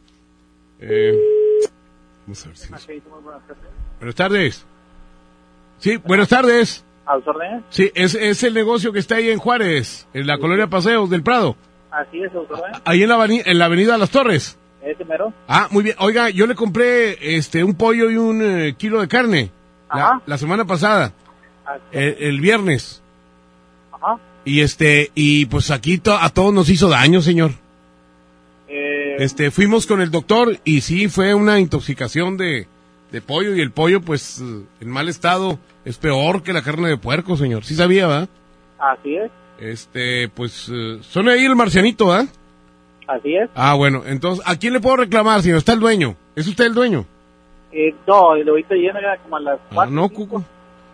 Eh, 0.81 1.15
vamos 2.27 2.45
a 2.45 2.49
ver 2.49 2.57
si. 2.57 3.03
Buenas 3.99 4.15
tardes. 4.15 4.65
Sí, 5.78 5.97
buenas 5.97 6.28
tardes. 6.28 6.85
¿A 7.07 7.16
órdenes? 7.16 7.65
Sí, 7.70 7.90
es, 7.95 8.15
es 8.15 8.43
el 8.43 8.53
negocio 8.53 8.93
que 8.93 8.99
está 8.99 9.16
ahí 9.16 9.31
en 9.31 9.39
Juárez, 9.39 10.07
en 10.12 10.27
la 10.27 10.36
colonia 10.39 10.66
Paseos 10.66 11.09
del 11.09 11.23
Prado. 11.23 11.57
Así 11.90 12.23
es. 12.23 12.31
Ahí 12.85 13.03
en 13.03 13.09
la, 13.09 13.24
en 13.24 13.59
la 13.59 13.65
avenida 13.65 13.97
Las 13.97 14.11
Torres. 14.11 14.59
Ese 14.90 15.05
mero. 15.05 15.32
Ah, 15.47 15.69
muy 15.70 15.82
bien. 15.85 15.97
Oiga, 15.98 16.31
yo 16.31 16.47
le 16.47 16.55
compré 16.55 17.36
este 17.36 17.62
un 17.65 17.74
pollo 17.74 18.10
y 18.10 18.16
un 18.16 18.40
eh, 18.43 18.74
kilo 18.78 19.01
de 19.01 19.09
carne 19.09 19.51
la, 19.93 20.23
la 20.27 20.39
semana 20.39 20.65
pasada, 20.65 21.12
el, 21.93 22.16
el 22.20 22.40
viernes. 22.40 23.02
Ajá. 23.93 24.19
Y 24.44 24.60
este 24.62 25.10
y 25.15 25.47
pues 25.47 25.70
aquí 25.70 25.98
to- 25.98 26.16
a 26.16 26.31
todos 26.31 26.55
nos 26.55 26.69
hizo 26.70 26.89
daño, 26.89 27.20
señor. 27.20 27.52
Eh, 28.69 29.16
Este 29.19 29.51
fuimos 29.51 29.86
con 29.86 30.01
el 30.01 30.10
doctor 30.10 30.59
y 30.65 30.81
sí 30.82 31.09
fue 31.09 31.35
una 31.35 31.59
intoxicación 31.59 32.36
de, 32.36 32.66
de 33.10 33.20
pollo 33.23 33.55
y 33.55 33.60
el 33.60 33.70
pollo 33.73 34.01
pues 34.01 34.40
en 34.81 34.89
mal 34.90 35.09
estado 35.09 35.59
es 35.85 35.97
peor 35.98 36.43
que 36.43 36.52
la 36.52 36.62
carne 36.62 36.89
de 36.89 36.97
puerco, 36.98 37.36
señor. 37.36 37.65
Sí 37.65 37.74
sabía, 37.74 38.06
¿verdad? 38.06 38.28
así 38.78 39.16
es, 39.16 39.31
Este, 39.59 40.28
pues 40.28 40.69
eh, 40.73 40.98
son 41.02 41.28
ahí 41.28 41.44
el 41.44 41.56
marcianito, 41.56 42.09
¿verdad? 42.09 42.28
Así 43.09 43.35
es. 43.35 43.51
Ah, 43.55 43.74
bueno, 43.74 44.02
entonces, 44.06 44.44
¿a 44.47 44.56
quién 44.56 44.72
le 44.74 44.80
puedo 44.80 44.97
reclamar, 44.98 45.43
señor? 45.43 45.59
Está 45.59 45.72
el 45.72 45.80
dueño. 45.80 46.14
¿Es 46.36 46.47
usted 46.47 46.66
el 46.66 46.74
dueño? 46.74 47.05
Eh, 47.72 47.94
no, 48.06 48.36
y 48.36 48.48
ahorita 48.48 48.74
llena 48.76 49.01
ya 49.01 49.20
como 49.22 49.36
a 49.36 49.40
las 49.40 49.59
Ah, 49.59 49.74
4. 49.74 49.94
no, 49.94 50.09
Cuco. 50.09 50.44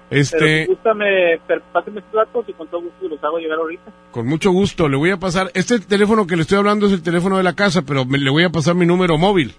Pero 0.08 0.20
Este, 0.20 0.62
si 0.64 0.68
gusta, 0.70 0.94
me, 0.94 1.38
páseme 1.72 2.00
sus 2.02 2.12
datos 2.12 2.44
y 2.48 2.52
con 2.52 2.68
todo 2.68 2.82
gusto 2.82 3.08
los 3.08 3.22
hago 3.24 3.38
llegar 3.38 3.58
ahorita. 3.58 3.90
con 4.12 4.26
mucho 4.26 4.50
gusto, 4.52 4.88
le 4.88 4.96
voy 4.96 5.10
a 5.10 5.16
pasar. 5.16 5.50
Este 5.54 5.78
teléfono 5.80 6.26
que 6.26 6.36
le 6.36 6.42
estoy 6.42 6.58
hablando 6.58 6.86
es 6.86 6.92
el 6.92 7.02
teléfono 7.02 7.36
de 7.36 7.42
la 7.42 7.54
casa, 7.54 7.82
pero 7.82 8.04
me- 8.04 8.18
le 8.18 8.30
voy 8.30 8.44
a 8.44 8.50
pasar 8.50 8.74
mi 8.74 8.86
número 8.86 9.16
móvil. 9.18 9.54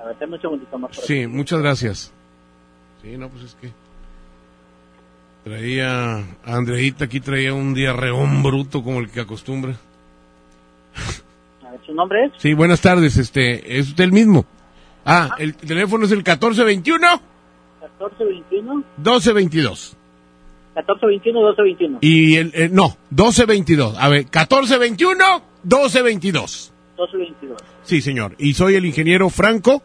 A 0.00 0.04
ver, 0.06 0.16
dame 0.18 0.34
un 0.36 0.40
segundito 0.40 0.78
más. 0.78 0.96
Sí, 0.96 1.26
muchas 1.26 1.60
gracias. 1.60 2.12
Sí, 3.02 3.16
no, 3.16 3.28
pues 3.28 3.44
es 3.44 3.54
que. 3.56 3.70
Traía. 5.44 6.16
A 6.18 6.24
Andreita 6.44 7.04
aquí 7.04 7.20
traía 7.20 7.52
un 7.52 7.74
diarreón 7.74 8.42
bruto 8.42 8.82
como 8.82 9.00
el 9.00 9.10
que 9.10 9.20
acostumbra. 9.20 9.74
¿Su 11.92 11.96
nombre 11.96 12.24
es? 12.26 12.32
Sí, 12.38 12.54
buenas 12.54 12.80
tardes, 12.80 13.16
este. 13.18 13.78
¿Es 13.78 13.88
usted 13.90 14.04
el 14.04 14.12
mismo? 14.12 14.46
Ah, 15.04 15.30
el 15.38 15.54
teléfono 15.54 16.04
es 16.06 16.10
el 16.12 16.18
1421 16.18 17.06
1421 17.80 18.84
1222. 18.96 19.96
1421 20.74 21.40
1221 21.40 21.98
Y 22.00 22.36
el, 22.36 22.52
el- 22.54 22.74
no, 22.74 22.96
1222. 23.10 23.96
A 23.98 24.08
ver, 24.08 24.20
1421 24.24 25.42
1222. 25.64 26.72
1222. 26.96 27.58
Sí, 27.82 28.00
señor. 28.00 28.34
Y 28.38 28.54
soy 28.54 28.76
el 28.76 28.86
ingeniero 28.86 29.28
Franco. 29.28 29.82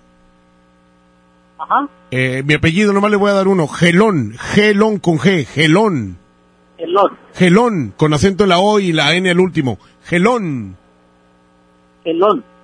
Ajá. 1.60 1.90
Eh, 2.12 2.44
mi 2.46 2.54
apellido 2.54 2.94
nomás 2.94 3.12
le 3.12 3.18
voy 3.18 3.32
a 3.32 3.34
dar 3.34 3.48
uno. 3.48 3.68
Gelón. 3.68 4.36
Gelón 4.38 5.00
con 5.00 5.18
G. 5.18 5.46
Gelón. 5.46 6.18
El 6.78 6.94
LON. 6.94 7.18
Gelón. 7.34 7.94
Con 7.98 8.14
acento 8.14 8.44
en 8.44 8.50
la 8.50 8.60
O 8.60 8.80
y 8.80 8.94
la 8.94 9.16
N 9.16 9.30
al 9.30 9.40
último. 9.40 9.80
Gelón. 10.06 10.78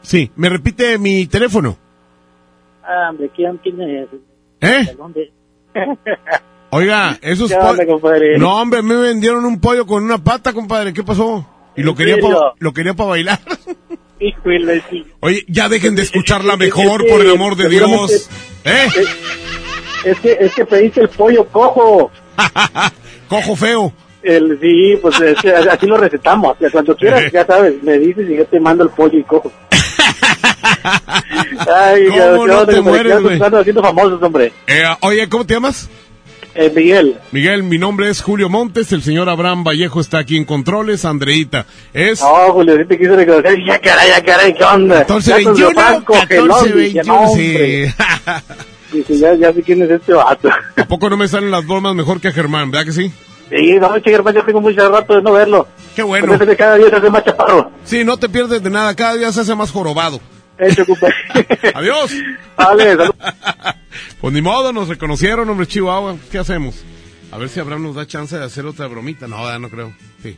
Sí. 0.01 0.31
¿Me 0.35 0.49
repite 0.49 0.97
mi 0.97 1.27
teléfono? 1.27 1.77
Ah, 2.83 3.09
hombre, 3.09 3.29
¿quién, 3.35 3.59
es? 3.81 4.07
¿Eh? 4.61 4.95
Oiga, 6.71 7.17
esos 7.21 7.49
¿Qué 7.51 7.55
onda, 7.57 7.85
pollos... 7.85 8.37
No, 8.39 8.59
hombre, 8.61 8.81
me 8.81 8.95
vendieron 8.95 9.45
un 9.45 9.59
pollo 9.61 9.85
con 9.85 10.03
una 10.03 10.17
pata, 10.17 10.53
compadre. 10.53 10.91
¿Qué 10.93 11.03
pasó? 11.03 11.47
Y 11.75 11.83
lo 11.83 11.91
¿En 11.91 11.97
quería 11.97 12.15
serio? 12.15 12.29
pa- 12.39 12.53
lo 12.59 12.73
quería 12.73 12.93
para 12.93 13.09
bailar. 13.09 13.39
Oye, 15.19 15.43
ya 15.47 15.69
dejen 15.69 15.95
de 15.95 16.01
escucharla 16.03 16.53
Es- 16.53 16.59
mejor, 16.59 17.05
por 17.07 17.21
el 17.21 17.31
amor 17.31 17.55
de 17.55 17.69
Dios. 17.69 18.29
¿Eh? 18.63 18.87
Es 20.05 20.19
que, 20.19 20.31
es 20.39 20.53
que 20.55 20.65
pediste 20.65 21.01
el 21.01 21.09
pollo 21.09 21.45
cojo. 21.45 22.11
Cojo 23.29 23.55
feo. 23.55 23.93
El, 24.23 24.57
sí, 24.61 24.97
pues 25.01 25.19
es 25.19 25.37
que 25.39 25.51
así 25.53 25.85
lo 25.85 25.97
recetamos. 25.97 26.55
Cuando 26.71 26.95
quieras, 26.95 27.29
ya 27.31 27.45
sabes, 27.45 27.83
me 27.83 27.99
dices 27.99 28.27
y 28.29 28.37
yo 28.37 28.45
te 28.45 28.59
mando 28.59 28.85
el 28.85 28.89
pollo 28.89 29.19
y 29.19 29.23
cojo. 29.23 29.51
Ay, 31.75 32.07
¿Cómo 32.07 32.47
no 32.47 32.65
te 32.65 32.81
mueres, 32.81 33.21
güey? 33.21 33.39
haciendo 33.41 33.81
famosos, 33.81 34.23
hombre. 34.23 34.53
Eh, 34.67 34.83
oye, 35.01 35.27
¿cómo 35.27 35.45
te 35.45 35.55
llamas? 35.55 35.89
Eh, 36.55 36.71
Miguel. 36.73 37.17
Miguel, 37.31 37.63
mi 37.63 37.79
nombre 37.79 38.09
es 38.09 38.21
Julio 38.21 38.47
Montes, 38.47 38.91
el 38.91 39.01
señor 39.01 39.27
Abraham 39.27 39.63
Vallejo 39.63 39.99
está 39.99 40.19
aquí 40.19 40.37
en 40.37 40.45
controles, 40.45 41.03
Andreita. 41.03 41.65
Es 41.93 42.21
No, 42.21 42.53
Julio, 42.53 42.77
sí 42.77 42.85
te 42.85 42.97
quise 42.97 43.15
reconocer. 43.15 43.57
Ya, 43.65 43.79
caray, 43.79 44.09
ya, 44.09 44.23
caray, 44.23 44.53
¿qué 44.53 44.63
onda? 44.63 44.99
1421, 44.99 45.57
Ya 45.57 45.65
con 45.65 45.73
Franco, 45.83 46.13
que 46.27 46.35
no, 46.35 46.61
1421, 46.61 47.03
no, 47.03 47.27
sí. 47.35 47.85
Dice, 48.97 49.17
ya, 49.17 49.33
ya 49.33 49.51
sé 49.51 49.63
quién 49.63 49.81
es 49.81 49.89
este 49.89 50.13
vato. 50.13 50.49
¿A 50.77 50.85
poco 50.85 51.09
no 51.09 51.17
me 51.17 51.27
salen 51.27 51.49
las 51.49 51.65
bromas 51.65 51.95
mejor 51.95 52.21
que 52.21 52.27
a 52.27 52.31
Germán, 52.31 52.69
verdad 52.69 52.85
que 52.85 52.91
sí? 52.91 53.11
Sí, 53.55 53.73
no, 53.79 53.95
hermano, 53.95 54.39
yo 54.39 54.45
tengo 54.45 54.61
mucho 54.61 54.89
rato 54.89 55.15
de 55.15 55.21
no 55.21 55.31
verlo. 55.31 55.67
Qué 55.95 56.01
bueno. 56.01 56.39
Cada 56.57 56.75
día 56.77 56.89
se 56.89 56.95
hace 56.95 57.09
más 57.11 57.23
chaparro. 57.23 57.71
Sí, 57.83 58.03
no 58.03 58.17
te 58.17 58.27
pierdes 58.27 58.63
de 58.63 58.69
nada, 58.71 58.95
cada 58.95 59.13
día 59.13 59.31
se 59.31 59.41
hace 59.41 59.53
más 59.53 59.69
jorobado. 59.69 60.19
Eh, 60.57 60.73
te 60.73 60.81
ocupé. 60.81 61.13
Adiós. 61.75 62.11
Vale. 62.55 62.97
Pues 64.19 64.33
ni 64.33 64.41
modo, 64.41 64.71
nos 64.71 64.87
reconocieron, 64.87 65.47
hombre 65.49 65.67
Chihuahua. 65.67 66.15
¿Qué 66.31 66.39
hacemos? 66.39 66.81
A 67.31 67.37
ver 67.37 67.49
si 67.49 67.59
Abraham 67.59 67.83
nos 67.83 67.95
da 67.95 68.07
chance 68.07 68.35
de 68.37 68.43
hacer 68.43 68.65
otra 68.65 68.87
bromita. 68.87 69.27
No, 69.27 69.45
ya 69.47 69.59
no 69.59 69.69
creo. 69.69 69.93
Sí. 70.23 70.37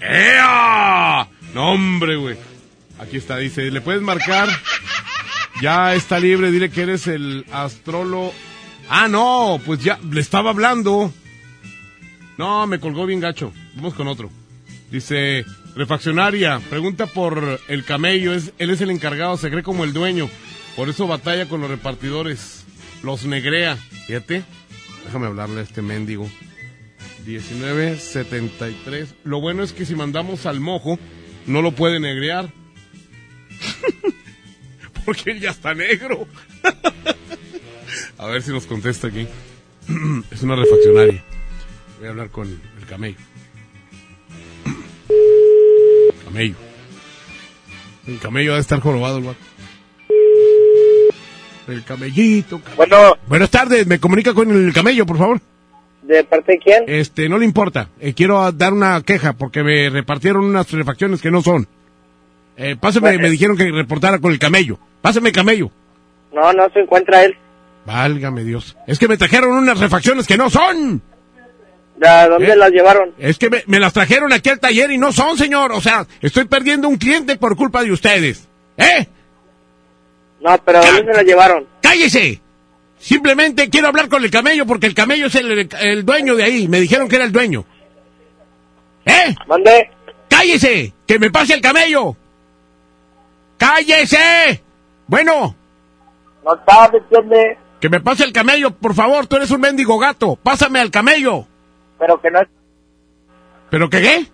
¡Ea! 0.00 1.28
No, 1.52 1.72
hombre, 1.72 2.16
güey. 2.16 2.36
Aquí 2.98 3.18
está, 3.18 3.36
dice, 3.36 3.70
¿le 3.70 3.82
puedes 3.82 4.00
marcar? 4.00 4.48
Ya 5.60 5.94
está 5.94 6.18
libre, 6.18 6.50
dile 6.50 6.70
que 6.70 6.82
eres 6.82 7.06
el 7.06 7.44
astrólogo. 7.52 8.32
Ah, 8.88 9.06
no, 9.06 9.60
pues 9.64 9.84
ya, 9.84 9.98
le 10.10 10.20
estaba 10.20 10.50
hablando. 10.50 11.12
No, 12.36 12.66
me 12.66 12.80
colgó 12.80 13.06
bien 13.06 13.20
gacho. 13.20 13.52
Vamos 13.74 13.94
con 13.94 14.08
otro. 14.08 14.30
Dice, 14.90 15.44
refaccionaria, 15.74 16.60
pregunta 16.70 17.06
por 17.06 17.60
el 17.68 17.84
camello, 17.84 18.32
es, 18.32 18.52
él 18.58 18.70
es 18.70 18.80
el 18.80 18.90
encargado, 18.90 19.36
se 19.36 19.50
cree 19.50 19.62
como 19.62 19.84
el 19.84 19.92
dueño. 19.92 20.28
Por 20.76 20.88
eso 20.88 21.06
batalla 21.06 21.48
con 21.48 21.60
los 21.60 21.70
repartidores. 21.70 22.64
Los 23.02 23.24
negrea. 23.26 23.76
Fíjate. 24.06 24.44
Déjame 25.04 25.26
hablarle 25.26 25.60
a 25.60 25.62
este 25.62 25.82
mendigo. 25.82 26.28
1973. 27.26 29.14
Lo 29.24 29.40
bueno 29.40 29.62
es 29.62 29.72
que 29.72 29.86
si 29.86 29.94
mandamos 29.94 30.46
al 30.46 30.60
mojo, 30.60 30.98
no 31.46 31.62
lo 31.62 31.72
puede 31.72 32.00
negrear. 32.00 32.52
Porque 35.04 35.32
él 35.32 35.40
ya 35.40 35.50
está 35.50 35.74
negro. 35.74 36.26
a 38.18 38.26
ver 38.26 38.42
si 38.42 38.50
nos 38.50 38.66
contesta 38.66 39.08
aquí. 39.08 39.26
es 40.30 40.42
una 40.42 40.56
refaccionaria. 40.56 41.22
Voy 42.04 42.08
a 42.08 42.10
hablar 42.10 42.28
con 42.28 42.46
el 42.46 42.86
camello. 42.86 43.16
camello. 46.26 46.54
El 48.06 48.18
camello 48.18 48.50
va 48.50 48.58
a 48.58 48.60
estar 48.60 48.78
jorobado 48.80 49.16
el 49.16 49.24
vato. 49.24 49.38
El 51.66 51.82
camellito. 51.82 52.60
Bueno, 52.76 53.16
Buenas 53.26 53.48
tardes, 53.50 53.86
me 53.86 53.98
comunica 54.00 54.34
con 54.34 54.50
el 54.50 54.70
camello, 54.74 55.06
por 55.06 55.16
favor. 55.16 55.40
¿de 56.02 56.24
parte 56.24 56.52
de 56.52 56.58
quién? 56.58 56.84
Este, 56.88 57.26
no 57.30 57.38
le 57.38 57.46
importa. 57.46 57.88
Eh, 57.98 58.12
quiero 58.12 58.52
dar 58.52 58.74
una 58.74 59.00
queja 59.00 59.32
porque 59.32 59.62
me 59.62 59.88
repartieron 59.88 60.44
unas 60.44 60.70
refacciones 60.72 61.22
que 61.22 61.30
no 61.30 61.40
son. 61.40 61.66
Eh, 62.58 62.76
páseme, 62.78 63.08
Bueno. 63.12 63.22
me 63.22 63.30
dijeron 63.30 63.56
que 63.56 63.70
reportara 63.72 64.18
con 64.18 64.30
el 64.30 64.38
camello. 64.38 64.78
Páseme 65.00 65.32
camello. 65.32 65.70
No, 66.34 66.52
no 66.52 66.68
se 66.68 66.80
encuentra 66.80 67.24
él. 67.24 67.34
Válgame 67.86 68.44
Dios. 68.44 68.76
Es 68.86 68.98
que 68.98 69.08
me 69.08 69.16
trajeron 69.16 69.52
unas 69.54 69.80
refacciones 69.80 70.26
que 70.26 70.36
no 70.36 70.50
son. 70.50 71.00
¿A 72.02 72.28
dónde 72.28 72.50
¿Eh? 72.52 72.56
las 72.56 72.70
llevaron? 72.70 73.14
Es 73.18 73.38
que 73.38 73.48
me, 73.50 73.62
me 73.66 73.78
las 73.78 73.92
trajeron 73.92 74.32
aquí 74.32 74.48
al 74.50 74.58
taller 74.60 74.90
y 74.90 74.98
no 74.98 75.12
son, 75.12 75.38
señor. 75.38 75.72
O 75.72 75.80
sea, 75.80 76.06
estoy 76.20 76.44
perdiendo 76.46 76.88
un 76.88 76.96
cliente 76.96 77.36
por 77.36 77.56
culpa 77.56 77.82
de 77.82 77.92
ustedes. 77.92 78.48
¿Eh? 78.76 79.06
No, 80.40 80.58
pero 80.64 80.78
¿a 80.80 80.86
dónde 80.86 81.04
se 81.12 81.16
las 81.18 81.24
llevaron? 81.24 81.66
¡Cállese! 81.80 82.40
Simplemente 82.98 83.68
quiero 83.70 83.88
hablar 83.88 84.08
con 84.08 84.24
el 84.24 84.30
camello 84.30 84.66
porque 84.66 84.86
el 84.86 84.94
camello 84.94 85.26
es 85.26 85.34
el, 85.36 85.68
el 85.80 86.04
dueño 86.04 86.34
de 86.36 86.44
ahí. 86.44 86.68
Me 86.68 86.80
dijeron 86.80 87.08
que 87.08 87.16
era 87.16 87.24
el 87.24 87.32
dueño. 87.32 87.64
¿Eh? 89.06 89.34
¿Dónde? 89.46 89.90
¡Cállese! 90.28 90.92
¡Que 91.06 91.18
me 91.18 91.30
pase 91.30 91.54
el 91.54 91.60
camello! 91.60 92.16
¡Cállese! 93.56 94.62
Bueno, 95.06 95.54
No 96.44 96.54
estaba, 96.54 96.88
¿me 96.90 96.98
entiende? 96.98 97.58
que 97.80 97.88
me 97.90 98.00
pase 98.00 98.24
el 98.24 98.32
camello, 98.32 98.70
por 98.70 98.94
favor. 98.94 99.26
Tú 99.26 99.36
eres 99.36 99.50
un 99.50 99.60
mendigo 99.60 99.98
gato. 99.98 100.36
Pásame 100.42 100.80
al 100.80 100.90
camello. 100.90 101.46
Pero 102.04 102.20
que 102.20 102.30
no, 102.30 102.40
¿Pero 103.70 103.88
qué 103.88 104.02
qué? 104.02 104.26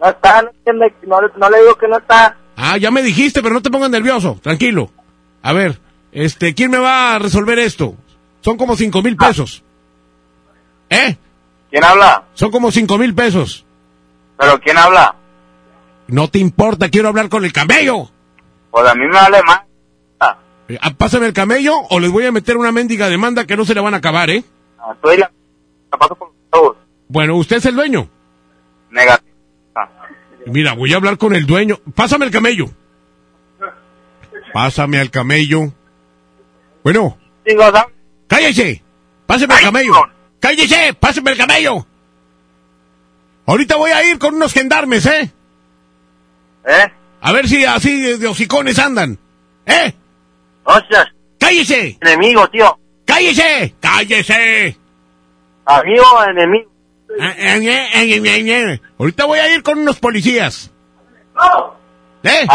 no 0.00 0.08
está, 0.10 0.42
no 0.42 0.50
entiende. 0.50 0.94
No, 1.06 1.16
no 1.36 1.50
le 1.50 1.58
digo 1.60 1.74
que 1.76 1.88
no 1.88 1.98
está. 1.98 2.36
Ah, 2.56 2.76
ya 2.76 2.92
me 2.92 3.02
dijiste, 3.02 3.42
pero 3.42 3.52
no 3.52 3.62
te 3.62 3.70
pongas 3.70 3.90
nervioso. 3.90 4.38
Tranquilo. 4.40 4.90
A 5.42 5.52
ver, 5.52 5.80
este, 6.12 6.54
¿quién 6.54 6.70
me 6.70 6.78
va 6.78 7.16
a 7.16 7.18
resolver 7.18 7.58
esto? 7.58 7.96
Son 8.42 8.56
como 8.56 8.76
cinco 8.76 9.02
mil 9.02 9.16
pesos. 9.16 9.64
¿Eh? 10.88 11.16
¿Quién 11.68 11.82
habla? 11.82 12.24
Son 12.34 12.52
como 12.52 12.70
cinco 12.70 12.96
mil 12.96 13.12
pesos. 13.12 13.64
¿Pero 14.38 14.60
quién 14.60 14.78
habla? 14.78 15.16
No 16.06 16.28
te 16.28 16.38
importa, 16.38 16.90
quiero 16.90 17.08
hablar 17.08 17.28
con 17.28 17.44
el 17.44 17.52
camello. 17.52 18.08
Pues 18.70 18.86
a 18.86 18.94
mí 18.94 19.04
me 19.04 19.14
vale 19.14 19.42
más. 19.42 19.62
Ah, 20.20 20.38
Pásame 20.96 21.26
el 21.26 21.32
camello 21.32 21.74
o 21.90 21.98
les 21.98 22.12
voy 22.12 22.24
a 22.26 22.32
meter 22.32 22.56
una 22.56 22.70
mendiga 22.70 23.08
demanda 23.08 23.46
que 23.46 23.56
no 23.56 23.64
se 23.64 23.74
le 23.74 23.80
van 23.80 23.94
a 23.94 23.96
acabar, 23.96 24.30
¿eh? 24.30 24.44
Estoy 24.92 25.16
la... 25.16 25.30
la 25.90 25.98
paso 25.98 26.14
por 26.14 26.30
todos. 26.50 26.76
Bueno, 27.08 27.36
usted 27.36 27.56
es 27.56 27.66
el 27.66 27.76
dueño. 27.76 28.08
Negativo. 28.90 29.34
Mira, 30.46 30.74
voy 30.74 30.92
a 30.92 30.96
hablar 30.96 31.18
con 31.18 31.34
el 31.34 31.46
dueño. 31.46 31.78
Pásame 31.94 32.26
el 32.26 32.30
camello. 32.30 32.66
Pásame 34.52 35.00
al 35.00 35.10
camello. 35.10 35.72
Bueno, 36.82 37.18
cállese. 38.28 38.82
Pásame 39.26 39.54
el 39.54 39.60
camello. 39.60 39.94
Cállese, 40.38 40.94
pásame 40.94 41.32
el 41.32 41.38
camello. 41.38 41.86
Ahorita 43.46 43.76
voy 43.76 43.90
a 43.90 44.04
ir 44.04 44.18
con 44.18 44.34
unos 44.34 44.52
gendarmes, 44.52 45.06
¿eh? 45.06 45.32
¿Eh? 46.66 46.92
A 47.20 47.32
ver 47.32 47.48
si 47.48 47.64
así 47.64 48.18
de, 48.18 48.26
hocicones 48.26 48.78
andan. 48.78 49.18
¿Eh? 49.66 49.94
Hostias. 50.64 51.06
¡Cállese! 51.38 51.98
Enemigo, 52.00 52.48
tío. 52.48 52.78
¡Cállese! 53.04 53.74
¡Cállese! 53.80 54.78
Amigo 55.64 56.04
enemigo. 56.28 56.70
Ahorita 58.98 59.24
voy 59.24 59.38
a 59.38 59.54
ir 59.54 59.62
con 59.62 59.78
unos 59.78 59.98
policías. 59.98 60.70
¿Eh? 62.22 62.46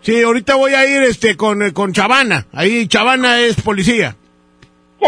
Sí, 0.00 0.22
ahorita 0.22 0.56
voy 0.56 0.74
a 0.74 0.86
ir 0.86 1.02
este 1.02 1.36
con, 1.36 1.62
eh, 1.62 1.72
con 1.72 1.92
Chavana. 1.92 2.46
Ahí 2.52 2.86
Chavana 2.88 3.40
es 3.40 3.60
policía. 3.60 4.16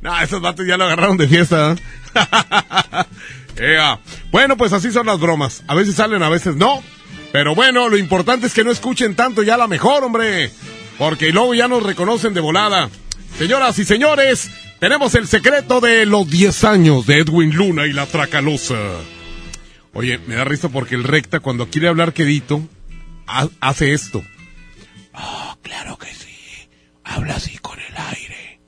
No, 0.00 0.20
esos 0.20 0.40
vatos 0.40 0.64
ya 0.66 0.76
lo 0.76 0.84
agarraron 0.84 1.16
de 1.16 1.26
fiesta. 1.26 1.74
¿eh? 3.56 3.76
Bueno, 4.30 4.56
pues 4.56 4.72
así 4.72 4.92
son 4.92 5.06
las 5.06 5.18
bromas. 5.18 5.64
A 5.66 5.74
veces 5.74 5.96
salen, 5.96 6.22
a 6.22 6.28
veces 6.28 6.54
no. 6.54 6.80
Pero 7.32 7.54
bueno, 7.54 7.88
lo 7.88 7.96
importante 7.96 8.46
es 8.46 8.54
que 8.54 8.62
no 8.62 8.70
escuchen 8.70 9.16
tanto 9.16 9.42
ya 9.42 9.56
la 9.56 9.66
mejor, 9.66 10.04
hombre. 10.04 10.52
Porque 10.96 11.32
luego 11.32 11.54
ya 11.54 11.66
nos 11.66 11.82
reconocen 11.82 12.34
de 12.34 12.40
volada. 12.40 12.88
Señoras 13.36 13.78
y 13.78 13.84
señores, 13.84 14.50
tenemos 14.80 15.14
el 15.14 15.26
secreto 15.26 15.80
de 15.80 16.06
los 16.06 16.28
10 16.28 16.64
años 16.64 17.06
de 17.06 17.18
Edwin 17.18 17.54
Luna 17.54 17.86
y 17.86 17.92
la 17.92 18.06
Tracalosa. 18.06 18.76
Oye, 19.92 20.18
me 20.26 20.34
da 20.34 20.44
risa 20.44 20.68
porque 20.68 20.94
el 20.94 21.04
recta 21.04 21.40
cuando 21.40 21.68
quiere 21.70 21.88
hablar 21.88 22.12
quedito, 22.12 22.62
ha- 23.26 23.48
hace 23.60 23.92
esto. 23.94 24.22
Oh, 25.14 25.56
claro 25.62 25.96
que 25.96 26.08
sí. 26.08 26.68
Habla 27.04 27.36
así 27.36 27.56
con 27.58 27.78
el 27.78 27.94
aire. 27.96 28.60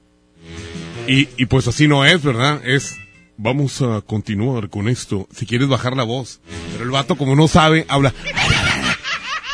Y, 1.07 1.29
y 1.37 1.47
pues 1.47 1.69
así 1.69 1.87
no 1.89 2.05
es, 2.05 2.23
¿verdad? 2.23 2.61
Es, 2.67 2.97
vamos 3.37 3.83
a 3.83 4.01
continuar 4.01 4.71
con 4.71 4.89
esto. 4.89 5.29
Si 5.35 5.45
quieres 5.47 5.69
bajar 5.69 5.95
la 5.97 6.05
voz. 6.05 6.41
Pero 6.73 6.85
el 6.85 6.91
vato 6.91 7.17
como 7.17 7.37
no 7.37 7.49
sabe, 7.49 7.85
habla. 7.89 8.15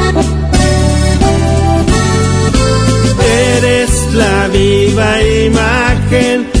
La 4.13 4.47
viva 4.47 5.21
imagen 5.21 6.60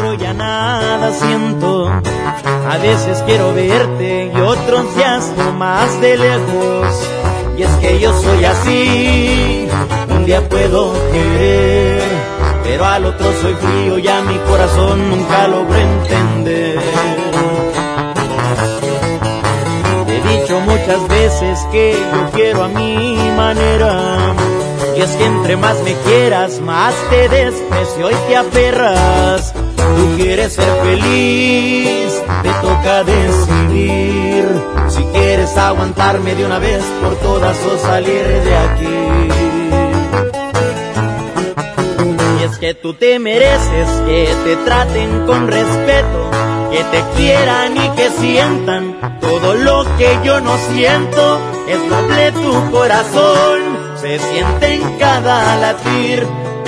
otro 0.00 0.14
ya 0.14 0.32
nada 0.32 1.12
siento. 1.12 1.88
A 1.88 2.78
veces 2.78 3.22
quiero 3.26 3.52
verte 3.54 4.32
y 4.34 4.40
otros 4.40 4.84
ya 4.96 5.20
más 5.58 6.00
de 6.00 6.16
lejos. 6.16 7.08
Y 7.58 7.62
es 7.62 7.70
que 7.76 8.00
yo 8.00 8.18
soy 8.22 8.44
así, 8.44 9.68
un 10.08 10.24
día 10.24 10.48
puedo 10.48 10.94
querer, 11.12 12.02
pero 12.64 12.86
al 12.86 13.04
otro 13.04 13.26
soy 13.42 13.54
frío, 13.54 13.98
ya 13.98 14.22
mi 14.22 14.38
corazón 14.38 15.10
nunca 15.10 15.46
logró 15.46 15.76
entender. 15.76 16.80
He 20.08 20.38
dicho 20.38 20.60
muchas 20.60 21.08
veces 21.08 21.58
que 21.70 21.92
yo 21.92 22.30
quiero 22.32 22.64
a 22.64 22.68
mi 22.68 23.16
manera 23.36 24.34
y 24.96 25.02
es 25.02 25.10
que 25.10 25.26
entre 25.26 25.56
más 25.56 25.82
me 25.82 25.92
quieras, 26.06 26.60
más 26.60 26.94
te 27.10 27.28
desprecio 27.28 28.10
y 28.10 28.14
te 28.28 28.36
aferras. 28.36 29.52
Tú 29.96 30.16
quieres 30.16 30.52
ser 30.52 30.72
feliz, 30.82 32.22
te 32.42 32.50
toca 32.60 33.04
decidir. 33.04 34.44
Si 34.88 35.02
quieres 35.04 35.56
aguantarme 35.56 36.34
de 36.34 36.44
una 36.44 36.58
vez 36.58 36.82
por 37.02 37.16
todas 37.16 37.56
o 37.64 37.78
salir 37.78 38.24
de 38.24 38.56
aquí. 38.56 39.28
Y 42.40 42.44
es 42.44 42.58
que 42.58 42.74
tú 42.74 42.94
te 42.94 43.18
mereces 43.18 43.88
que 44.06 44.34
te 44.44 44.56
traten 44.56 45.26
con 45.26 45.48
respeto, 45.48 46.30
que 46.70 46.84
te 46.84 47.04
quieran 47.16 47.76
y 47.76 47.88
que 47.90 48.10
sientan 48.10 49.18
todo 49.20 49.54
lo 49.54 49.84
que 49.96 50.18
yo 50.24 50.40
no 50.40 50.56
siento. 50.72 51.40
Es 51.68 51.80
noble 51.88 52.32
tu 52.32 52.70
corazón 52.70 53.80
se 54.00 54.18
siente 54.18 54.74
en 54.74 54.98
cada 54.98 55.56
latir, 55.56 56.26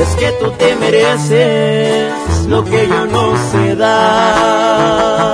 es 0.00 0.16
que 0.16 0.32
tú 0.40 0.50
te 0.52 0.74
mereces 0.76 2.46
lo 2.46 2.64
que 2.64 2.88
yo 2.88 3.06
no 3.06 3.36
sé 3.50 3.76
dar. 3.76 5.30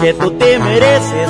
que 0.00 0.14
tú 0.14 0.30
te 0.30 0.58
mereces 0.58 1.29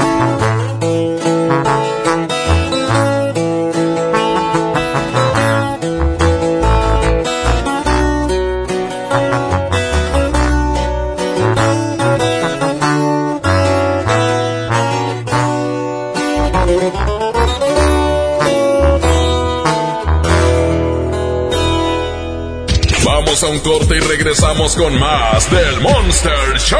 A 23.43 23.47
un 23.47 23.59
corte 23.59 23.95
y 23.95 23.99
regresamos 23.99 24.75
con 24.75 24.99
más 24.99 25.49
del 25.49 25.79
Monster 25.81 26.59
Show. 26.59 26.79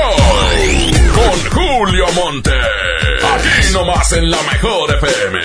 Con 1.15 1.51
Julio 1.51 2.05
Monte. 2.13 2.51
Aquí 2.51 3.73
nomás 3.73 4.11
en 4.13 4.29
la 4.29 4.37
mejor 4.43 4.93
FM. 4.95 5.39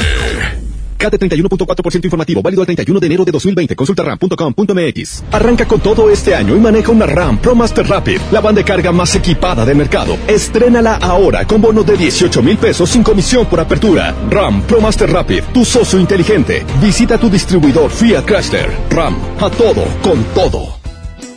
KT 0.99 1.15
31.4% 1.15 2.05
informativo, 2.05 2.43
válido 2.43 2.63
al 2.63 2.67
31 2.67 3.01
de 3.01 3.07
enero 3.07 3.25
de 3.25 3.33
2020. 3.33 3.77
Consulta 3.77 4.03
ram.com.mx. 4.03 5.25
Arranca 5.33 5.67
con 5.67 5.81
todo 5.81 6.11
este 6.11 6.35
año 6.35 6.57
y 6.57 6.61
maneja 6.61 6.91
una 6.91 7.07
RAM 7.07 7.39
Pro 7.39 7.55
Master 7.55 7.87
Rapid, 7.87 8.21
la 8.33 8.41
banda 8.41 8.61
de 8.61 8.65
carga 8.65 8.93
más 8.93 9.15
equipada 9.15 9.65
del 9.65 9.77
mercado. 9.77 10.19
Estrénala 10.27 10.97
ahora 10.97 11.47
con 11.47 11.63
bono 11.63 11.83
de 11.83 11.97
18 11.97 12.43
mil 12.43 12.59
pesos 12.59 12.91
sin 12.91 13.03
comisión 13.03 13.47
por 13.47 13.61
apertura. 13.61 14.15
RAM 14.29 14.63
Pro 14.63 14.81
Master 14.81 15.11
Rapid, 15.11 15.45
tu 15.55 15.65
socio 15.65 15.99
inteligente. 15.99 16.65
Visita 16.81 17.17
tu 17.17 17.31
distribuidor 17.31 17.91
Fiat 17.91 18.25
Chrysler. 18.25 18.71
RAM, 18.91 19.17
a 19.41 19.51
todo, 19.51 19.85
con 20.03 20.23
todo. 20.35 20.76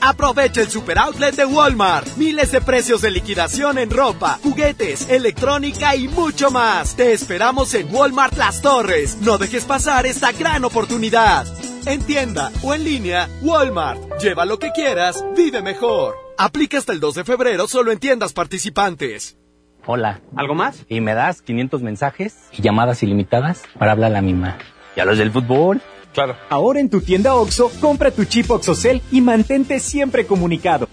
Aprovecha 0.01 0.61
el 0.61 0.69
super 0.69 0.97
outlet 0.97 1.35
de 1.35 1.45
Walmart. 1.45 2.15
Miles 2.17 2.51
de 2.51 2.61
precios 2.61 3.01
de 3.01 3.11
liquidación 3.11 3.77
en 3.77 3.89
ropa, 3.89 4.39
juguetes, 4.41 5.09
electrónica 5.09 5.95
y 5.95 6.07
mucho 6.07 6.51
más. 6.51 6.95
Te 6.95 7.13
esperamos 7.13 7.73
en 7.73 7.93
Walmart 7.93 8.37
Las 8.37 8.61
Torres. 8.61 9.17
No 9.21 9.37
dejes 9.37 9.65
pasar 9.65 10.05
esta 10.05 10.31
gran 10.31 10.63
oportunidad. 10.63 11.45
En 11.85 12.01
tienda 12.03 12.51
o 12.63 12.73
en 12.73 12.83
línea, 12.83 13.29
Walmart. 13.41 13.99
Lleva 14.21 14.45
lo 14.45 14.59
que 14.59 14.71
quieras, 14.71 15.23
vive 15.35 15.61
mejor. 15.61 16.15
Aplica 16.37 16.77
hasta 16.77 16.93
el 16.93 16.99
2 16.99 17.15
de 17.15 17.23
febrero 17.25 17.67
solo 17.67 17.91
en 17.91 17.99
tiendas 17.99 18.33
participantes. 18.33 19.37
Hola. 19.85 20.21
¿Algo 20.35 20.55
más? 20.55 20.85
Y 20.87 21.01
me 21.01 21.13
das 21.13 21.41
500 21.41 21.81
mensajes 21.81 22.37
y 22.51 22.61
llamadas 22.61 23.03
ilimitadas 23.03 23.63
para 23.77 23.91
hablar 23.91 24.11
a 24.11 24.15
la 24.15 24.21
misma. 24.21 24.57
¿Y 24.95 24.99
a 24.99 25.05
los 25.05 25.17
del 25.17 25.31
fútbol? 25.31 25.81
Claro. 26.13 26.35
Ahora 26.49 26.79
en 26.79 26.89
tu 26.89 27.01
tienda 27.01 27.35
OXO, 27.35 27.71
compra 27.79 28.11
tu 28.11 28.25
chip 28.25 28.49
OXOCEL 28.49 29.01
y 29.11 29.21
mantente 29.21 29.79
siempre 29.79 30.25
comunicado. 30.25 30.87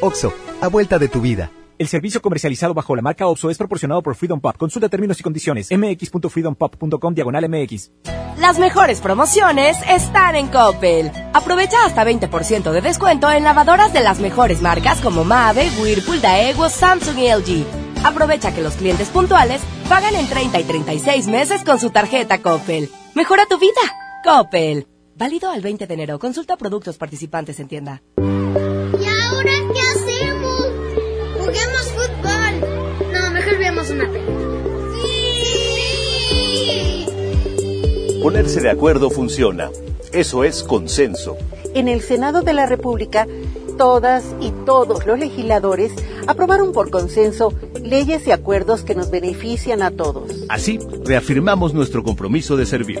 OXO, 0.00 0.32
a 0.60 0.68
vuelta 0.68 0.98
de 0.98 1.08
tu 1.08 1.20
vida. 1.20 1.50
El 1.78 1.88
servicio 1.88 2.20
comercializado 2.20 2.74
bajo 2.74 2.94
la 2.94 3.00
marca 3.00 3.26
OXO 3.26 3.48
es 3.48 3.56
proporcionado 3.56 4.02
por 4.02 4.14
Freedom 4.14 4.38
Pop. 4.38 4.54
Consulta 4.58 4.90
términos 4.90 5.18
y 5.18 5.22
condiciones. 5.22 5.70
mx.freedompop.com 5.70 7.14
diagonal 7.14 7.48
mx. 7.48 7.90
Las 8.36 8.58
mejores 8.58 9.00
promociones 9.00 9.78
están 9.88 10.36
en 10.36 10.48
Coppel. 10.48 11.10
Aprovecha 11.32 11.78
hasta 11.86 12.04
20% 12.04 12.70
de 12.70 12.80
descuento 12.82 13.30
en 13.30 13.44
lavadoras 13.44 13.94
de 13.94 14.00
las 14.00 14.20
mejores 14.20 14.60
marcas 14.60 15.00
como 15.00 15.24
Mave, 15.24 15.70
Whirlpool, 15.80 16.20
Daewoo, 16.20 16.68
Samsung 16.68 17.18
y 17.18 17.32
LG. 17.32 17.64
Aprovecha 18.04 18.54
que 18.54 18.60
los 18.60 18.74
clientes 18.74 19.08
puntuales 19.08 19.62
pagan 19.88 20.14
en 20.14 20.28
30 20.28 20.60
y 20.60 20.64
36 20.64 21.28
meses 21.28 21.64
con 21.64 21.80
su 21.80 21.88
tarjeta 21.90 22.42
Coppel. 22.42 22.90
Mejora 23.14 23.46
tu 23.46 23.58
vida. 23.58 23.80
Coppel. 24.22 24.86
Válido 25.16 25.50
al 25.50 25.60
20 25.60 25.86
de 25.86 25.94
enero. 25.94 26.18
Consulta 26.18 26.56
productos 26.56 26.96
participantes 26.96 27.60
en 27.60 27.68
tienda. 27.68 28.02
¿Y 28.18 28.22
ahora 28.22 29.52
qué 29.72 29.80
hacemos? 29.94 30.66
Juguemos 31.38 31.92
fútbol. 31.92 32.60
No, 33.12 33.30
mejor 33.30 33.58
veamos 33.58 33.90
una 33.90 34.10
película. 34.10 34.38
¡Sí! 36.32 37.06
Ponerse 38.22 38.60
de 38.60 38.70
acuerdo 38.70 39.10
funciona. 39.10 39.70
Eso 40.12 40.44
es 40.44 40.62
consenso. 40.62 41.36
En 41.74 41.88
el 41.88 42.00
Senado 42.00 42.42
de 42.42 42.52
la 42.52 42.66
República, 42.66 43.26
todas 43.78 44.24
y 44.40 44.50
todos 44.66 45.06
los 45.06 45.18
legisladores 45.18 45.92
aprobaron 46.26 46.72
por 46.72 46.90
consenso 46.90 47.54
leyes 47.82 48.26
y 48.26 48.32
acuerdos 48.32 48.82
que 48.82 48.94
nos 48.94 49.10
benefician 49.10 49.82
a 49.82 49.90
todos. 49.90 50.44
Así, 50.48 50.78
reafirmamos 51.04 51.72
nuestro 51.74 52.02
compromiso 52.02 52.56
de 52.56 52.66
servir. 52.66 53.00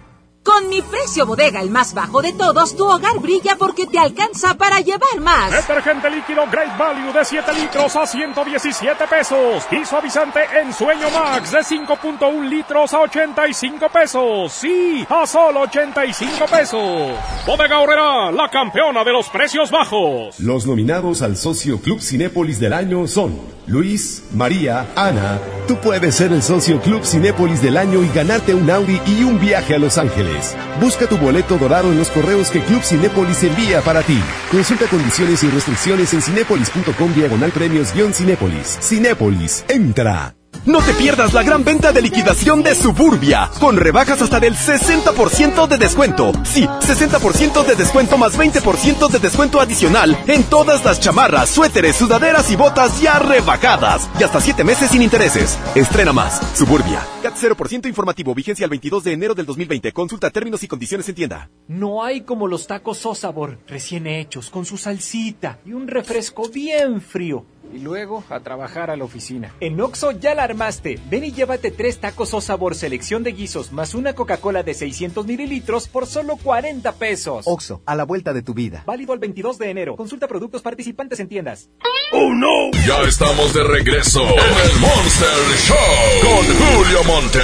Con 0.43 0.69
mi 0.69 0.81
precio 0.81 1.27
bodega, 1.27 1.61
el 1.61 1.69
más 1.69 1.93
bajo 1.93 2.19
de 2.23 2.33
todos, 2.33 2.75
tu 2.75 2.83
hogar 2.89 3.19
brilla 3.19 3.57
porque 3.59 3.85
te 3.85 3.99
alcanza 3.99 4.55
para 4.55 4.79
llevar 4.79 5.19
más. 5.19 5.51
Detergente 5.51 6.09
líquido 6.09 6.47
Great 6.51 6.75
Value 6.79 7.13
de 7.13 7.23
7 7.23 7.53
litros 7.53 7.95
a 7.95 8.07
117 8.07 9.07
pesos. 9.07 9.63
Y 9.69 9.85
suavizante 9.85 10.39
en 10.59 10.73
Sueño 10.73 11.11
Max 11.11 11.51
de 11.51 11.59
5.1 11.59 12.49
litros 12.49 12.91
a 12.91 13.01
85 13.01 13.89
pesos. 13.89 14.51
Sí, 14.51 15.05
a 15.07 15.27
solo 15.27 15.61
85 15.61 16.45
pesos. 16.47 17.11
Bodega 17.45 17.79
Horrera, 17.79 18.31
la 18.31 18.49
campeona 18.49 19.03
de 19.03 19.11
los 19.11 19.29
precios 19.29 19.69
bajos. 19.69 20.39
Los 20.39 20.65
nominados 20.65 21.21
al 21.21 21.37
Socio 21.37 21.79
Club 21.79 22.01
Cinépolis 22.01 22.59
del 22.59 22.73
año 22.73 23.05
son 23.05 23.39
Luis, 23.67 24.23
María, 24.33 24.87
Ana. 24.95 25.39
Tú 25.67 25.77
puedes 25.77 26.15
ser 26.15 26.33
el 26.33 26.41
Socio 26.41 26.81
Club 26.81 27.03
Cinépolis 27.05 27.61
del 27.61 27.77
año 27.77 28.03
y 28.03 28.09
ganarte 28.09 28.53
un 28.53 28.69
Audi 28.69 28.99
y 29.05 29.23
un 29.23 29.39
viaje 29.39 29.75
a 29.75 29.79
Los 29.79 29.97
Ángeles. 29.97 30.55
Busca 30.81 31.07
tu 31.07 31.17
boleto 31.17 31.57
dorado 31.57 31.91
en 31.91 31.97
los 31.97 32.09
correos 32.09 32.49
que 32.49 32.63
Club 32.63 32.81
Cinépolis 32.83 33.43
envía 33.43 33.81
para 33.81 34.01
ti. 34.01 34.19
Consulta 34.51 34.87
condiciones 34.87 35.43
y 35.43 35.49
restricciones 35.49 36.13
en 36.13 36.21
cinépolis.com 36.21 37.13
diagonal 37.13 37.51
premios-cinépolis. 37.51 38.79
Cinépolis, 38.81 39.63
entra. 39.67 40.40
No 40.65 40.79
te 40.79 40.93
pierdas 40.93 41.33
la 41.33 41.41
gran 41.41 41.63
venta 41.63 41.91
de 41.91 42.03
liquidación 42.03 42.61
de 42.61 42.75
Suburbia, 42.75 43.49
con 43.59 43.77
rebajas 43.77 44.21
hasta 44.21 44.39
del 44.39 44.55
60% 44.55 45.67
de 45.67 45.77
descuento. 45.79 46.31
Sí, 46.43 46.65
60% 46.65 47.65
de 47.65 47.75
descuento 47.75 48.15
más 48.15 48.37
20% 48.37 49.09
de 49.09 49.17
descuento 49.17 49.59
adicional 49.59 50.15
en 50.27 50.43
todas 50.43 50.85
las 50.85 50.99
chamarras, 50.99 51.49
suéteres, 51.49 51.95
sudaderas 51.95 52.51
y 52.51 52.55
botas 52.55 53.01
ya 53.01 53.17
rebajadas. 53.17 54.07
Y 54.19 54.23
hasta 54.23 54.39
7 54.39 54.63
meses 54.63 54.91
sin 54.91 55.01
intereses. 55.01 55.57
Estrena 55.73 56.13
más. 56.13 56.39
Suburbia. 56.55 57.01
CAT 57.23 57.35
0% 57.35 57.87
informativo, 57.87 58.35
vigencia 58.35 58.63
el 58.65 58.69
22 58.69 59.03
de 59.03 59.13
enero 59.13 59.33
del 59.33 59.47
2020. 59.47 59.91
Consulta 59.93 60.29
términos 60.29 60.61
y 60.61 60.67
condiciones 60.67 61.09
en 61.09 61.15
tienda. 61.15 61.49
No 61.67 62.03
hay 62.03 62.21
como 62.21 62.47
los 62.47 62.67
tacos 62.67 63.03
o 63.07 63.15
sabor, 63.15 63.57
recién 63.67 64.05
hechos, 64.05 64.51
con 64.51 64.65
su 64.65 64.77
salsita 64.77 65.57
y 65.65 65.73
un 65.73 65.87
refresco 65.87 66.49
bien 66.49 67.01
frío. 67.01 67.45
Y 67.73 67.79
luego 67.79 68.23
a 68.29 68.39
trabajar 68.41 68.89
a 68.89 68.95
la 68.95 69.03
oficina. 69.03 69.53
En 69.59 69.79
Oxo 69.79 70.11
ya 70.11 70.35
la 70.35 70.43
armaste. 70.43 70.99
Ven 71.09 71.23
y 71.23 71.31
llévate 71.31 71.71
tres 71.71 71.99
tacos 71.99 72.33
o 72.33 72.41
sabor 72.41 72.75
selección 72.75 73.23
de 73.23 73.31
guisos 73.31 73.71
más 73.71 73.93
una 73.93 74.13
Coca-Cola 74.13 74.63
de 74.63 74.73
600 74.73 75.25
mililitros 75.25 75.87
por 75.87 76.05
solo 76.07 76.37
40 76.37 76.91
pesos. 76.93 77.45
Oxo, 77.47 77.81
a 77.85 77.95
la 77.95 78.03
vuelta 78.03 78.33
de 78.33 78.41
tu 78.41 78.53
vida. 78.53 78.83
Válido 78.85 79.13
el 79.13 79.19
22 79.19 79.57
de 79.57 79.69
enero. 79.69 79.95
Consulta 79.95 80.27
productos 80.27 80.61
participantes 80.61 81.19
en 81.19 81.27
tiendas. 81.27 81.69
¡Oh, 82.13 82.33
no! 82.33 82.71
Ya 82.85 83.01
estamos 83.07 83.53
de 83.53 83.63
regreso 83.63 84.21
en 84.21 84.29
el 84.29 84.79
Monster 84.79 85.27
Show 85.59 85.77
con 86.21 86.45
Julio 86.57 87.03
Monte. 87.05 87.39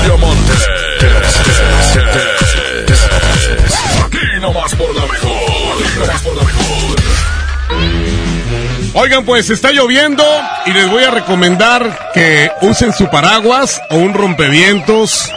Julio 0.00 0.18
Monte. 0.18 0.52
Aquí 4.04 4.40
nomás 4.40 4.74
por 4.74 4.94
la 4.94 5.02
mejor. 5.02 5.32
Aquí 5.32 5.98
nomás 5.98 6.22
por 6.22 6.36
la 6.36 6.42
mejor. 6.44 7.21
Oigan, 8.94 9.24
pues 9.24 9.48
está 9.48 9.72
lloviendo 9.72 10.22
y 10.66 10.72
les 10.72 10.88
voy 10.90 11.02
a 11.04 11.10
recomendar 11.10 12.10
que 12.12 12.50
usen 12.60 12.92
su 12.92 13.08
paraguas 13.08 13.80
o 13.88 13.96
un 13.96 14.12
rompevientos 14.12 15.30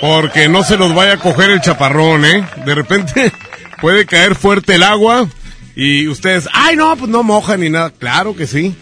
porque 0.00 0.48
no 0.48 0.64
se 0.64 0.78
los 0.78 0.94
vaya 0.94 1.14
a 1.14 1.18
coger 1.18 1.50
el 1.50 1.60
chaparrón, 1.60 2.24
¿eh? 2.24 2.48
De 2.64 2.74
repente 2.74 3.30
puede 3.82 4.06
caer 4.06 4.34
fuerte 4.34 4.76
el 4.76 4.82
agua 4.82 5.28
y 5.76 6.08
ustedes, 6.08 6.48
ay 6.52 6.76
no, 6.76 6.96
pues 6.96 7.10
no 7.10 7.22
mojan 7.22 7.60
ni 7.60 7.68
nada. 7.68 7.90
Claro 7.90 8.34
que 8.34 8.46
sí. 8.46 8.74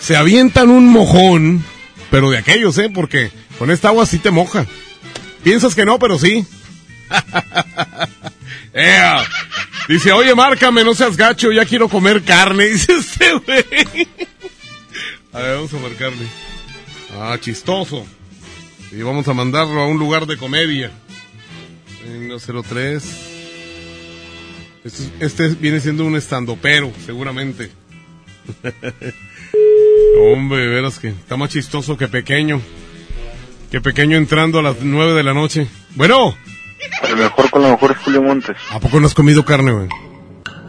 Se 0.00 0.16
avientan 0.16 0.68
un 0.68 0.88
mojón, 0.88 1.64
pero 2.10 2.30
de 2.30 2.38
aquellos, 2.38 2.76
¿eh? 2.78 2.90
Porque 2.92 3.30
con 3.56 3.70
esta 3.70 3.88
agua 3.88 4.04
sí 4.04 4.18
te 4.18 4.32
moja. 4.32 4.66
Piensas 5.44 5.76
que 5.76 5.84
no, 5.84 6.00
pero 6.00 6.18
sí. 6.18 6.44
Ea. 8.74 9.24
Dice, 9.88 10.12
oye, 10.12 10.34
márcame, 10.34 10.84
no 10.84 10.94
seas 10.94 11.16
gacho, 11.16 11.50
ya 11.50 11.64
quiero 11.64 11.88
comer 11.88 12.22
carne. 12.22 12.66
Dice 12.68 12.92
este 12.92 13.32
güey. 13.32 14.08
A 15.32 15.38
ver, 15.38 15.54
vamos 15.56 15.72
a 15.72 15.78
marcarle. 15.78 16.26
Ah, 17.18 17.38
chistoso. 17.40 18.04
Y 18.92 19.00
vamos 19.00 19.26
a 19.28 19.34
mandarlo 19.34 19.80
a 19.80 19.86
un 19.86 19.98
lugar 19.98 20.26
de 20.26 20.36
comedia. 20.36 20.90
Venga, 22.06 22.36
03. 22.38 23.04
Este, 24.84 25.10
este 25.20 25.48
viene 25.48 25.80
siendo 25.80 26.04
un 26.04 26.16
estandopero, 26.16 26.92
seguramente. 27.04 27.70
Hombre, 30.20 30.66
veras 30.66 30.98
que 30.98 31.08
está 31.08 31.36
más 31.36 31.50
chistoso 31.50 31.96
que 31.96 32.08
pequeño. 32.08 32.60
Que 33.70 33.80
pequeño 33.80 34.18
entrando 34.18 34.58
a 34.58 34.62
las 34.62 34.82
9 34.82 35.14
de 35.14 35.22
la 35.22 35.32
noche. 35.32 35.66
Bueno. 35.94 36.36
El 37.08 37.16
mejor 37.16 37.50
con 37.50 37.62
lo 37.62 37.70
mejor 37.70 37.92
es 37.92 37.98
Julio 37.98 38.22
Montes. 38.22 38.56
¿A 38.70 38.80
poco 38.80 39.00
no 39.00 39.06
has 39.06 39.14
comido 39.14 39.44
carne, 39.44 39.72
güey? 39.72 39.88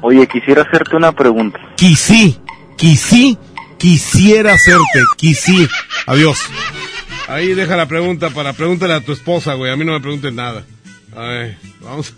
Oye, 0.01 0.27
quisiera 0.27 0.63
hacerte 0.63 0.95
una 0.95 1.11
pregunta. 1.11 1.59
Quisí, 1.75 2.39
quisí, 2.77 3.37
quisiera 3.77 4.53
hacerte, 4.53 5.03
quisí. 5.17 5.67
Adiós. 6.05 6.39
Ahí 7.27 7.53
deja 7.53 7.75
la 7.75 7.87
pregunta 7.87 8.29
para 8.31 8.53
pregúntale 8.53 8.93
a 8.93 9.01
tu 9.01 9.11
esposa, 9.11 9.53
güey. 9.53 9.71
A 9.71 9.75
mí 9.75 9.85
no 9.85 9.91
me 9.91 9.99
preguntes 9.99 10.33
nada. 10.33 10.63
A 11.15 11.21
ver, 11.21 11.57
vamos. 11.81 12.13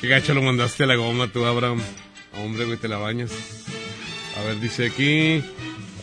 Qué 0.00 0.08
gacho 0.08 0.34
lo 0.34 0.42
mandaste 0.42 0.84
a 0.84 0.86
la 0.86 0.96
goma 0.96 1.28
tú, 1.28 1.44
Abraham. 1.44 1.80
Hombre, 2.34 2.64
güey, 2.66 2.78
te 2.78 2.88
la 2.88 2.98
bañas. 2.98 3.30
A 4.38 4.44
ver, 4.46 4.60
dice 4.60 4.86
aquí. 4.86 5.42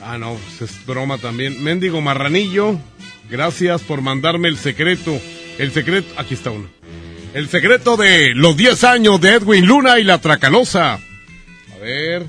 Ah, 0.01 0.17
no, 0.17 0.35
pues 0.35 0.71
es 0.71 0.85
broma 0.85 1.17
también. 1.17 1.63
Méndigo 1.63 2.01
Marranillo, 2.01 2.79
gracias 3.29 3.81
por 3.83 4.01
mandarme 4.01 4.47
el 4.47 4.57
secreto. 4.57 5.19
El 5.57 5.71
secreto, 5.71 6.13
aquí 6.17 6.33
está 6.33 6.51
uno. 6.51 6.67
El 7.33 7.49
secreto 7.49 7.97
de 7.97 8.33
los 8.35 8.55
10 8.57 8.83
años 8.83 9.21
de 9.21 9.33
Edwin 9.33 9.65
Luna 9.65 9.99
y 9.99 10.03
la 10.03 10.19
Tracalosa. 10.19 10.93
A 10.93 11.77
ver, 11.81 12.25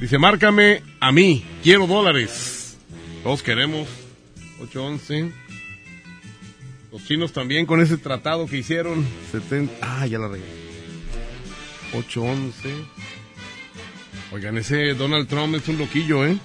dice, 0.00 0.18
márcame 0.18 0.82
a 1.00 1.12
mí, 1.12 1.44
quiero 1.62 1.86
dólares. 1.86 2.76
Todos 3.22 3.42
queremos. 3.42 3.88
811. 4.60 5.32
Los 6.92 7.04
chinos 7.04 7.32
también 7.32 7.66
con 7.66 7.80
ese 7.80 7.98
tratado 7.98 8.46
que 8.46 8.58
hicieron. 8.58 9.06
70. 9.32 9.74
Ah, 9.82 10.06
ya 10.06 10.18
la 10.18 10.28
regué. 10.28 10.44
811. 11.92 12.68
Oigan, 14.32 14.58
ese 14.58 14.94
Donald 14.94 15.28
Trump 15.28 15.54
es 15.54 15.68
un 15.68 15.78
loquillo, 15.78 16.24
¿eh? 16.24 16.38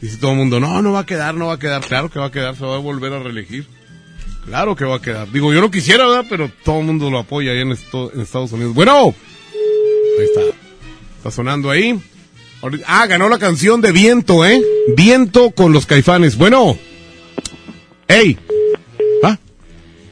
Dice 0.00 0.18
todo 0.18 0.32
el 0.32 0.36
mundo, 0.36 0.60
no, 0.60 0.82
no 0.82 0.92
va 0.92 1.00
a 1.00 1.06
quedar, 1.06 1.34
no 1.34 1.46
va 1.46 1.54
a 1.54 1.58
quedar. 1.58 1.82
Claro 1.82 2.10
que 2.10 2.18
va 2.18 2.26
a 2.26 2.30
quedar, 2.30 2.56
se 2.56 2.64
va 2.64 2.76
a 2.76 2.78
volver 2.78 3.12
a 3.12 3.22
reelegir. 3.22 3.66
Claro 4.46 4.76
que 4.76 4.84
va 4.84 4.96
a 4.96 5.02
quedar. 5.02 5.30
Digo, 5.30 5.52
yo 5.52 5.60
no 5.60 5.70
quisiera, 5.70 6.06
¿verdad? 6.06 6.26
Pero 6.28 6.50
todo 6.64 6.80
el 6.80 6.86
mundo 6.86 7.10
lo 7.10 7.18
apoya 7.18 7.52
ahí 7.52 7.60
en, 7.60 7.72
Estados 7.72 8.52
Unidos. 8.52 8.74
Bueno, 8.74 9.14
ahí 10.18 10.24
está. 10.24 10.40
Está 11.18 11.30
sonando 11.30 11.70
ahí. 11.70 11.98
Ah, 12.86 13.06
ganó 13.06 13.28
la 13.28 13.38
canción 13.38 13.80
de 13.80 13.92
Viento, 13.92 14.44
¿eh? 14.44 14.60
Viento 14.96 15.50
con 15.50 15.72
los 15.72 15.86
caifanes. 15.86 16.36
Bueno. 16.36 16.78
¡Ey! 18.08 18.38
¿Ah? 19.22 19.38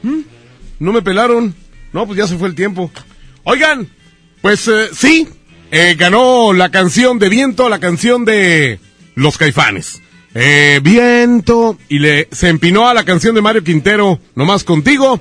¿Mm? 0.01 0.21
¿No 0.79 0.93
me 0.93 1.01
pelaron? 1.01 1.55
No, 1.91 2.05
pues 2.05 2.17
ya 2.17 2.27
se 2.27 2.37
fue 2.37 2.47
el 2.47 2.55
tiempo. 2.55 2.91
Oigan, 3.43 3.87
pues 4.41 4.67
eh, 4.67 4.89
sí, 4.93 5.27
eh, 5.71 5.95
ganó 5.97 6.53
la 6.53 6.69
canción 6.69 7.17
de 7.17 7.29
Viento, 7.29 7.69
la 7.69 7.79
canción 7.79 8.25
de 8.25 8.79
los 9.15 9.37
caifanes. 9.37 10.02
Eh, 10.35 10.79
viento, 10.81 11.77
y 11.89 11.99
le 11.99 12.27
se 12.31 12.49
empinó 12.49 12.87
a 12.87 12.93
la 12.93 13.05
canción 13.05 13.35
de 13.35 13.41
Mario 13.41 13.63
Quintero, 13.63 14.19
nomás 14.35 14.63
contigo. 14.63 15.19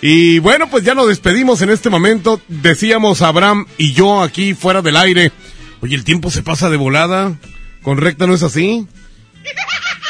Y 0.00 0.38
bueno, 0.38 0.68
pues 0.70 0.84
ya 0.84 0.94
nos 0.94 1.08
despedimos 1.08 1.62
en 1.62 1.70
este 1.70 1.90
momento. 1.90 2.40
Decíamos 2.48 3.22
Abraham 3.22 3.66
y 3.78 3.92
yo 3.92 4.22
aquí 4.22 4.54
fuera 4.54 4.82
del 4.82 4.96
aire. 4.96 5.32
Oye, 5.80 5.94
el 5.94 6.04
tiempo 6.04 6.30
se 6.30 6.42
pasa 6.42 6.70
de 6.70 6.76
volada. 6.76 7.38
Con 7.82 7.98
recta 7.98 8.26
no 8.26 8.34
es 8.34 8.42
así. 8.42 8.86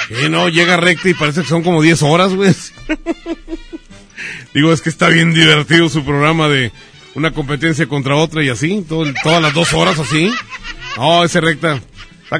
Que 0.08 0.28
no, 0.28 0.48
llega 0.48 0.76
recta 0.76 1.08
y 1.08 1.14
parece 1.14 1.42
que 1.42 1.48
son 1.48 1.62
como 1.62 1.82
10 1.82 2.02
horas, 2.02 2.32
güey. 2.32 2.54
Digo, 4.54 4.72
es 4.72 4.82
que 4.82 4.90
está 4.90 5.08
bien 5.08 5.32
divertido 5.32 5.88
su 5.88 6.04
programa 6.04 6.48
de 6.48 6.72
una 7.14 7.32
competencia 7.32 7.86
contra 7.86 8.16
otra 8.16 8.42
y 8.44 8.48
así, 8.48 8.84
todo 8.88 9.04
todas 9.22 9.40
las 9.40 9.54
dos 9.54 9.72
horas 9.72 9.98
así. 9.98 10.30
No, 10.96 11.24
ese 11.24 11.40
recta 11.40 11.80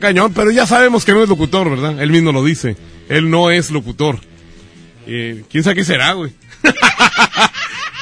cañón, 0.01 0.33
pero 0.33 0.51
ya 0.51 0.66
sabemos 0.66 1.05
que 1.05 1.12
no 1.12 1.23
es 1.23 1.29
locutor, 1.29 1.71
¿verdad? 1.71 2.01
Él 2.03 2.11
mismo 2.11 2.33
lo 2.33 2.45
dice. 2.45 2.77
Él 3.09 3.31
no 3.31 3.51
es 3.51 3.71
locutor. 3.71 4.19
Eh, 5.07 5.45
¿Quién 5.51 5.62
sabe 5.62 5.77
qué 5.77 5.85
será, 5.85 6.12
güey? 6.12 6.33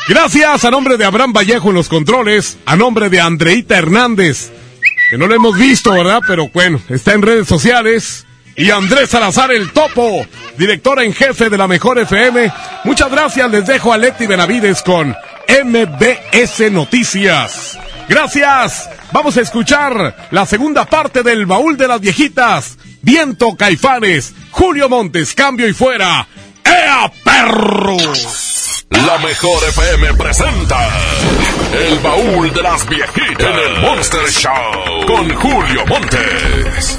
Gracias 0.09 0.65
a 0.65 0.71
nombre 0.71 0.97
de 0.97 1.05
Abraham 1.05 1.33
Vallejo 1.33 1.71
en 1.71 1.77
los 1.77 1.89
controles, 1.89 2.59
a 2.67 2.77
nombre 2.77 3.09
de 3.09 3.21
Andreita 3.21 3.79
Hernández, 3.79 4.51
que 5.11 5.19
no 5.19 5.27
lo 5.27 5.35
hemos 5.35 5.57
visto, 5.59 5.93
¿verdad? 5.93 6.21
Pero 6.27 6.49
bueno, 6.53 6.81
está 6.89 7.13
en 7.15 7.23
redes 7.23 7.49
sociales. 7.49 8.27
Y 8.55 8.71
Andrés 8.71 9.09
Salazar 9.09 9.51
el 9.51 9.73
Topo, 9.73 10.27
director 10.59 11.01
en 11.03 11.15
jefe 11.15 11.49
de 11.49 11.57
la 11.57 11.67
Mejor 11.67 11.99
FM. 11.99 12.53
Muchas 12.85 13.11
gracias, 13.11 13.51
les 13.51 13.67
dejo 13.67 13.93
a 13.93 13.99
Leti 13.99 14.27
Benavides 14.27 14.83
con 14.83 15.17
MBS 15.49 16.71
Noticias. 16.71 17.79
Gracias. 18.09 18.89
Vamos 19.13 19.37
a 19.37 19.41
escuchar 19.41 20.29
la 20.31 20.47
segunda 20.47 20.85
parte 20.85 21.23
del 21.23 21.47
baúl 21.47 21.77
de 21.77 21.89
las 21.89 22.01
viejitas. 22.01 22.79
Viento 23.03 23.57
Caifanes, 23.57 24.33
Julio 24.51 24.89
Montes, 24.89 25.35
cambio 25.35 25.69
y 25.69 25.73
fuera. 25.73 26.27
¡Ea 26.65 27.13
perro! 27.25 27.97
La 28.91 29.19
mejor 29.19 29.65
FM 29.69 30.15
presenta 30.15 30.89
El 31.73 31.99
baúl 32.01 32.53
de 32.53 32.63
las 32.63 32.87
viejitas 32.89 33.41
en 33.41 33.59
el 33.59 33.81
Monster 33.81 34.29
Show 34.29 35.07
con 35.07 35.35
Julio 35.35 35.87
Montes. 35.87 36.99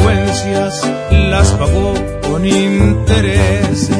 consecuencias 0.00 0.90
las 1.10 1.52
pagó 1.52 1.94
con 2.22 2.44
interés. 2.44 3.99